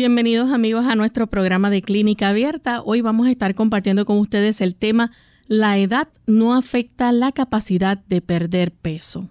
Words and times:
Bienvenidos 0.00 0.50
amigos 0.50 0.86
a 0.86 0.94
nuestro 0.94 1.26
programa 1.26 1.68
de 1.68 1.82
Clínica 1.82 2.30
Abierta. 2.30 2.80
Hoy 2.80 3.02
vamos 3.02 3.26
a 3.26 3.30
estar 3.30 3.54
compartiendo 3.54 4.06
con 4.06 4.16
ustedes 4.16 4.62
el 4.62 4.74
tema 4.74 5.12
La 5.46 5.76
edad 5.76 6.08
no 6.26 6.54
afecta 6.54 7.12
la 7.12 7.32
capacidad 7.32 7.98
de 8.08 8.22
perder 8.22 8.72
peso. 8.72 9.28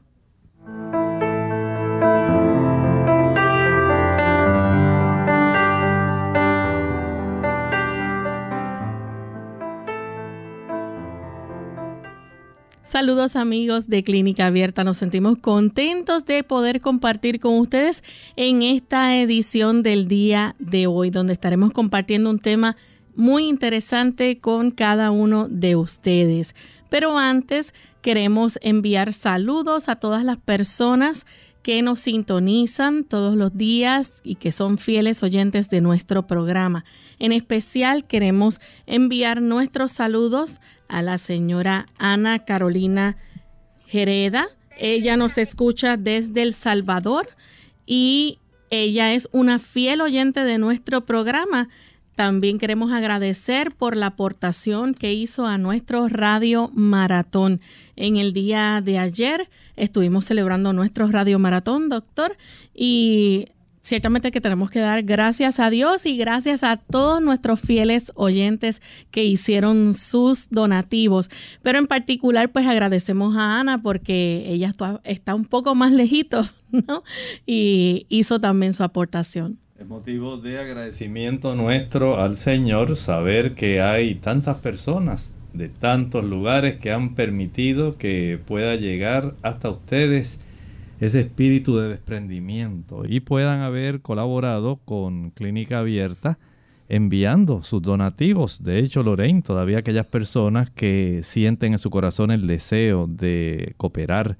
Saludos 12.90 13.36
amigos 13.36 13.88
de 13.88 14.04
Clínica 14.04 14.48
Abierta, 14.48 14.84
nos 14.84 14.98
sentimos 14.98 15.38
contentos 15.38 16.26
de 16.26 16.44
poder 16.44 16.82
compartir 16.82 17.40
con 17.40 17.60
ustedes 17.60 18.04
en 18.36 18.64
esta 18.64 19.16
edición 19.16 19.84
del 19.84 20.08
día 20.08 20.56
de 20.58 20.88
hoy, 20.88 21.12
donde 21.12 21.34
estaremos 21.34 21.72
compartiendo 21.72 22.32
un 22.32 22.40
tema 22.40 22.78
muy 23.16 23.48
interesante 23.48 24.40
con 24.40 24.72
cada 24.72 25.12
uno 25.12 25.48
de 25.48 25.76
ustedes. 25.76 26.56
Pero 26.90 27.16
antes 27.20 27.76
queremos 28.02 28.58
enviar 28.64 29.14
saludos 29.14 29.88
a 29.88 29.98
todas 29.98 30.24
las 30.24 30.38
personas 30.38 31.28
que 31.70 31.84
nos 31.84 32.00
sintonizan 32.00 33.04
todos 33.04 33.36
los 33.36 33.56
días 33.56 34.22
y 34.24 34.38
que 34.38 34.52
son 34.52 34.80
fieles 34.80 35.22
oyentes 35.22 35.70
de 35.70 35.82
nuestro 35.82 36.26
programa. 36.26 36.84
En 37.20 37.32
especial 37.32 38.08
queremos 38.08 38.60
enviar 38.88 39.40
nuestros 39.44 39.92
saludos 39.92 40.62
a 40.88 41.04
la 41.04 41.20
señora 41.20 41.86
Ana 42.00 42.40
Carolina 42.40 43.18
Jereda. 43.86 44.48
Ella 44.80 45.16
nos 45.16 45.38
escucha 45.38 45.96
desde 45.96 46.42
El 46.42 46.56
Salvador 46.56 47.28
y 47.86 48.40
ella 48.72 49.14
es 49.14 49.30
una 49.32 49.60
fiel 49.60 50.02
oyente 50.02 50.44
de 50.44 50.58
nuestro 50.58 51.02
programa. 51.02 51.70
También 52.20 52.60
queremos 52.60 52.92
agradecer 52.92 53.72
por 53.72 53.96
la 53.96 54.08
aportación 54.08 54.94
que 54.94 55.14
hizo 55.14 55.48
a 55.48 55.58
nuestro 55.58 56.10
radio 56.10 56.70
maratón. 56.74 57.62
En 57.96 58.18
el 58.18 58.34
día 58.34 58.82
de 58.84 59.00
ayer 59.00 59.50
estuvimos 59.78 60.26
celebrando 60.26 60.74
nuestro 60.74 61.08
radio 61.08 61.40
maratón, 61.40 61.88
doctor, 61.88 62.36
y 62.76 63.46
ciertamente 63.84 64.32
que 64.32 64.42
tenemos 64.42 64.70
que 64.70 64.82
dar 64.82 65.04
gracias 65.04 65.62
a 65.62 65.70
Dios 65.70 66.06
y 66.06 66.18
gracias 66.18 66.62
a 66.62 66.76
todos 66.76 67.22
nuestros 67.22 67.62
fieles 67.62 68.12
oyentes 68.16 68.82
que 69.12 69.24
hicieron 69.24 69.94
sus 69.94 70.50
donativos. 70.50 71.30
Pero 71.64 71.80
en 71.80 71.88
particular, 71.88 72.52
pues 72.52 72.68
agradecemos 72.68 73.38
a 73.38 73.62
Ana 73.62 73.82
porque 73.82 74.44
ella 74.48 74.76
está 75.06 75.36
un 75.36 75.46
poco 75.46 75.74
más 75.74 75.94
lejito, 75.94 76.46
¿no? 76.70 77.02
Y 77.46 78.08
hizo 78.10 78.42
también 78.42 78.74
su 78.74 78.84
aportación. 78.84 79.58
Es 79.80 79.88
motivo 79.88 80.36
de 80.36 80.60
agradecimiento 80.60 81.56
nuestro 81.56 82.20
al 82.20 82.36
Señor 82.36 82.98
saber 82.98 83.56
que 83.56 83.82
hay 83.82 84.16
tantas 84.16 84.58
personas 84.58 85.34
de 85.54 85.70
tantos 85.70 86.26
lugares 86.26 86.80
que 86.80 86.92
han 86.92 87.16
permitido 87.16 87.98
que 87.98 88.38
pueda 88.46 88.76
llegar 88.76 89.36
hasta 89.42 89.70
ustedes 89.70 90.38
ese 91.00 91.22
espíritu 91.22 91.78
de 91.78 91.88
desprendimiento 91.88 93.04
y 93.08 93.22
puedan 93.22 93.62
haber 93.62 94.02
colaborado 94.02 94.82
con 94.84 95.30
Clínica 95.30 95.80
Abierta 95.80 96.40
enviando 96.90 97.64
sus 97.64 97.82
donativos. 97.82 98.62
De 98.62 98.80
hecho, 98.80 99.02
Lorraine, 99.02 99.44
todavía 99.44 99.78
aquellas 99.78 100.08
personas 100.08 100.70
que 100.72 101.22
sienten 101.24 101.72
en 101.72 101.80
su 101.80 101.90
corazón 101.90 102.32
el 102.32 102.48
deseo 102.48 103.08
de 103.08 103.76
cooperar 103.78 104.38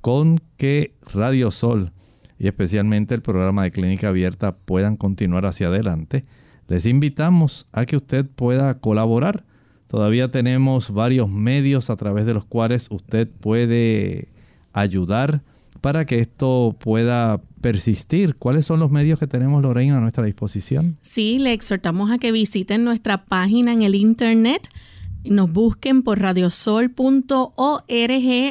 con 0.00 0.40
que 0.56 0.96
Radio 1.14 1.52
Sol 1.52 1.92
y 2.40 2.48
especialmente 2.48 3.14
el 3.14 3.20
programa 3.20 3.64
de 3.64 3.70
Clínica 3.70 4.08
Abierta 4.08 4.56
puedan 4.56 4.96
continuar 4.96 5.44
hacia 5.44 5.66
adelante, 5.66 6.24
les 6.68 6.86
invitamos 6.86 7.68
a 7.70 7.84
que 7.84 7.96
usted 7.96 8.24
pueda 8.24 8.80
colaborar. 8.80 9.44
Todavía 9.88 10.30
tenemos 10.30 10.90
varios 10.90 11.28
medios 11.28 11.90
a 11.90 11.96
través 11.96 12.24
de 12.24 12.32
los 12.32 12.46
cuales 12.46 12.86
usted 12.90 13.28
puede 13.28 14.28
ayudar 14.72 15.42
para 15.82 16.06
que 16.06 16.20
esto 16.20 16.76
pueda 16.80 17.42
persistir. 17.60 18.36
¿Cuáles 18.36 18.64
son 18.64 18.80
los 18.80 18.90
medios 18.90 19.18
que 19.18 19.26
tenemos, 19.26 19.62
Lorena, 19.62 19.98
a 19.98 20.00
nuestra 20.00 20.24
disposición? 20.24 20.96
Sí, 21.02 21.38
le 21.38 21.52
exhortamos 21.52 22.10
a 22.10 22.16
que 22.16 22.32
visiten 22.32 22.84
nuestra 22.84 23.26
página 23.26 23.74
en 23.74 23.82
el 23.82 23.94
Internet 23.94 24.68
nos 25.24 25.52
busquen 25.52 26.02
por 26.02 26.18
radiosol.org, 26.18 26.94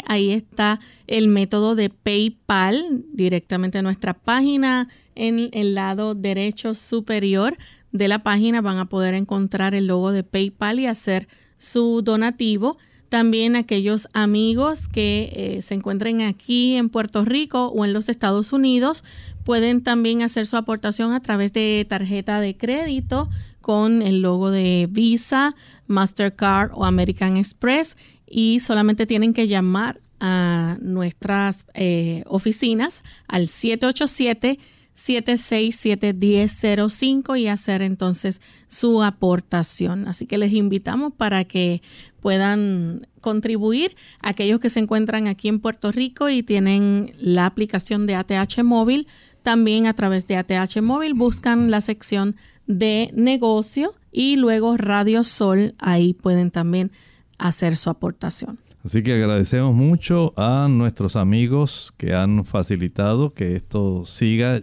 ahí 0.06 0.32
está 0.32 0.80
el 1.08 1.28
método 1.28 1.76
de 1.76 1.90
PayPal 1.90 3.04
directamente 3.12 3.80
a 3.80 3.82
nuestra 3.82 4.14
página. 4.14 4.88
En 5.16 5.50
el 5.54 5.74
lado 5.74 6.16
derecho 6.16 6.76
superior 6.76 7.58
de 7.92 8.08
la 8.08 8.24
página 8.24 8.62
van 8.62 8.78
a 8.78 8.86
poder 8.86 9.14
encontrar 9.14 9.74
el 9.74 9.88
logo 9.88 10.12
de 10.12 10.24
PayPal 10.24 10.80
y 10.80 10.86
hacer 10.86 11.28
su 11.58 12.02
donativo. 12.04 12.78
También 13.10 13.56
aquellos 13.56 14.08
amigos 14.14 14.88
que 14.88 15.32
eh, 15.34 15.62
se 15.64 15.74
encuentren 15.74 16.22
aquí 16.22 16.76
en 16.76 16.90
Puerto 16.90 17.26
Rico 17.26 17.70
o 17.70 17.84
en 17.84 17.94
los 17.94 18.08
Estados 18.08 18.54
Unidos 18.54 19.04
pueden 19.44 19.82
también 19.82 20.22
hacer 20.22 20.46
su 20.46 20.58
aportación 20.58 21.14
a 21.14 21.20
través 21.20 21.52
de 21.52 21.84
tarjeta 21.90 22.40
de 22.40 22.56
crédito 22.56 23.30
con 23.70 24.02
el 24.02 24.22
logo 24.22 24.50
de 24.50 24.88
Visa, 24.90 25.54
Mastercard 25.86 26.72
o 26.74 26.86
American 26.86 27.38
Express 27.38 27.98
y 28.26 28.62
solamente 28.62 29.06
tienen 29.06 29.32
que 29.32 29.48
llamar 29.48 30.02
a 30.20 30.78
nuestras 30.82 31.68
eh, 31.76 32.24
oficinas 32.26 33.04
al 33.28 33.48
787 33.48 34.58
767-1005 34.96 37.40
y 37.40 37.48
hacer 37.48 37.84
entonces 37.84 38.42
su 38.68 39.04
aportación. 39.04 40.08
Así 40.08 40.26
que 40.26 40.40
les 40.40 40.52
invitamos 40.52 41.14
para 41.14 41.46
que 41.46 41.84
puedan 42.22 43.08
contribuir 43.22 43.96
aquellos 44.22 44.60
que 44.60 44.72
se 44.72 44.80
encuentran 44.80 45.28
aquí 45.28 45.48
en 45.48 45.60
Puerto 45.60 45.92
Rico 45.94 46.28
y 46.28 46.44
tienen 46.44 47.14
la 47.20 47.46
aplicación 47.46 48.08
de 48.08 48.16
ATH 48.16 48.64
móvil. 48.64 49.08
También 49.42 49.88
a 49.88 49.94
través 49.94 50.28
de 50.28 50.38
ATH 50.38 50.82
móvil 50.82 51.14
buscan 51.14 51.72
la 51.72 51.80
sección 51.82 52.36
de 52.70 53.12
negocio 53.16 53.96
y 54.12 54.38
luego 54.38 54.78
Radio 54.78 55.24
Sol, 55.24 55.74
ahí 55.80 56.14
pueden 56.14 56.52
también 56.52 56.92
hacer 57.40 57.76
su 57.76 57.90
aportación. 57.90 58.60
Así 58.86 59.04
que 59.04 59.14
agradecemos 59.14 59.76
mucho 59.76 60.34
a 60.38 60.68
nuestros 60.70 61.16
amigos 61.16 61.94
que 61.98 62.14
han 62.14 62.46
facilitado 62.46 63.34
que 63.34 63.56
esto 63.56 64.06
siga 64.06 64.62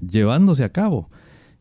llevándose 0.00 0.64
a 0.64 0.72
cabo. 0.72 1.10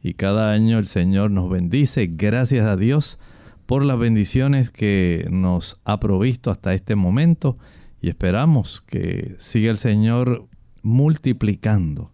Y 0.01 0.13
cada 0.13 0.51
año 0.51 0.77
el 0.77 0.85
Señor 0.85 1.31
nos 1.31 1.49
bendice. 1.49 2.07
Gracias 2.11 2.65
a 2.65 2.77
Dios 2.77 3.19
por 3.65 3.83
las 3.83 3.99
bendiciones 3.99 4.69
que 4.69 5.27
nos 5.31 5.81
ha 5.83 5.99
provisto 5.99 6.51
hasta 6.51 6.73
este 6.73 6.95
momento. 6.95 7.57
Y 8.01 8.09
esperamos 8.09 8.81
que 8.81 9.35
siga 9.39 9.71
el 9.71 9.77
Señor 9.77 10.47
multiplicando 10.83 12.10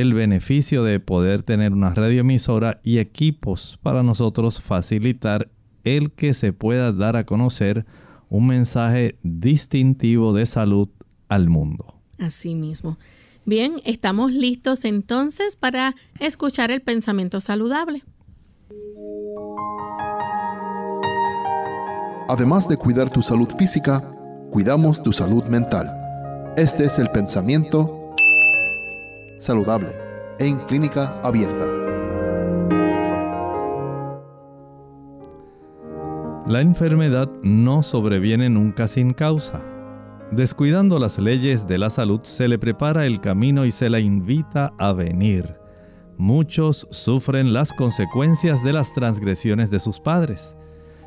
el 0.00 0.14
beneficio 0.14 0.84
de 0.84 1.00
poder 1.00 1.42
tener 1.42 1.72
una 1.72 1.94
radioemisora 1.94 2.80
y 2.82 2.98
equipos 2.98 3.78
para 3.82 4.02
nosotros 4.02 4.60
facilitar 4.60 5.48
el 5.84 6.12
que 6.12 6.34
se 6.34 6.52
pueda 6.52 6.92
dar 6.92 7.16
a 7.16 7.24
conocer 7.24 7.86
un 8.28 8.46
mensaje 8.46 9.16
distintivo 9.22 10.32
de 10.32 10.46
salud 10.46 10.88
al 11.28 11.48
mundo. 11.48 11.94
Así 12.18 12.54
mismo. 12.54 12.98
Bien, 13.44 13.80
estamos 13.84 14.32
listos 14.32 14.84
entonces 14.84 15.54
para 15.56 15.94
escuchar 16.18 16.70
el 16.70 16.82
pensamiento 16.82 17.40
saludable. 17.40 18.02
Además 22.28 22.68
de 22.68 22.76
cuidar 22.76 23.08
tu 23.08 23.22
salud 23.22 23.48
física, 23.56 24.02
cuidamos 24.50 25.00
tu 25.02 25.12
salud 25.12 25.44
mental. 25.44 25.88
Este 26.56 26.86
es 26.86 26.98
el 26.98 27.08
pensamiento 27.10 27.95
saludable 29.38 29.90
en 30.38 30.58
clínica 30.66 31.20
abierta. 31.22 31.66
La 36.46 36.60
enfermedad 36.60 37.28
no 37.42 37.82
sobreviene 37.82 38.48
nunca 38.48 38.86
sin 38.86 39.12
causa. 39.12 39.60
Descuidando 40.30 40.98
las 40.98 41.18
leyes 41.18 41.66
de 41.66 41.76
la 41.76 41.90
salud 41.90 42.20
se 42.22 42.46
le 42.46 42.58
prepara 42.58 43.06
el 43.06 43.20
camino 43.20 43.64
y 43.64 43.72
se 43.72 43.90
la 43.90 43.98
invita 43.98 44.72
a 44.78 44.92
venir. 44.92 45.58
Muchos 46.16 46.86
sufren 46.90 47.52
las 47.52 47.72
consecuencias 47.72 48.62
de 48.64 48.72
las 48.72 48.92
transgresiones 48.94 49.70
de 49.70 49.80
sus 49.80 50.00
padres. 50.00 50.56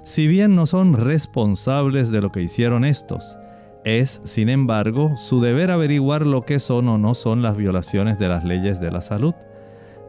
Si 0.03 0.27
bien 0.27 0.55
no 0.55 0.65
son 0.65 0.93
responsables 0.93 2.11
de 2.11 2.21
lo 2.21 2.31
que 2.31 2.41
hicieron 2.41 2.83
estos, 2.83 3.37
es, 3.83 4.21
sin 4.23 4.49
embargo, 4.49 5.15
su 5.17 5.41
deber 5.41 5.71
averiguar 5.71 6.25
lo 6.25 6.43
que 6.43 6.59
son 6.59 6.87
o 6.89 6.97
no 6.97 7.15
son 7.15 7.41
las 7.41 7.57
violaciones 7.57 8.19
de 8.19 8.27
las 8.27 8.43
leyes 8.43 8.79
de 8.79 8.91
la 8.91 9.01
salud. 9.01 9.33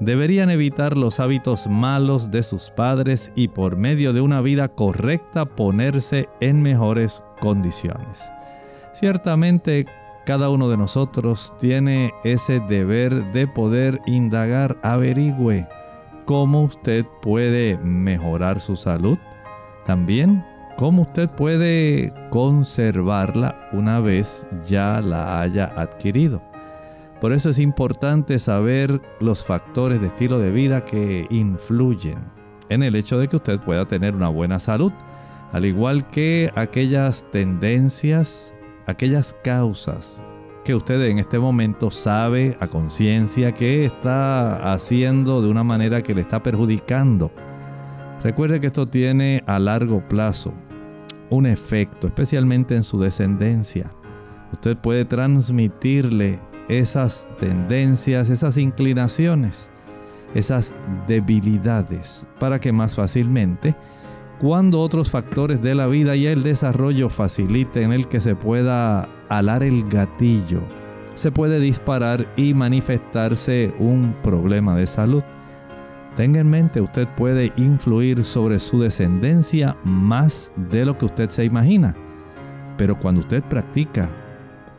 Deberían 0.00 0.48
evitar 0.50 0.96
los 0.96 1.20
hábitos 1.20 1.66
malos 1.66 2.30
de 2.30 2.42
sus 2.42 2.70
padres 2.70 3.32
y 3.34 3.48
por 3.48 3.76
medio 3.76 4.12
de 4.12 4.22
una 4.22 4.40
vida 4.40 4.68
correcta 4.68 5.44
ponerse 5.44 6.28
en 6.40 6.62
mejores 6.62 7.22
condiciones. 7.40 8.30
Ciertamente 8.92 9.86
cada 10.24 10.48
uno 10.50 10.68
de 10.68 10.76
nosotros 10.76 11.52
tiene 11.58 12.12
ese 12.24 12.60
deber 12.60 13.32
de 13.32 13.46
poder 13.46 14.00
indagar, 14.06 14.78
averigüe 14.82 15.66
cómo 16.24 16.64
usted 16.64 17.04
puede 17.20 17.76
mejorar 17.78 18.60
su 18.60 18.76
salud. 18.76 19.18
También 19.86 20.44
cómo 20.80 21.02
usted 21.02 21.28
puede 21.28 22.10
conservarla 22.30 23.68
una 23.70 24.00
vez 24.00 24.46
ya 24.64 25.02
la 25.02 25.42
haya 25.42 25.66
adquirido. 25.76 26.40
Por 27.20 27.34
eso 27.34 27.50
es 27.50 27.58
importante 27.58 28.38
saber 28.38 29.02
los 29.20 29.44
factores 29.44 30.00
de 30.00 30.06
estilo 30.06 30.38
de 30.38 30.50
vida 30.50 30.86
que 30.86 31.26
influyen 31.28 32.20
en 32.70 32.82
el 32.82 32.96
hecho 32.96 33.18
de 33.18 33.28
que 33.28 33.36
usted 33.36 33.60
pueda 33.60 33.84
tener 33.84 34.14
una 34.14 34.30
buena 34.30 34.58
salud, 34.58 34.90
al 35.52 35.66
igual 35.66 36.08
que 36.08 36.50
aquellas 36.54 37.30
tendencias 37.30 38.54
aquellas 38.86 39.36
causas 39.44 40.24
que 40.64 40.74
usted 40.74 40.98
en 41.02 41.18
este 41.18 41.38
momento 41.38 41.90
sabe 41.90 42.56
a 42.58 42.68
conciencia 42.68 43.52
que 43.52 43.84
está 43.84 44.72
haciendo 44.72 45.42
de 45.42 45.50
una 45.50 45.62
manera 45.62 46.02
que 46.02 46.14
le 46.14 46.22
está 46.22 46.42
perjudicando. 46.42 47.30
Recuerde 48.22 48.60
que 48.60 48.68
esto 48.68 48.88
tiene 48.88 49.42
a 49.46 49.58
largo 49.58 50.02
plazo 50.08 50.54
un 51.30 51.46
efecto, 51.46 52.06
especialmente 52.06 52.76
en 52.76 52.84
su 52.84 53.00
descendencia. 53.00 53.92
Usted 54.52 54.76
puede 54.76 55.04
transmitirle 55.04 56.40
esas 56.68 57.26
tendencias, 57.38 58.28
esas 58.28 58.56
inclinaciones, 58.56 59.70
esas 60.34 60.72
debilidades, 61.06 62.26
para 62.38 62.60
que 62.60 62.72
más 62.72 62.94
fácilmente 62.94 63.74
cuando 64.40 64.80
otros 64.80 65.10
factores 65.10 65.60
de 65.60 65.74
la 65.74 65.86
vida 65.86 66.16
y 66.16 66.26
el 66.26 66.42
desarrollo 66.42 67.10
faciliten 67.10 67.92
el 67.92 68.08
que 68.08 68.20
se 68.20 68.34
pueda 68.34 69.06
alar 69.28 69.62
el 69.62 69.86
gatillo, 69.90 70.62
se 71.12 71.30
puede 71.30 71.60
disparar 71.60 72.26
y 72.36 72.54
manifestarse 72.54 73.74
un 73.78 74.16
problema 74.22 74.74
de 74.74 74.86
salud. 74.86 75.22
Tenga 76.16 76.40
en 76.40 76.50
mente, 76.50 76.80
usted 76.80 77.08
puede 77.16 77.52
influir 77.56 78.24
sobre 78.24 78.58
su 78.58 78.80
descendencia 78.80 79.76
más 79.84 80.52
de 80.70 80.84
lo 80.84 80.98
que 80.98 81.06
usted 81.06 81.30
se 81.30 81.44
imagina. 81.44 81.94
Pero 82.76 82.98
cuando 82.98 83.20
usted 83.20 83.42
practica 83.44 84.10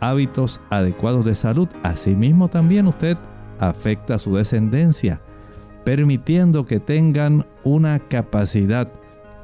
hábitos 0.02 0.62
adecuados 0.70 1.24
de 1.26 1.36
salud, 1.36 1.70
asimismo 1.84 2.50
también 2.50 2.88
usted 2.88 3.18
afecta 3.60 4.16
a 4.16 4.20
su 4.20 4.36
descendencia, 4.36 5.22
permitiendo 5.86 6.66
que 6.66 6.80
tengan 6.80 7.46
una 7.64 8.00
capacidad 8.00 8.92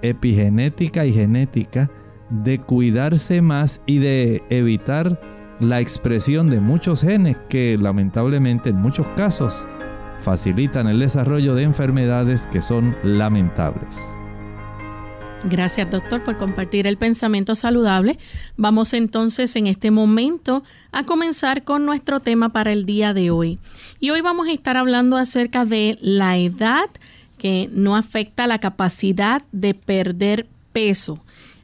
epigenética 0.01 1.05
y 1.05 1.13
genética 1.13 1.89
de 2.29 2.59
cuidarse 2.59 3.41
más 3.41 3.81
y 3.85 3.99
de 3.99 4.43
evitar 4.49 5.19
la 5.59 5.79
expresión 5.79 6.49
de 6.49 6.59
muchos 6.59 7.01
genes 7.01 7.37
que 7.49 7.77
lamentablemente 7.79 8.69
en 8.69 8.75
muchos 8.75 9.07
casos 9.15 9.65
facilitan 10.21 10.87
el 10.87 10.99
desarrollo 10.99 11.55
de 11.55 11.63
enfermedades 11.63 12.47
que 12.47 12.61
son 12.61 12.95
lamentables. 13.03 13.95
Gracias 15.43 15.89
doctor 15.89 16.23
por 16.23 16.37
compartir 16.37 16.87
el 16.87 16.97
pensamiento 16.97 17.55
saludable. 17.55 18.17
Vamos 18.57 18.93
entonces 18.93 19.55
en 19.55 19.67
este 19.67 19.91
momento 19.91 20.63
a 20.91 21.03
comenzar 21.03 21.63
con 21.63 21.85
nuestro 21.85 22.19
tema 22.19 22.49
para 22.49 22.73
el 22.73 22.85
día 22.85 23.13
de 23.13 23.29
hoy. 23.29 23.59
Y 23.99 24.09
hoy 24.09 24.21
vamos 24.21 24.47
a 24.47 24.51
estar 24.51 24.77
hablando 24.77 25.15
acerca 25.15 25.63
de 25.63 25.97
la 26.01 26.37
edad 26.37 26.89
que 27.37 27.69
no 27.71 27.95
afecta 27.95 28.47
la 28.47 28.59
capacidad 28.59 29.43
de 29.51 29.75
perder 29.75 30.47
peso. 30.73 31.19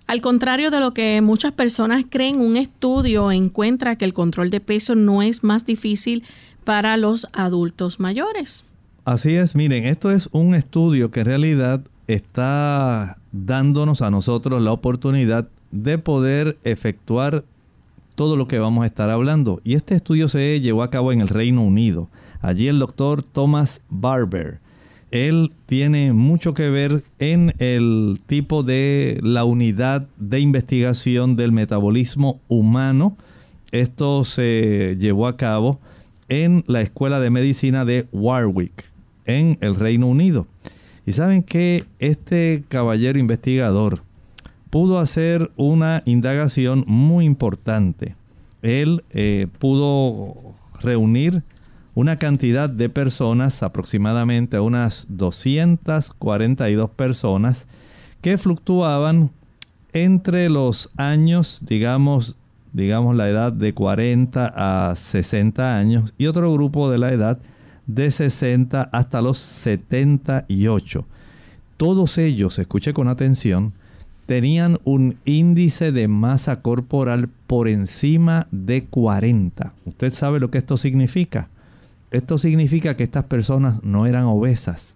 Al 0.06 0.22
contrario 0.22 0.70
de 0.70 0.80
lo 0.80 0.94
que 0.94 1.22
muchas 1.22 1.54
personas 1.54 2.06
creen, 2.10 2.40
un 2.40 2.58
estudio 2.58 3.32
encuentra 3.32 3.96
que 3.96 4.06
el 4.06 4.14
control 4.14 4.50
de 4.50 4.60
peso 4.60 4.96
no 4.96 5.22
es 5.24 5.44
más 5.44 5.66
difícil 5.66 6.24
para 6.64 6.98
los 6.98 7.28
adultos 7.34 8.00
mayores. 8.00 8.66
Así 9.06 9.36
es, 9.36 9.56
miren, 9.56 9.86
esto 9.86 10.12
es 10.12 10.30
un 10.32 10.56
estudio 10.56 11.12
que 11.12 11.22
en 11.22 11.26
realidad 11.26 11.82
está 12.08 13.18
dándonos 13.32 14.02
a 14.02 14.12
nosotros 14.12 14.62
la 14.62 14.72
oportunidad 14.72 15.48
de 15.72 15.98
poder 15.98 16.58
efectuar 16.64 17.44
todo 18.16 18.38
lo 18.38 18.48
que 18.48 18.60
vamos 18.60 18.84
a 18.84 18.88
estar 18.88 19.10
hablando. 19.10 19.60
Y 19.64 19.76
este 19.76 19.96
estudio 19.96 20.30
se 20.30 20.60
llevó 20.62 20.84
a 20.84 20.90
cabo 20.90 21.12
en 21.12 21.22
el 21.22 21.28
Reino 21.28 21.64
Unido. 21.64 22.10
Allí 22.42 22.68
el 22.68 22.80
doctor 22.80 23.24
Thomas 23.24 23.82
Barber 23.90 24.60
él 25.14 25.52
tiene 25.68 26.12
mucho 26.12 26.56
que 26.56 26.72
ver 26.72 27.04
en 27.20 27.54
el 27.60 28.20
tipo 28.26 28.64
de 28.64 29.20
la 29.22 29.44
unidad 29.44 30.08
de 30.18 30.40
investigación 30.40 31.36
del 31.36 31.52
metabolismo 31.52 32.42
humano. 32.48 33.16
Esto 33.72 34.26
se 34.26 34.98
llevó 35.00 35.28
a 35.28 35.38
cabo 35.38 35.80
en 36.30 36.64
la 36.68 36.82
Escuela 36.82 37.20
de 37.20 37.30
Medicina 37.30 37.86
de 37.86 38.08
Warwick, 38.12 38.86
en 39.26 39.58
el 39.62 39.76
Reino 39.76 40.08
Unido. 40.08 40.48
Y 41.06 41.12
saben 41.12 41.44
que 41.44 41.86
este 42.00 42.64
caballero 42.70 43.20
investigador 43.20 44.02
pudo 44.70 45.00
hacer 45.00 45.52
una 45.56 46.02
indagación 46.06 46.84
muy 46.88 47.26
importante. 47.26 48.16
Él 48.62 49.04
eh, 49.12 49.48
pudo 49.60 50.56
reunir 50.82 51.44
una 51.96 52.18
cantidad 52.18 52.70
de 52.70 52.90
personas, 52.90 53.62
aproximadamente 53.62 54.60
unas 54.60 55.06
242 55.10 56.90
personas, 56.90 57.68
que 58.22 58.38
fluctuaban 58.38 59.32
entre 59.92 60.50
los 60.50 60.92
años, 60.98 61.62
digamos, 61.68 62.38
digamos 62.74 63.16
la 63.16 63.30
edad 63.30 63.54
de 63.54 63.74
40 63.74 64.54
a 64.90 64.96
60 64.96 65.78
años 65.78 66.14
y 66.18 66.26
otro 66.26 66.52
grupo 66.52 66.90
de 66.90 66.98
la 66.98 67.14
edad 67.14 67.40
de 67.86 68.12
60 68.12 68.82
hasta 68.92 69.22
los 69.22 69.38
78. 69.38 71.06
Todos 71.78 72.18
ellos, 72.18 72.60
escuche 72.60 72.94
con 72.94 73.08
atención, 73.08 73.74
tenían 74.26 74.80
un 74.84 75.18
índice 75.26 75.92
de 75.92 76.08
masa 76.08 76.62
corporal 76.62 77.30
por 77.48 77.68
encima 77.68 78.48
de 78.52 78.86
40. 78.86 79.74
¿Usted 79.86 80.14
sabe 80.14 80.40
lo 80.40 80.50
que 80.50 80.60
esto 80.60 80.78
significa? 80.78 81.50
Esto 82.12 82.38
significa 82.38 82.96
que 82.96 83.04
estas 83.04 83.26
personas 83.26 83.84
no 83.84 84.06
eran 84.06 84.26
obesas, 84.26 84.96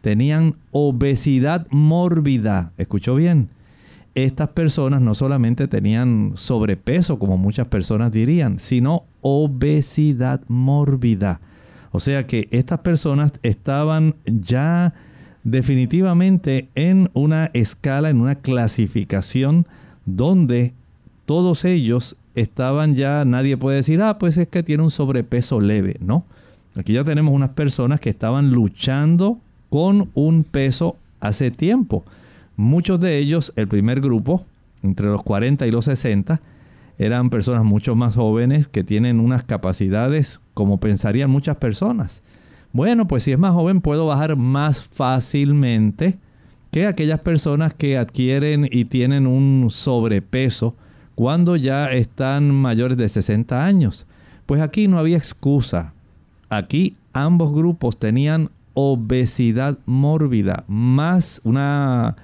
tenían 0.00 0.56
obesidad 0.72 1.66
mórbida. 1.70 2.72
¿Escuchó 2.76 3.14
bien? 3.14 3.48
Estas 4.16 4.48
personas 4.48 5.02
no 5.02 5.14
solamente 5.14 5.68
tenían 5.68 6.32
sobrepeso, 6.36 7.18
como 7.18 7.36
muchas 7.36 7.66
personas 7.66 8.10
dirían, 8.10 8.58
sino 8.58 9.04
obesidad 9.20 10.40
mórbida. 10.48 11.40
O 11.92 12.00
sea 12.00 12.26
que 12.26 12.48
estas 12.50 12.80
personas 12.80 13.32
estaban 13.42 14.14
ya 14.24 14.94
definitivamente 15.44 16.70
en 16.74 17.10
una 17.12 17.50
escala, 17.52 18.08
en 18.08 18.22
una 18.22 18.36
clasificación 18.36 19.66
donde 20.06 20.72
todos 21.26 21.66
ellos 21.66 22.16
estaban 22.34 22.94
ya, 22.94 23.26
nadie 23.26 23.58
puede 23.58 23.76
decir, 23.76 24.00
ah, 24.00 24.18
pues 24.18 24.38
es 24.38 24.48
que 24.48 24.62
tiene 24.62 24.82
un 24.82 24.90
sobrepeso 24.90 25.60
leve, 25.60 25.98
¿no? 26.00 26.24
Aquí 26.74 26.94
ya 26.94 27.04
tenemos 27.04 27.34
unas 27.34 27.50
personas 27.50 28.00
que 28.00 28.08
estaban 28.08 28.50
luchando 28.50 29.38
con 29.68 30.08
un 30.14 30.42
peso 30.42 30.96
hace 31.20 31.50
tiempo. 31.50 32.02
Muchos 32.56 33.00
de 33.00 33.18
ellos, 33.18 33.52
el 33.56 33.68
primer 33.68 34.00
grupo, 34.00 34.44
entre 34.82 35.06
los 35.06 35.22
40 35.22 35.66
y 35.66 35.70
los 35.70 35.84
60, 35.84 36.40
eran 36.98 37.30
personas 37.30 37.64
mucho 37.64 37.94
más 37.94 38.14
jóvenes 38.14 38.68
que 38.68 38.82
tienen 38.82 39.20
unas 39.20 39.44
capacidades 39.44 40.40
como 40.54 40.80
pensarían 40.80 41.30
muchas 41.30 41.56
personas. 41.56 42.22
Bueno, 42.72 43.06
pues 43.06 43.24
si 43.24 43.32
es 43.32 43.38
más 43.38 43.52
joven 43.52 43.80
puedo 43.80 44.06
bajar 44.06 44.36
más 44.36 44.82
fácilmente 44.82 46.18
que 46.70 46.86
aquellas 46.86 47.20
personas 47.20 47.74
que 47.74 47.98
adquieren 47.98 48.68
y 48.70 48.86
tienen 48.86 49.26
un 49.26 49.68
sobrepeso 49.70 50.76
cuando 51.14 51.56
ya 51.56 51.90
están 51.90 52.54
mayores 52.54 52.98
de 52.98 53.08
60 53.08 53.64
años. 53.64 54.06
Pues 54.46 54.60
aquí 54.60 54.88
no 54.88 54.98
había 54.98 55.16
excusa. 55.16 55.94
Aquí 56.48 56.96
ambos 57.12 57.54
grupos 57.54 57.98
tenían 57.98 58.50
obesidad 58.74 59.78
mórbida, 59.86 60.64
más 60.68 61.40
una, 61.44 62.16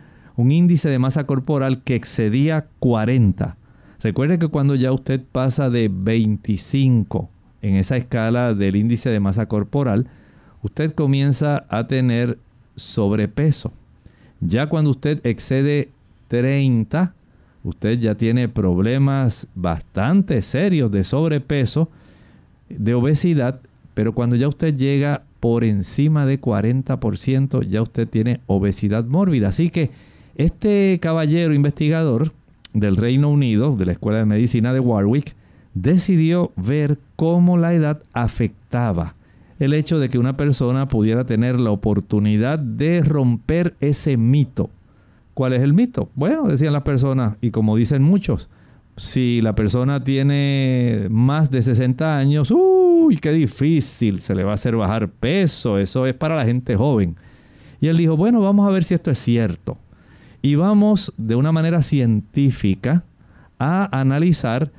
un 0.43 0.51
índice 0.51 0.89
de 0.89 0.99
masa 0.99 1.25
corporal 1.25 1.83
que 1.85 1.95
excedía 1.95 2.67
40. 2.81 3.57
Recuerde 4.01 4.41
que 4.41 4.49
cuando 4.49 4.75
ya 4.75 4.91
usted 4.93 5.21
pasa 5.31 5.71
de 5.71 5.89
25 5.89 7.31
en 7.63 7.77
esa 7.77 7.97
escala 7.97 8.53
del 8.53 8.75
índice 8.75 9.11
de 9.11 9.21
masa 9.21 9.47
corporal, 9.47 10.09
usted 10.63 10.95
comienza 10.95 11.65
a 11.69 11.87
tener 11.87 12.39
sobrepeso. 12.75 13.73
Ya 14.41 14.69
cuando 14.69 14.91
usted 14.91 15.25
excede 15.25 15.91
30, 16.27 17.15
usted 17.63 18.01
ya 18.01 18.17
tiene 18.17 18.49
problemas 18.49 19.47
bastante 19.55 20.43
serios 20.43 20.91
de 20.91 21.05
sobrepeso, 21.05 21.89
de 22.69 22.95
obesidad, 22.95 23.61
pero 23.95 24.13
cuando 24.13 24.35
ya 24.35 24.49
usted 24.49 24.77
llega 24.77 25.23
por 25.39 25.63
encima 25.63 26.27
de 26.27 26.41
40%, 26.41 27.65
ya 27.69 27.83
usted 27.83 28.09
tiene 28.09 28.41
obesidad 28.49 29.05
mórbida. 29.05 29.51
Así 29.51 29.71
que 29.71 29.93
este 30.37 30.99
caballero 31.01 31.55
investigador 31.55 32.33
del 32.75 32.97
Reino 32.97 33.29
Unido, 33.29 33.77
de 33.77 33.87
la 33.87 33.93
Escuela 33.93 34.19
de 34.19 34.25
Medicina 34.25 34.73
de 34.73 34.81
Warwick, 34.81 35.35
decidió 35.75 36.53
ver 36.57 36.99
cómo 37.17 37.57
la 37.57 37.75
edad 37.75 38.03
afectaba 38.13 39.15
el 39.59 39.75
hecho 39.75 39.99
de 39.99 40.09
que 40.09 40.19
una 40.19 40.37
persona 40.37 40.89
pudiera 40.89 41.25
tener 41.25 41.61
la 41.61 41.71
oportunidad 41.71 42.59
de 42.59 43.01
romper 43.03 43.75
ese 43.81 44.17
mito. 44.17 44.71
¿Cuál 45.35 45.53
es 45.53 45.63
el 45.63 45.73
mito? 45.73 46.09
Bueno, 46.15 46.49
decían 46.49 46.73
las 46.73 46.83
personas, 46.83 47.37
y 47.41 47.51
como 47.51 47.77
dicen 47.77 48.03
muchos, 48.03 48.49
si 48.97 49.41
la 49.41 49.55
persona 49.55 50.03
tiene 50.03 51.07
más 51.11 51.51
de 51.51 51.63
60 51.63 52.19
años, 52.19 52.51
uy, 52.51 53.17
qué 53.19 53.33
difícil, 53.33 54.21
se 54.21 54.35
le 54.35 54.45
va 54.45 54.51
a 54.51 54.55
hacer 54.55 54.77
bajar 54.77 55.09
peso, 55.09 55.79
eso 55.79 56.07
es 56.07 56.15
para 56.15 56.37
la 56.37 56.45
gente 56.45 56.77
joven. 56.77 57.17
Y 57.81 57.89
él 57.89 57.97
dijo, 57.97 58.17
bueno, 58.17 58.41
vamos 58.41 58.69
a 58.69 58.73
ver 58.73 58.85
si 58.85 58.95
esto 58.95 59.11
es 59.11 59.19
cierto. 59.19 59.79
Y 60.43 60.57
vamos 60.57 61.15
de 61.17 61.37
una 61.37 61.53
manera 61.53 61.83
científica 61.83 63.05
a 63.61 63.89
analizar 63.97 64.73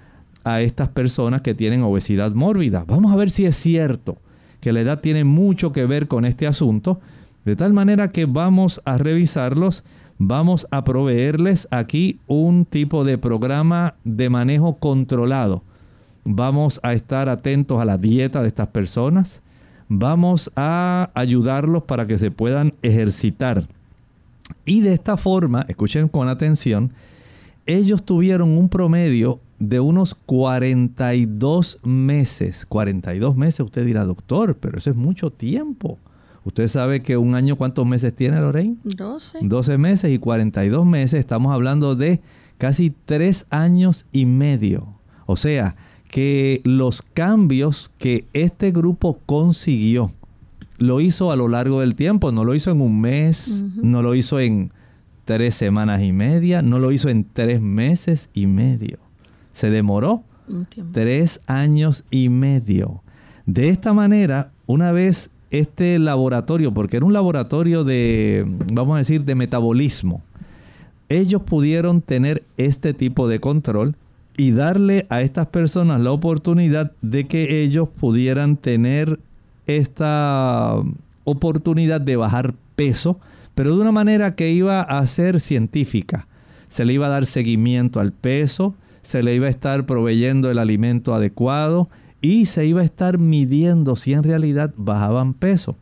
a 0.43 0.59
estas 0.59 0.89
personas 0.89 1.41
que 1.41 1.55
tienen 1.55 1.83
obesidad 1.83 2.33
mórbida. 2.33 2.83
Vamos 2.85 3.13
a 3.13 3.15
ver 3.15 3.31
si 3.31 3.45
es 3.45 3.55
cierto 3.55 4.17
que 4.59 4.73
la 4.73 4.81
edad 4.81 4.99
tiene 4.99 5.23
mucho 5.23 5.71
que 5.71 5.85
ver 5.85 6.09
con 6.09 6.25
este 6.25 6.47
asunto, 6.47 6.99
de 7.45 7.55
tal 7.55 7.73
manera 7.73 8.11
que 8.11 8.25
vamos 8.25 8.81
a 8.85 8.97
revisarlos, 8.97 9.83
vamos 10.17 10.67
a 10.71 10.83
proveerles 10.83 11.67
aquí 11.71 12.19
un 12.27 12.65
tipo 12.65 13.05
de 13.05 13.17
programa 13.17 13.95
de 14.03 14.29
manejo 14.29 14.77
controlado. 14.79 15.63
Vamos 16.25 16.79
a 16.83 16.93
estar 16.93 17.29
atentos 17.29 17.81
a 17.81 17.85
la 17.85 17.97
dieta 17.97 18.41
de 18.41 18.47
estas 18.49 18.67
personas, 18.67 19.41
vamos 19.89 20.51
a 20.55 21.09
ayudarlos 21.13 21.83
para 21.83 22.07
que 22.07 22.17
se 22.17 22.31
puedan 22.31 22.73
ejercitar 22.81 23.67
y 24.65 24.81
de 24.81 24.93
esta 24.93 25.17
forma, 25.17 25.65
escuchen 25.67 26.07
con 26.07 26.27
atención, 26.29 26.93
ellos 27.65 28.03
tuvieron 28.03 28.57
un 28.57 28.69
promedio 28.69 29.39
de 29.59 29.79
unos 29.79 30.15
42 30.15 31.79
meses. 31.83 32.65
42 32.67 33.35
meses, 33.37 33.61
usted 33.61 33.85
dirá, 33.85 34.03
doctor, 34.03 34.57
pero 34.57 34.77
eso 34.77 34.89
es 34.89 34.95
mucho 34.95 35.31
tiempo. 35.31 35.97
Usted 36.45 36.67
sabe 36.67 37.01
que 37.01 37.15
un 37.15 37.35
año, 37.35 37.55
¿cuántos 37.55 37.87
meses 37.87 38.13
tiene, 38.13 38.39
Lorraine? 38.39 38.77
12. 38.83 39.39
12 39.43 39.77
meses 39.77 40.11
y 40.11 40.19
42 40.19 40.85
meses, 40.85 41.19
estamos 41.19 41.53
hablando 41.53 41.95
de 41.95 42.21
casi 42.57 42.93
3 43.05 43.45
años 43.49 44.05
y 44.11 44.25
medio. 44.25 44.87
O 45.25 45.37
sea, 45.37 45.77
que 46.09 46.61
los 46.65 47.01
cambios 47.01 47.93
que 47.97 48.27
este 48.33 48.71
grupo 48.71 49.19
consiguió 49.25 50.11
lo 50.83 50.99
hizo 50.99 51.31
a 51.31 51.37
lo 51.37 51.47
largo 51.47 51.79
del 51.79 51.95
tiempo, 51.95 52.33
no 52.33 52.43
lo 52.43 52.55
hizo 52.55 52.69
en 52.69 52.81
un 52.81 52.99
mes, 52.99 53.63
no 53.81 54.01
lo 54.01 54.15
hizo 54.15 54.41
en 54.41 54.73
tres 55.23 55.55
semanas 55.55 56.01
y 56.01 56.11
media, 56.11 56.61
no 56.61 56.77
lo 56.77 56.91
hizo 56.91 57.07
en 57.07 57.23
tres 57.23 57.61
meses 57.61 58.29
y 58.33 58.47
medio. 58.47 58.97
Se 59.53 59.69
demoró 59.69 60.23
tres 60.91 61.39
años 61.47 62.03
y 62.11 62.27
medio. 62.27 63.01
De 63.45 63.69
esta 63.69 63.93
manera, 63.93 64.51
una 64.65 64.91
vez 64.91 65.29
este 65.51 65.97
laboratorio, 65.99 66.73
porque 66.73 66.97
era 66.97 67.05
un 67.05 67.13
laboratorio 67.13 67.85
de, 67.85 68.45
vamos 68.73 68.95
a 68.95 68.97
decir, 68.97 69.23
de 69.23 69.35
metabolismo, 69.35 70.21
ellos 71.07 71.43
pudieron 71.43 72.01
tener 72.01 72.43
este 72.57 72.93
tipo 72.93 73.29
de 73.29 73.39
control 73.39 73.95
y 74.35 74.51
darle 74.51 75.05
a 75.09 75.21
estas 75.21 75.47
personas 75.47 76.01
la 76.01 76.11
oportunidad 76.11 76.91
de 77.01 77.25
que 77.25 77.63
ellos 77.63 77.87
pudieran 77.87 78.57
tener 78.57 79.21
esta 79.67 80.75
oportunidad 81.23 82.01
de 82.01 82.15
bajar 82.15 82.53
peso, 82.75 83.19
pero 83.55 83.75
de 83.75 83.81
una 83.81 83.91
manera 83.91 84.35
que 84.35 84.51
iba 84.51 84.81
a 84.81 85.05
ser 85.07 85.39
científica. 85.39 86.27
Se 86.69 86.85
le 86.85 86.93
iba 86.93 87.07
a 87.07 87.09
dar 87.09 87.25
seguimiento 87.25 87.99
al 87.99 88.11
peso, 88.11 88.75
se 89.03 89.21
le 89.21 89.35
iba 89.35 89.47
a 89.47 89.51
estar 89.51 89.85
proveyendo 89.85 90.49
el 90.49 90.57
alimento 90.57 91.13
adecuado 91.13 91.89
y 92.21 92.45
se 92.45 92.65
iba 92.65 92.81
a 92.81 92.85
estar 92.85 93.19
midiendo 93.19 93.95
si 93.95 94.13
en 94.13 94.23
realidad 94.23 94.73
bajaban 94.77 95.33
peso. 95.33 95.75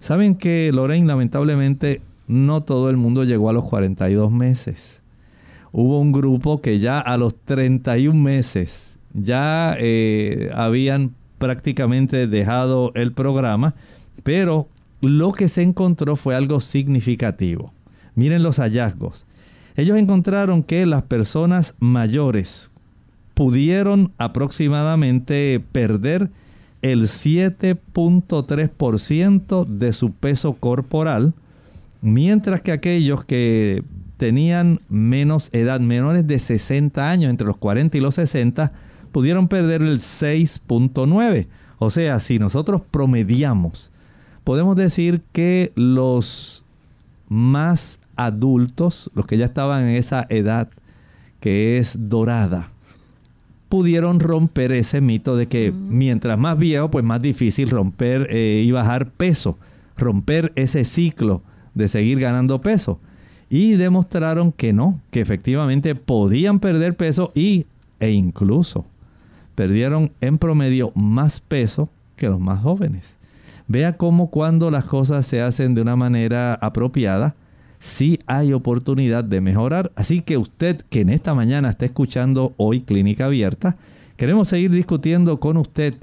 Saben 0.00 0.36
que 0.36 0.70
Lorraine 0.72 1.08
lamentablemente 1.08 2.02
no 2.28 2.62
todo 2.62 2.90
el 2.90 2.96
mundo 2.96 3.24
llegó 3.24 3.50
a 3.50 3.52
los 3.52 3.64
42 3.64 4.30
meses. 4.30 5.00
Hubo 5.72 5.98
un 5.98 6.12
grupo 6.12 6.60
que 6.60 6.78
ya 6.78 7.00
a 7.00 7.16
los 7.16 7.34
31 7.34 8.14
meses 8.14 8.98
ya 9.12 9.76
eh, 9.78 10.50
habían 10.54 11.14
prácticamente 11.38 12.26
dejado 12.26 12.92
el 12.94 13.12
programa, 13.12 13.74
pero 14.22 14.68
lo 15.00 15.32
que 15.32 15.48
se 15.48 15.62
encontró 15.62 16.16
fue 16.16 16.34
algo 16.34 16.60
significativo. 16.60 17.72
Miren 18.14 18.42
los 18.42 18.58
hallazgos. 18.58 19.24
Ellos 19.76 19.96
encontraron 19.96 20.62
que 20.64 20.84
las 20.86 21.04
personas 21.04 21.74
mayores 21.78 22.70
pudieron 23.34 24.12
aproximadamente 24.18 25.62
perder 25.70 26.30
el 26.82 27.04
7.3% 27.04 29.66
de 29.66 29.92
su 29.92 30.10
peso 30.12 30.54
corporal, 30.54 31.34
mientras 32.00 32.60
que 32.60 32.72
aquellos 32.72 33.24
que 33.24 33.84
tenían 34.16 34.80
menos 34.88 35.48
edad, 35.52 35.78
menores 35.78 36.26
de 36.26 36.40
60 36.40 37.08
años, 37.08 37.30
entre 37.30 37.46
los 37.46 37.56
40 37.56 37.96
y 37.96 38.00
los 38.00 38.16
60, 38.16 38.72
pudieron 39.08 39.48
perder 39.48 39.82
el 39.82 39.98
6.9. 39.98 41.46
O 41.78 41.90
sea, 41.90 42.20
si 42.20 42.38
nosotros 42.38 42.82
promediamos, 42.90 43.90
podemos 44.44 44.76
decir 44.76 45.22
que 45.32 45.72
los 45.74 46.64
más 47.28 48.00
adultos, 48.16 49.10
los 49.14 49.26
que 49.26 49.36
ya 49.36 49.44
estaban 49.44 49.84
en 49.84 49.96
esa 49.96 50.26
edad 50.28 50.68
que 51.40 51.78
es 51.78 51.96
dorada, 52.08 52.70
pudieron 53.68 54.18
romper 54.18 54.72
ese 54.72 55.00
mito 55.00 55.36
de 55.36 55.46
que 55.46 55.70
mm. 55.70 55.96
mientras 55.96 56.38
más 56.38 56.58
viejo, 56.58 56.90
pues 56.90 57.04
más 57.04 57.22
difícil 57.22 57.70
romper 57.70 58.26
eh, 58.30 58.62
y 58.64 58.70
bajar 58.72 59.10
peso, 59.10 59.58
romper 59.96 60.52
ese 60.56 60.84
ciclo 60.84 61.42
de 61.74 61.88
seguir 61.88 62.18
ganando 62.18 62.60
peso. 62.60 63.00
Y 63.50 63.72
demostraron 63.72 64.52
que 64.52 64.72
no, 64.72 65.00
que 65.10 65.20
efectivamente 65.20 65.94
podían 65.94 66.60
perder 66.60 66.96
peso 66.96 67.32
y, 67.34 67.66
e 68.00 68.10
incluso 68.10 68.84
perdieron 69.58 70.12
en 70.20 70.38
promedio 70.38 70.92
más 70.94 71.40
peso 71.40 71.90
que 72.14 72.28
los 72.28 72.38
más 72.38 72.62
jóvenes. 72.62 73.16
Vea 73.66 73.96
cómo 73.96 74.30
cuando 74.30 74.70
las 74.70 74.84
cosas 74.84 75.26
se 75.26 75.42
hacen 75.42 75.74
de 75.74 75.82
una 75.82 75.96
manera 75.96 76.54
apropiada, 76.54 77.34
sí 77.80 78.20
hay 78.28 78.52
oportunidad 78.52 79.24
de 79.24 79.40
mejorar. 79.40 79.90
Así 79.96 80.20
que 80.20 80.36
usted 80.36 80.82
que 80.88 81.00
en 81.00 81.08
esta 81.08 81.34
mañana 81.34 81.70
está 81.70 81.86
escuchando 81.86 82.54
hoy 82.56 82.82
Clínica 82.82 83.24
Abierta, 83.24 83.76
queremos 84.16 84.46
seguir 84.46 84.70
discutiendo 84.70 85.40
con 85.40 85.56
usted 85.56 85.94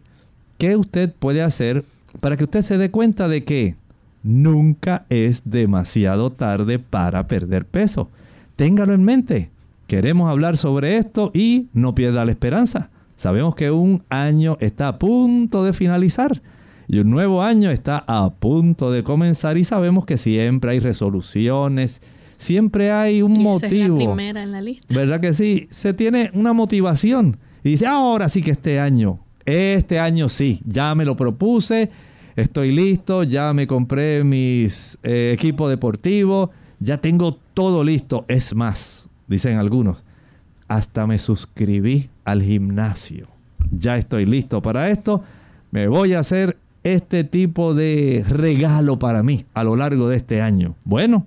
qué 0.58 0.76
usted 0.76 1.14
puede 1.18 1.42
hacer 1.42 1.86
para 2.20 2.36
que 2.36 2.44
usted 2.44 2.62
se 2.62 2.78
dé 2.78 2.92
cuenta 2.92 3.30
de 3.30 3.46
que 3.46 3.78
nunca 4.22 5.06
es 5.08 5.44
demasiado 5.46 6.30
tarde 6.30 6.78
para 6.78 7.28
perder 7.28 7.64
peso. 7.64 8.10
Téngalo 8.58 8.94
en 8.94 9.04
mente. 9.06 9.50
Queremos 9.88 10.30
hablar 10.30 10.58
sobre 10.58 10.98
esto 10.98 11.32
y 11.34 11.68
no 11.72 11.96
pierda 11.96 12.26
la 12.26 12.32
esperanza. 12.32 12.90
Sabemos 13.16 13.56
que 13.56 13.72
un 13.72 14.04
año 14.10 14.58
está 14.60 14.90
a 14.90 15.00
punto 15.00 15.64
de 15.64 15.74
finalizar 15.74 16.42
y 16.88 17.00
un 17.00 17.10
nuevo 17.10 17.42
año 17.42 17.72
está 17.72 18.04
a 18.08 18.30
punto 18.30 18.92
de 18.92 19.04
comenzar 19.04 19.58
y 19.58 19.64
sabemos 19.64 20.06
que 20.06 20.18
siempre 20.18 20.72
hay 20.72 20.80
resoluciones, 20.80 22.02
siempre 22.38 22.92
hay 22.92 23.22
un 23.22 23.42
motivo. 23.42 23.98
Es 23.98 24.04
la 24.04 24.14
primera 24.14 24.44
en 24.44 24.52
la 24.52 24.62
lista. 24.62 24.94
¿Verdad 24.94 25.20
que 25.20 25.34
sí? 25.34 25.68
Se 25.72 25.94
tiene 25.94 26.30
una 26.34 26.54
motivación 26.54 27.38
y 27.64 27.72
dice, 27.72 27.88
ahora 27.88 28.30
sí 28.30 28.42
que 28.42 28.52
este 28.52 28.80
año, 28.80 29.20
este 29.46 30.00
año 30.00 30.30
sí, 30.30 30.62
ya 30.66 30.94
me 30.94 31.06
lo 31.06 31.16
propuse, 31.16 31.90
estoy 32.36 32.72
listo, 32.72 33.24
ya 33.24 33.54
me 33.54 33.66
compré 33.66 34.24
mis 34.24 34.98
eh, 35.04 35.32
equipos 35.34 35.70
deportivos, 35.70 36.50
ya 36.80 36.98
tengo 36.98 37.40
todo 37.54 37.84
listo. 37.84 38.26
Es 38.28 38.54
más, 38.54 39.10
dicen 39.28 39.58
algunos, 39.58 40.04
hasta 40.68 41.08
me 41.08 41.18
suscribí 41.18 42.10
al 42.26 42.44
gimnasio. 42.44 43.28
Ya 43.72 43.98
estoy 43.98 44.26
listo 44.26 44.62
para 44.62 44.90
esto. 44.90 45.24
Me 45.72 45.88
voy 45.88 46.14
a 46.14 46.20
hacer 46.20 46.58
este 46.84 47.24
tipo 47.24 47.74
de 47.74 48.24
regalo 48.28 49.00
para 49.00 49.24
mí 49.24 49.46
a 49.54 49.64
lo 49.64 49.76
largo 49.76 50.10
de 50.10 50.18
este 50.18 50.42
año. 50.42 50.76
Bueno, 50.84 51.26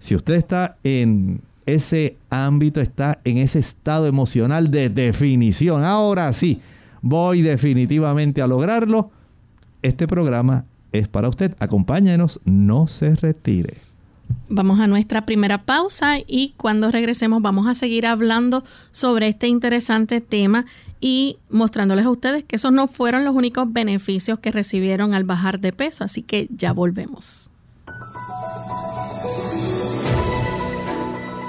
Si 0.00 0.16
usted 0.16 0.34
está 0.34 0.78
en 0.82 1.42
ese 1.66 2.16
ámbito, 2.30 2.80
está 2.80 3.18
en 3.22 3.36
ese 3.36 3.58
estado 3.58 4.06
emocional 4.06 4.70
de 4.70 4.88
definición, 4.88 5.84
ahora 5.84 6.32
sí, 6.32 6.60
voy 7.02 7.42
definitivamente 7.42 8.40
a 8.40 8.46
lograrlo, 8.46 9.10
este 9.82 10.08
programa 10.08 10.64
es 10.90 11.06
para 11.06 11.28
usted. 11.28 11.54
Acompáñenos, 11.60 12.40
no 12.46 12.86
se 12.86 13.14
retire. 13.14 13.74
Vamos 14.48 14.80
a 14.80 14.86
nuestra 14.88 15.26
primera 15.26 15.62
pausa 15.62 16.18
y 16.26 16.54
cuando 16.56 16.90
regresemos 16.90 17.40
vamos 17.40 17.68
a 17.68 17.74
seguir 17.74 18.06
hablando 18.06 18.64
sobre 18.90 19.28
este 19.28 19.46
interesante 19.46 20.20
tema 20.20 20.66
y 21.00 21.38
mostrándoles 21.48 22.04
a 22.04 22.10
ustedes 22.10 22.44
que 22.44 22.56
esos 22.56 22.72
no 22.72 22.88
fueron 22.88 23.24
los 23.24 23.34
únicos 23.34 23.72
beneficios 23.72 24.40
que 24.40 24.50
recibieron 24.50 25.14
al 25.14 25.24
bajar 25.24 25.60
de 25.60 25.72
peso. 25.72 26.04
Así 26.04 26.22
que 26.22 26.48
ya 26.50 26.72
volvemos. 26.72 27.50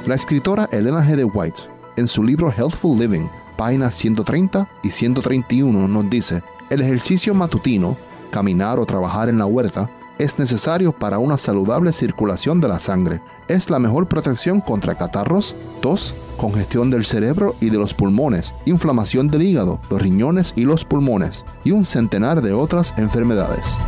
La 0.08 0.16
escritora 0.16 0.68
Elena 0.72 1.04
G. 1.04 1.30
White, 1.34 1.62
en 1.96 2.08
su 2.08 2.24
libro 2.24 2.52
Healthful 2.52 3.00
Living, 3.00 3.28
páginas 3.58 3.96
130 3.96 4.68
y 4.84 4.90
131, 4.90 5.88
nos 5.88 6.10
dice, 6.10 6.44
el 6.70 6.82
ejercicio 6.82 7.34
matutino, 7.34 7.98
caminar 8.32 8.80
o 8.80 8.86
trabajar 8.86 9.30
en 9.30 9.38
la 9.38 9.46
huerta, 9.46 9.90
es 10.22 10.38
necesario 10.38 10.92
para 10.92 11.18
una 11.18 11.40
saludable 11.40 11.92
circulación 11.92 12.62
de 12.62 12.68
la 12.68 12.80
sangre. 12.80 13.22
Es 13.48 13.72
la 13.72 13.80
mejor 13.80 14.08
protección 14.08 14.62
contra 14.62 14.94
catarros, 14.94 15.56
tos, 15.82 16.14
congestión 16.38 16.92
del 16.92 17.06
cerebro 17.06 17.56
y 17.60 17.72
de 17.72 17.80
los 17.80 17.96
pulmones, 17.96 18.54
inflamación 18.66 19.30
del 19.30 19.42
hígado, 19.42 19.82
los 19.90 20.00
riñones 20.00 20.54
y 20.56 20.66
los 20.66 20.86
pulmones, 20.86 21.44
y 21.64 21.72
un 21.72 21.86
centenar 21.86 22.44
de 22.44 22.54
otras 22.54 22.94
enfermedades. 22.98 23.80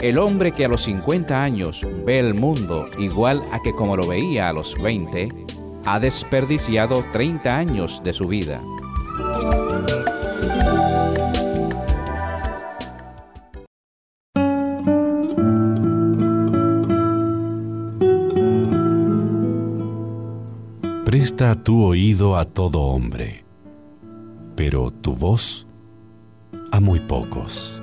El 0.00 0.18
hombre 0.18 0.50
que 0.50 0.64
a 0.64 0.68
los 0.68 0.82
50 0.82 1.40
años 1.40 1.82
ve 2.04 2.18
el 2.18 2.34
mundo 2.34 2.86
igual 2.98 3.44
a 3.52 3.62
que 3.62 3.70
como 3.72 3.96
lo 3.96 4.08
veía 4.08 4.48
a 4.48 4.52
los 4.52 4.74
20, 4.82 5.28
ha 5.84 6.00
desperdiciado 6.00 7.04
30 7.12 7.56
años 7.56 8.02
de 8.02 8.12
su 8.12 8.26
vida. 8.26 8.60
Presta 21.26 21.56
tu 21.56 21.82
oído 21.82 22.36
a 22.36 22.44
todo 22.44 22.82
hombre, 22.82 23.44
pero 24.54 24.92
tu 24.92 25.12
voz 25.12 25.66
a 26.70 26.78
muy 26.78 27.00
pocos. 27.00 27.82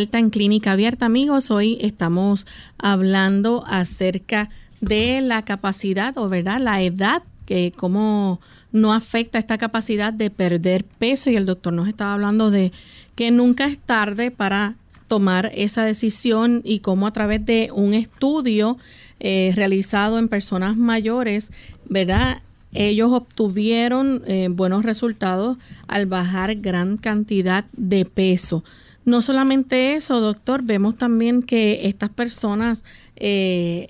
En 0.00 0.30
Clínica 0.30 0.72
Abierta, 0.72 1.04
amigos. 1.04 1.50
Hoy 1.50 1.76
estamos 1.82 2.46
hablando 2.78 3.64
acerca 3.66 4.48
de 4.80 5.20
la 5.20 5.44
capacidad 5.44 6.16
o, 6.16 6.30
¿verdad?, 6.30 6.58
la 6.58 6.80
edad 6.80 7.22
que 7.44 7.70
cómo 7.76 8.40
no 8.72 8.94
afecta 8.94 9.38
esta 9.38 9.58
capacidad 9.58 10.14
de 10.14 10.30
perder 10.30 10.84
peso 10.84 11.28
y 11.28 11.36
el 11.36 11.44
doctor 11.44 11.74
nos 11.74 11.86
estaba 11.86 12.14
hablando 12.14 12.50
de 12.50 12.72
que 13.14 13.30
nunca 13.30 13.66
es 13.66 13.78
tarde 13.78 14.30
para 14.30 14.76
tomar 15.06 15.52
esa 15.54 15.84
decisión 15.84 16.62
y 16.64 16.80
cómo 16.80 17.06
a 17.06 17.12
través 17.12 17.44
de 17.44 17.68
un 17.70 17.92
estudio 17.92 18.78
eh, 19.18 19.52
realizado 19.54 20.18
en 20.18 20.28
personas 20.28 20.78
mayores, 20.78 21.52
¿verdad? 21.90 22.40
Ellos 22.72 23.10
obtuvieron 23.12 24.22
eh, 24.26 24.48
buenos 24.50 24.82
resultados 24.82 25.58
al 25.88 26.06
bajar 26.06 26.54
gran 26.54 26.96
cantidad 26.96 27.66
de 27.76 28.06
peso. 28.06 28.64
No 29.10 29.22
solamente 29.22 29.96
eso, 29.96 30.20
doctor, 30.20 30.62
vemos 30.62 30.96
también 30.96 31.42
que 31.42 31.88
estas 31.88 32.10
personas 32.10 32.84
eh, 33.16 33.88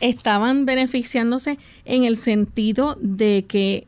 estaban 0.00 0.66
beneficiándose 0.66 1.60
en 1.84 2.02
el 2.02 2.16
sentido 2.16 2.98
de 3.00 3.44
que 3.46 3.86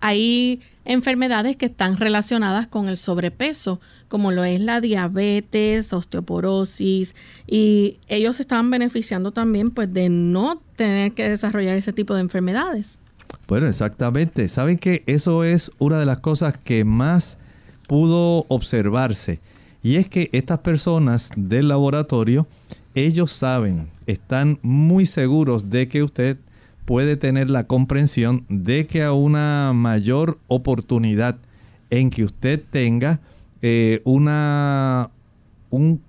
hay 0.00 0.62
enfermedades 0.86 1.56
que 1.56 1.66
están 1.66 1.98
relacionadas 1.98 2.66
con 2.66 2.88
el 2.88 2.96
sobrepeso, 2.96 3.78
como 4.08 4.32
lo 4.32 4.42
es 4.44 4.58
la 4.58 4.80
diabetes, 4.80 5.92
osteoporosis, 5.92 7.14
y 7.46 7.98
ellos 8.08 8.40
estaban 8.40 8.70
beneficiando 8.70 9.32
también 9.32 9.70
pues 9.70 9.92
de 9.92 10.08
no 10.08 10.62
tener 10.76 11.12
que 11.12 11.28
desarrollar 11.28 11.76
ese 11.76 11.92
tipo 11.92 12.14
de 12.14 12.22
enfermedades. 12.22 13.00
Bueno, 13.46 13.68
exactamente. 13.68 14.48
Saben 14.48 14.78
que 14.78 15.02
eso 15.04 15.44
es 15.44 15.70
una 15.78 15.98
de 15.98 16.06
las 16.06 16.20
cosas 16.20 16.56
que 16.56 16.86
más 16.86 17.36
pudo 17.86 18.46
observarse 18.48 19.40
y 19.84 19.96
es 19.96 20.08
que 20.08 20.30
estas 20.32 20.60
personas 20.60 21.30
del 21.36 21.68
laboratorio, 21.68 22.46
ellos 22.94 23.30
saben, 23.30 23.88
están 24.06 24.58
muy 24.62 25.04
seguros 25.04 25.68
de 25.68 25.88
que 25.88 26.02
usted 26.02 26.38
puede 26.86 27.18
tener 27.18 27.50
la 27.50 27.66
comprensión 27.66 28.46
de 28.48 28.86
que 28.86 29.02
a 29.02 29.12
una 29.12 29.72
mayor 29.74 30.38
oportunidad 30.48 31.36
en 31.90 32.08
que 32.08 32.24
usted 32.24 32.62
tenga 32.70 33.20
eh, 33.60 34.00
una, 34.04 35.10
un 35.68 36.00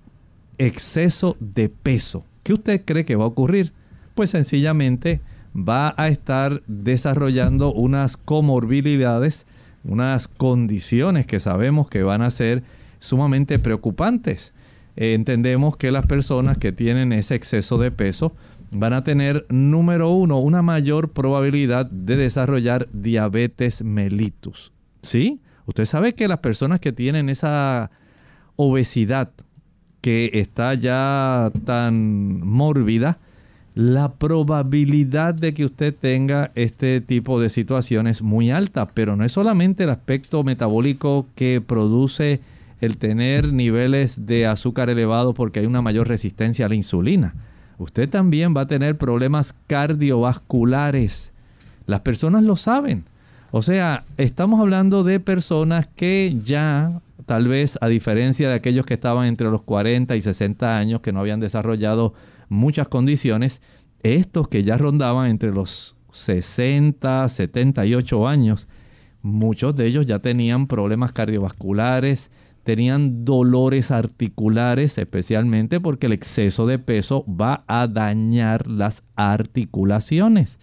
exceso 0.58 1.36
de 1.42 1.68
peso. 1.68 2.26
¿Qué 2.44 2.54
usted 2.54 2.82
cree 2.86 3.04
que 3.04 3.18
va 3.18 3.26
a 3.26 3.28
ocurrir? 3.28 3.74
Pues 4.16 4.30
sencillamente 4.30 5.20
va 5.54 5.94
a 5.98 6.08
estar 6.08 6.64
desarrollando 6.68 7.74
unas 7.74 8.16
comorbilidades, 8.16 9.46
unas 9.84 10.30
condiciones 10.30 11.26
que 11.26 11.42
sabemos 11.42 11.90
que 11.90 12.04
van 12.04 12.22
a 12.22 12.32
ser 12.32 12.64
sumamente 13.06 13.60
preocupantes. 13.60 14.54
Eh, 14.96 15.14
entendemos 15.14 15.78
que 15.78 15.92
las 15.92 16.06
personas 16.06 16.58
que 16.58 16.72
tienen 16.72 17.12
ese 17.12 17.36
exceso 17.36 17.78
de 17.78 17.92
peso 17.92 18.36
van 18.72 18.94
a 18.94 19.04
tener, 19.04 19.46
número 19.50 20.10
uno, 20.10 20.40
una 20.40 20.62
mayor 20.62 21.12
probabilidad 21.12 21.86
de 21.86 22.18
desarrollar 22.18 22.88
diabetes 22.92 23.84
mellitus. 23.84 24.72
¿Sí? 25.02 25.42
Usted 25.66 25.86
sabe 25.86 26.14
que 26.14 26.28
las 26.28 26.40
personas 26.40 26.80
que 26.80 26.92
tienen 26.92 27.30
esa 27.30 27.92
obesidad 28.56 29.32
que 30.02 30.30
está 30.34 30.74
ya 30.76 31.52
tan 31.66 32.46
mórbida, 32.46 33.18
la 33.74 34.14
probabilidad 34.14 35.34
de 35.34 35.54
que 35.54 35.66
usted 35.66 35.94
tenga 35.94 36.52
este 36.56 37.02
tipo 37.02 37.42
de 37.42 37.50
situaciones 37.50 38.18
es 38.18 38.22
muy 38.22 38.52
alta, 38.52 38.88
pero 38.88 39.16
no 39.16 39.26
es 39.26 39.34
solamente 39.34 39.84
el 39.84 39.90
aspecto 39.90 40.44
metabólico 40.44 41.28
que 41.36 41.60
produce 41.60 42.40
el 42.82 42.98
tener 42.98 43.54
niveles 43.54 44.26
de 44.26 44.46
azúcar 44.46 44.90
elevado 44.90 45.34
porque 45.34 45.60
hay 45.60 45.66
una 45.66 45.82
mayor 45.82 46.08
resistencia 46.08 46.66
a 46.66 46.70
la 46.70 46.76
insulina. 46.76 47.36
Usted 47.78 48.10
también 48.10 48.56
va 48.56 48.62
a 48.62 48.68
tener 48.68 48.98
problemas 48.98 49.54
cardiovasculares. 49.68 51.34
Las 51.86 52.02
personas 52.02 52.44
lo 52.44 52.56
saben. 52.56 53.06
O 53.52 53.62
sea, 53.62 54.04
estamos 54.18 54.60
hablando 54.60 55.04
de 55.04 55.20
personas 55.20 55.88
que 55.96 56.36
ya, 56.44 57.02
tal 57.26 57.48
vez 57.48 57.78
a 57.82 57.88
diferencia 57.88 58.50
de 58.50 58.56
aquellos 58.56 58.86
que 58.86 58.96
estaban 58.96 59.28
entre 59.28 59.50
los 59.50 59.62
40 59.62 60.16
y 60.16 60.22
60 60.22 60.78
años, 60.78 61.02
que 61.02 61.14
no 61.14 61.20
habían 61.22 61.40
desarrollado 61.40 62.14
muchas 62.50 62.88
condiciones, 62.88 63.62
estos 64.04 64.48
que 64.48 64.64
ya 64.64 64.78
rondaban 64.78 65.30
entre 65.30 65.52
los 65.52 65.98
60, 66.12 67.28
78 67.28 68.28
años, 68.28 68.68
muchos 69.22 69.76
de 69.76 69.88
ellos 69.88 70.06
ya 70.06 70.20
tenían 70.20 70.68
problemas 70.68 71.12
cardiovasculares, 71.12 72.30
tenían 72.66 73.26
dolores 73.26 73.92
articulares, 73.92 74.98
especialmente 74.98 75.80
porque 75.80 76.08
el 76.08 76.14
exceso 76.14 76.66
de 76.66 76.80
peso 76.80 77.24
va 77.28 77.64
a 77.68 77.88
dañar 77.88 78.68
las 78.68 79.04
articulaciones. 79.16 80.58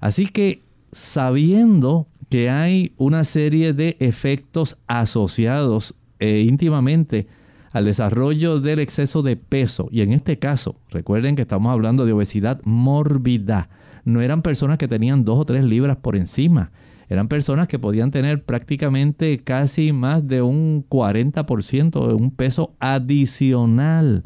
Así 0.00 0.26
que 0.26 0.62
sabiendo 0.92 2.06
que 2.30 2.50
hay 2.50 2.92
una 2.98 3.24
serie 3.24 3.72
de 3.72 3.96
efectos 3.98 4.80
asociados 4.86 5.98
e 6.20 6.42
íntimamente 6.42 7.26
al 7.72 7.86
desarrollo 7.86 8.60
del 8.60 8.78
exceso 8.78 9.22
de 9.22 9.36
peso, 9.36 9.88
y 9.90 10.02
en 10.02 10.12
este 10.12 10.38
caso, 10.38 10.76
recuerden 10.88 11.34
que 11.34 11.42
estamos 11.42 11.72
hablando 11.72 12.06
de 12.06 12.12
obesidad 12.12 12.60
mórbida, 12.64 13.68
no 14.04 14.22
eran 14.22 14.42
personas 14.42 14.78
que 14.78 14.86
tenían 14.86 15.24
dos 15.24 15.40
o 15.40 15.44
tres 15.44 15.64
libras 15.64 15.96
por 15.96 16.14
encima, 16.14 16.70
eran 17.08 17.28
personas 17.28 17.68
que 17.68 17.78
podían 17.78 18.10
tener 18.10 18.44
prácticamente 18.44 19.38
casi 19.38 19.92
más 19.92 20.26
de 20.26 20.42
un 20.42 20.86
40% 20.88 22.08
de 22.08 22.14
un 22.14 22.30
peso 22.30 22.74
adicional. 22.80 24.24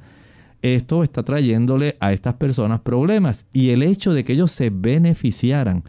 Esto 0.62 1.02
está 1.02 1.22
trayéndole 1.22 1.96
a 2.00 2.12
estas 2.12 2.34
personas 2.34 2.80
problemas 2.80 3.46
y 3.52 3.70
el 3.70 3.82
hecho 3.82 4.12
de 4.12 4.24
que 4.24 4.32
ellos 4.32 4.52
se 4.52 4.70
beneficiaran 4.70 5.84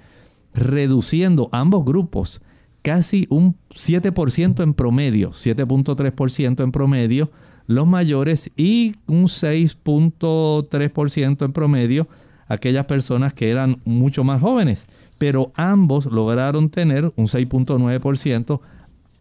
reduciendo 0.54 1.50
ambos 1.52 1.86
grupos 1.86 2.44
casi 2.82 3.28
un 3.30 3.56
7% 3.72 4.64
en 4.64 4.74
promedio, 4.74 5.32
7.3% 5.32 6.64
en 6.64 6.72
promedio 6.72 7.30
los 7.68 7.86
mayores 7.88 8.50
y 8.56 8.96
un 9.06 9.26
6.3% 9.26 11.46
en 11.46 11.54
promedio 11.54 12.08
aquellas 12.48 12.88
personas 12.88 13.34
que 13.34 13.52
eran 13.52 13.80
mucho 13.86 14.24
más 14.24 14.42
jóvenes. 14.42 14.88
Pero 15.20 15.52
ambos 15.54 16.08
lograron 16.08 16.70
tener 16.70 17.14
un 17.16 17.28
6.9%, 17.28 18.60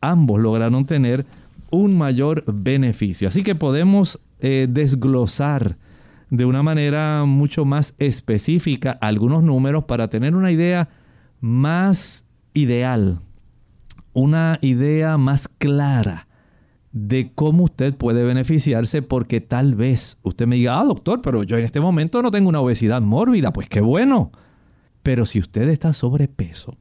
ambos 0.01 0.41
lograron 0.41 0.87
tener 0.87 1.27
un 1.71 1.99
mayor 1.99 2.45
beneficio. 2.47 3.29
Así 3.29 3.43
que 3.43 3.55
podemos 3.55 4.21
eh, 4.41 4.67
desglosar 4.71 5.77
de 6.31 6.45
una 6.45 6.63
manera 6.63 7.25
mucho 7.27 7.65
más 7.65 7.95
específica 7.99 8.93
algunos 9.01 9.43
números 9.43 9.85
para 9.85 10.09
tener 10.09 10.35
una 10.35 10.51
idea 10.51 10.89
más 11.41 12.25
ideal, 12.55 13.21
una 14.13 14.59
idea 14.63 15.19
más 15.19 15.49
clara 15.49 16.27
de 16.93 17.33
cómo 17.35 17.65
usted 17.65 17.95
puede 17.95 18.25
beneficiarse 18.25 19.03
porque 19.03 19.41
tal 19.41 19.75
vez 19.75 20.19
usted 20.23 20.47
me 20.47 20.57
diga, 20.57 20.81
ah, 20.81 20.85
doctor, 20.85 21.21
pero 21.23 21.43
yo 21.43 21.57
en 21.57 21.65
este 21.65 21.81
momento 21.81 22.23
no 22.23 22.31
tengo 22.31 22.49
una 22.49 22.61
obesidad 22.61 23.03
mórbida, 23.03 23.53
pues 23.53 23.69
qué 23.69 23.81
bueno. 23.81 24.33
Pero 25.03 25.27
si 25.27 25.39
usted 25.39 25.69
está 25.69 25.93
sobrepeso, 25.93 26.77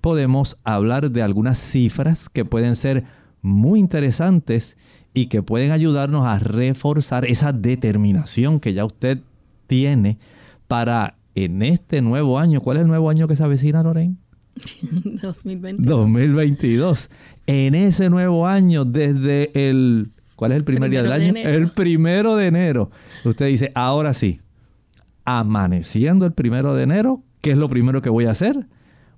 podemos 0.00 0.60
hablar 0.64 1.10
de 1.10 1.22
algunas 1.22 1.58
cifras 1.58 2.28
que 2.28 2.44
pueden 2.44 2.76
ser 2.76 3.04
muy 3.42 3.80
interesantes 3.80 4.76
y 5.14 5.26
que 5.26 5.42
pueden 5.42 5.70
ayudarnos 5.70 6.26
a 6.26 6.38
reforzar 6.38 7.24
esa 7.24 7.52
determinación 7.52 8.60
que 8.60 8.74
ya 8.74 8.84
usted 8.84 9.20
tiene 9.66 10.18
para 10.66 11.16
en 11.34 11.62
este 11.62 12.02
nuevo 12.02 12.38
año. 12.38 12.60
¿Cuál 12.60 12.78
es 12.78 12.82
el 12.82 12.88
nuevo 12.88 13.10
año 13.10 13.28
que 13.28 13.36
se 13.36 13.44
avecina, 13.44 13.82
Lorraine? 13.82 14.16
2022. 15.22 15.86
2022. 15.86 17.10
En 17.46 17.74
ese 17.74 18.10
nuevo 18.10 18.46
año, 18.46 18.84
desde 18.84 19.68
el... 19.68 20.10
¿Cuál 20.36 20.52
es 20.52 20.58
el 20.58 20.64
primer 20.64 20.90
día 20.90 21.02
del 21.02 21.12
año? 21.12 21.34
El 21.36 21.72
primero 21.72 22.36
de 22.36 22.46
enero. 22.46 22.90
Usted 23.24 23.46
dice, 23.46 23.72
ahora 23.74 24.14
sí, 24.14 24.40
amaneciendo 25.24 26.26
el 26.26 26.32
primero 26.32 26.74
de 26.74 26.84
enero, 26.84 27.24
¿qué 27.40 27.52
es 27.52 27.56
lo 27.56 27.68
primero 27.68 28.02
que 28.02 28.10
voy 28.10 28.26
a 28.26 28.30
hacer? 28.30 28.66